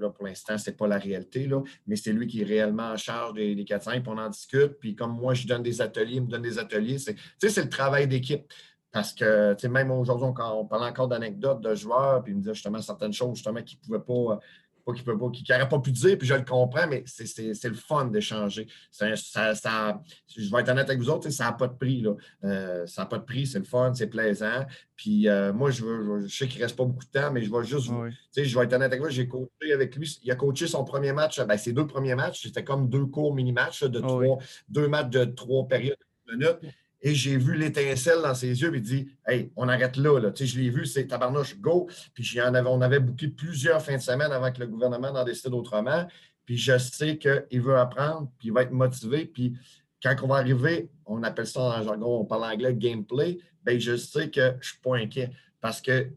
là, 0.00 0.10
pour 0.10 0.26
l'instant, 0.26 0.58
ce 0.58 0.70
n'est 0.70 0.76
pas 0.76 0.88
la 0.88 0.98
réalité, 0.98 1.46
là, 1.46 1.62
mais 1.86 1.96
c'est 1.96 2.12
lui 2.12 2.26
qui 2.26 2.40
est 2.40 2.44
réellement 2.44 2.90
en 2.90 2.96
charge 2.96 3.34
des, 3.34 3.54
des 3.54 3.64
4-5, 3.64 4.02
on 4.06 4.18
en 4.18 4.28
discute. 4.28 4.78
Puis 4.80 4.94
comme 4.94 5.16
moi, 5.16 5.34
je 5.34 5.46
donne 5.46 5.62
des 5.62 5.80
ateliers, 5.80 6.16
il 6.16 6.22
me 6.22 6.28
donne 6.28 6.42
des 6.42 6.58
ateliers. 6.58 6.98
C'est 6.98 7.16
le 7.62 7.68
travail 7.68 8.08
d'équipe. 8.08 8.52
Parce 8.94 9.12
que, 9.12 9.66
même 9.66 9.90
aujourd'hui, 9.90 10.28
quand 10.36 10.56
on 10.56 10.66
parlait 10.66 10.88
encore 10.88 11.08
d'anecdotes 11.08 11.60
de 11.60 11.74
joueurs, 11.74 12.22
puis 12.22 12.32
il 12.32 12.36
me 12.36 12.40
disait 12.42 12.54
justement 12.54 12.80
certaines 12.80 13.12
choses 13.12 13.34
justement 13.34 13.60
qu'il 13.60 13.76
ne 13.80 13.84
pouvaient 13.84 14.04
pas 14.04 14.38
pas 14.84 14.92
qu'il 14.92 15.02
peut 15.02 15.18
pas, 15.18 15.66
pas 15.66 15.78
pu 15.78 15.90
dire, 15.92 16.18
puis 16.18 16.28
je 16.28 16.34
le 16.34 16.44
comprends, 16.44 16.86
mais 16.86 17.04
c'est 17.06 17.64
le 17.64 17.74
fun 17.74 18.04
d'échanger. 18.04 18.68
Ça, 18.90 19.16
ça, 19.16 20.02
je 20.36 20.50
vais 20.50 20.60
être 20.60 20.68
honnête 20.68 20.88
avec 20.88 20.98
vous 20.98 21.08
autres, 21.08 21.30
ça 21.30 21.44
n'a 21.44 21.52
pas 21.52 21.68
de 21.68 21.74
prix. 21.74 22.02
Là. 22.02 22.14
Euh, 22.44 22.86
ça 22.86 23.02
n'a 23.02 23.06
pas 23.06 23.18
de 23.18 23.24
prix, 23.24 23.46
c'est 23.46 23.58
le 23.58 23.64
fun, 23.64 23.92
c'est 23.94 24.08
plaisant. 24.08 24.66
Puis 24.94 25.28
euh, 25.28 25.52
moi, 25.52 25.70
je, 25.70 25.84
veux, 25.84 26.26
je 26.26 26.36
sais 26.36 26.46
qu'il 26.46 26.58
ne 26.58 26.64
reste 26.64 26.76
pas 26.76 26.84
beaucoup 26.84 27.04
de 27.04 27.10
temps, 27.10 27.32
mais 27.32 27.42
je 27.42 27.50
vais 27.50 27.64
juste, 27.64 27.90
sais, 28.30 28.44
je 28.44 28.58
vais 28.58 28.64
être 28.64 28.74
honnête 28.74 28.92
avec 28.92 29.00
vous, 29.00 29.08
j'ai 29.08 29.26
coaché 29.26 29.72
avec 29.72 29.96
lui. 29.96 30.18
Il 30.22 30.30
a 30.30 30.34
coaché 30.34 30.66
son 30.66 30.84
premier 30.84 31.12
match, 31.12 31.40
ben, 31.40 31.56
ses 31.56 31.72
deux 31.72 31.86
premiers 31.86 32.14
matchs, 32.14 32.42
c'était 32.42 32.64
comme 32.64 32.88
deux 32.88 33.06
courts 33.06 33.34
mini-matchs 33.34 33.84
de 33.84 34.00
trois, 34.00 34.38
deux 34.68 34.88
matchs 34.88 35.10
de 35.10 35.24
trois 35.24 35.66
périodes 35.66 35.96
de 36.28 36.32
minutes. 36.32 36.58
Et 37.06 37.14
j'ai 37.14 37.36
vu 37.36 37.54
l'étincelle 37.54 38.22
dans 38.22 38.34
ses 38.34 38.62
yeux, 38.62 38.70
puis 38.70 38.80
il 38.80 38.82
dit 38.82 39.08
Hey, 39.26 39.52
on 39.56 39.68
arrête 39.68 39.98
là. 39.98 40.30
Tu 40.30 40.38
sais, 40.38 40.46
je 40.46 40.58
l'ai 40.58 40.70
vu, 40.70 40.86
c'est 40.86 41.06
tabarnouche, 41.06 41.60
go. 41.60 41.86
Puis 42.14 42.38
on 42.40 42.80
avait 42.80 42.98
bouclé 42.98 43.28
plusieurs 43.28 43.82
fins 43.82 43.96
de 43.96 44.02
semaine 44.02 44.32
avant 44.32 44.50
que 44.50 44.60
le 44.60 44.66
gouvernement 44.66 45.08
en 45.08 45.22
décide 45.22 45.52
autrement. 45.52 46.06
Puis 46.46 46.56
je 46.56 46.78
sais 46.78 47.18
qu'il 47.18 47.60
veut 47.60 47.76
apprendre, 47.76 48.30
puis 48.38 48.48
il 48.48 48.54
va 48.54 48.62
être 48.62 48.72
motivé. 48.72 49.26
Puis 49.26 49.54
quand 50.02 50.16
on 50.22 50.28
va 50.28 50.36
arriver, 50.36 50.88
on 51.04 51.22
appelle 51.22 51.46
ça 51.46 51.60
en 51.60 51.82
jargon, 51.82 52.20
on 52.20 52.24
parle 52.24 52.44
anglais, 52.44 52.74
gameplay, 52.74 53.38
bien, 53.64 53.78
je 53.78 53.96
sais 53.96 54.30
que 54.30 54.40
je 54.40 54.56
ne 54.56 54.62
suis 54.62 54.78
pas 54.78 54.96
inquiet. 54.96 55.30
Parce 55.60 55.82
que 55.82 56.08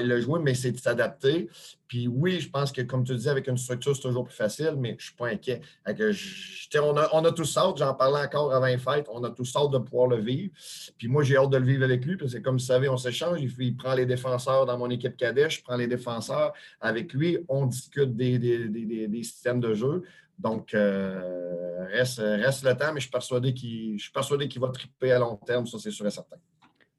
il 0.00 0.12
a 0.12 0.20
joué, 0.20 0.40
mais 0.40 0.54
c'est 0.54 0.72
de 0.72 0.78
s'adapter. 0.78 1.48
Puis 1.88 2.08
oui, 2.08 2.40
je 2.40 2.48
pense 2.48 2.72
que, 2.72 2.82
comme 2.82 3.04
tu 3.04 3.14
dis, 3.16 3.28
avec 3.28 3.48
une 3.48 3.56
structure, 3.56 3.94
c'est 3.94 4.02
toujours 4.02 4.24
plus 4.24 4.34
facile, 4.34 4.74
mais 4.78 4.90
je 4.90 4.94
ne 4.94 5.00
suis 5.00 5.14
pas 5.14 5.28
inquiet. 5.28 5.60
on, 5.86 6.96
a, 6.96 7.08
on 7.12 7.24
a 7.24 7.32
tous 7.32 7.56
hâte, 7.56 7.78
j'en 7.78 7.94
parlais 7.94 8.24
encore 8.24 8.54
avant 8.54 8.66
les 8.66 8.78
fêtes, 8.78 9.06
on 9.12 9.22
a 9.24 9.30
tous 9.30 9.54
hâte 9.56 9.72
de 9.72 9.78
pouvoir 9.78 10.06
le 10.06 10.16
vivre. 10.18 10.52
Puis 10.96 11.08
moi, 11.08 11.22
j'ai 11.22 11.36
hâte 11.36 11.50
de 11.50 11.56
le 11.56 11.66
vivre 11.66 11.84
avec 11.84 12.04
lui, 12.04 12.16
parce 12.16 12.32
que 12.32 12.38
comme 12.38 12.54
vous 12.54 12.64
savez, 12.64 12.88
on 12.88 12.96
s'échange. 12.96 13.40
Il, 13.42 13.76
prend 13.76 13.94
les 13.94 14.06
défenseurs 14.06 14.66
dans 14.66 14.78
mon 14.78 14.88
équipe 14.90 15.16
cadet, 15.16 15.50
je 15.50 15.62
prends 15.62 15.76
les 15.76 15.88
défenseurs 15.88 16.52
avec 16.80 17.12
lui, 17.12 17.38
on 17.48 17.66
discute 17.66 18.14
des, 18.14 19.22
systèmes 19.22 19.60
de 19.60 19.74
jeu. 19.74 20.02
Donc, 20.38 20.74
euh, 20.74 21.86
reste, 21.90 22.18
reste 22.18 22.64
le 22.64 22.74
temps, 22.74 22.92
mais 22.92 23.00
je 23.00 23.08
suis 23.08 24.10
persuadé 24.12 24.48
qu'il 24.48 24.60
va 24.60 24.68
triper 24.68 25.12
à 25.12 25.18
long 25.18 25.36
terme, 25.36 25.66
ça 25.66 25.78
c'est 25.78 25.90
sûr 25.90 26.06
et 26.06 26.10
certain. 26.10 26.36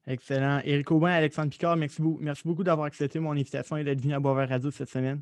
Excellent. 0.05 0.59
Éric 0.65 0.91
Aubin, 0.91 1.11
Alexandre 1.11 1.49
Picard, 1.49 1.77
merci, 1.77 2.01
beaucoup, 2.01 2.63
d'avoir 2.63 2.87
accepté 2.87 3.19
mon 3.19 3.31
invitation 3.31 3.77
et 3.77 3.83
d'être 3.83 4.01
venu 4.01 4.13
à 4.13 4.19
Boisvert 4.19 4.49
Radio 4.49 4.69
cette 4.69 4.89
semaine. 4.89 5.21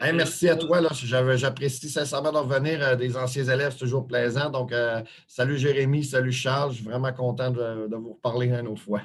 merci 0.00 0.48
à 0.48 0.56
toi. 0.56 0.80
J'apprécie 0.92 1.90
sincèrement 1.90 2.32
de 2.32 2.38
revenir 2.38 2.82
euh, 2.82 2.96
des 2.96 3.16
anciens 3.16 3.44
élèves, 3.44 3.72
c'est 3.72 3.80
toujours 3.80 4.06
plaisant. 4.06 4.48
Donc, 4.48 4.72
euh, 4.72 5.02
salut 5.26 5.58
Jérémy, 5.58 6.02
salut 6.02 6.32
Charles. 6.32 6.70
Je 6.70 6.76
suis 6.76 6.84
vraiment 6.84 7.12
content 7.12 7.50
de, 7.50 7.94
vous 7.94 8.14
reparler 8.14 8.48
une 8.48 8.68
autre 8.68 8.80
fois. 8.80 9.02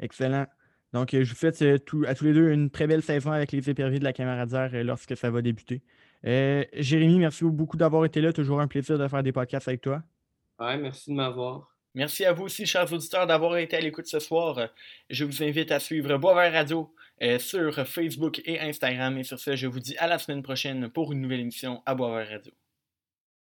Excellent. 0.00 0.46
Donc, 0.92 1.14
euh, 1.14 1.22
je 1.22 1.30
vous 1.30 1.36
souhaite 1.36 1.62
à 1.62 1.78
tous 2.14 2.24
les 2.24 2.32
deux 2.32 2.50
une 2.50 2.70
très 2.70 2.88
belle 2.88 3.02
saison 3.02 3.30
avec 3.30 3.52
les 3.52 3.70
éperviers 3.70 4.00
de 4.00 4.04
la 4.04 4.12
Camaradière 4.12 4.70
lorsque 4.82 5.16
ça 5.16 5.30
va 5.30 5.42
débuter. 5.42 5.82
Jérémy, 6.24 7.20
merci 7.20 7.44
beaucoup 7.44 7.76
d'avoir 7.76 8.04
été 8.04 8.20
là. 8.20 8.32
Toujours 8.32 8.60
un 8.60 8.66
plaisir 8.66 8.98
de 8.98 9.06
faire 9.06 9.22
des 9.22 9.32
podcasts 9.32 9.68
avec 9.68 9.80
toi. 9.80 10.02
Ouais, 10.58 10.76
merci 10.76 11.10
de 11.10 11.14
m'avoir. 11.14 11.75
Merci 11.96 12.26
à 12.26 12.32
vous 12.34 12.44
aussi, 12.44 12.66
chers 12.66 12.92
auditeurs, 12.92 13.26
d'avoir 13.26 13.56
été 13.56 13.74
à 13.74 13.80
l'écoute 13.80 14.06
ce 14.06 14.18
soir. 14.18 14.68
Je 15.08 15.24
vous 15.24 15.42
invite 15.42 15.72
à 15.72 15.80
suivre 15.80 16.18
Boisvert 16.18 16.52
Radio 16.52 16.94
euh, 17.22 17.38
sur 17.38 17.74
Facebook 17.88 18.42
et 18.44 18.60
Instagram. 18.60 19.16
Et 19.16 19.24
sur 19.24 19.38
ce, 19.38 19.56
je 19.56 19.66
vous 19.66 19.80
dis 19.80 19.96
à 19.96 20.06
la 20.06 20.18
semaine 20.18 20.42
prochaine 20.42 20.90
pour 20.90 21.12
une 21.12 21.22
nouvelle 21.22 21.40
émission 21.40 21.82
à 21.86 21.94
Boisvert 21.94 22.28
Radio. 22.28 22.52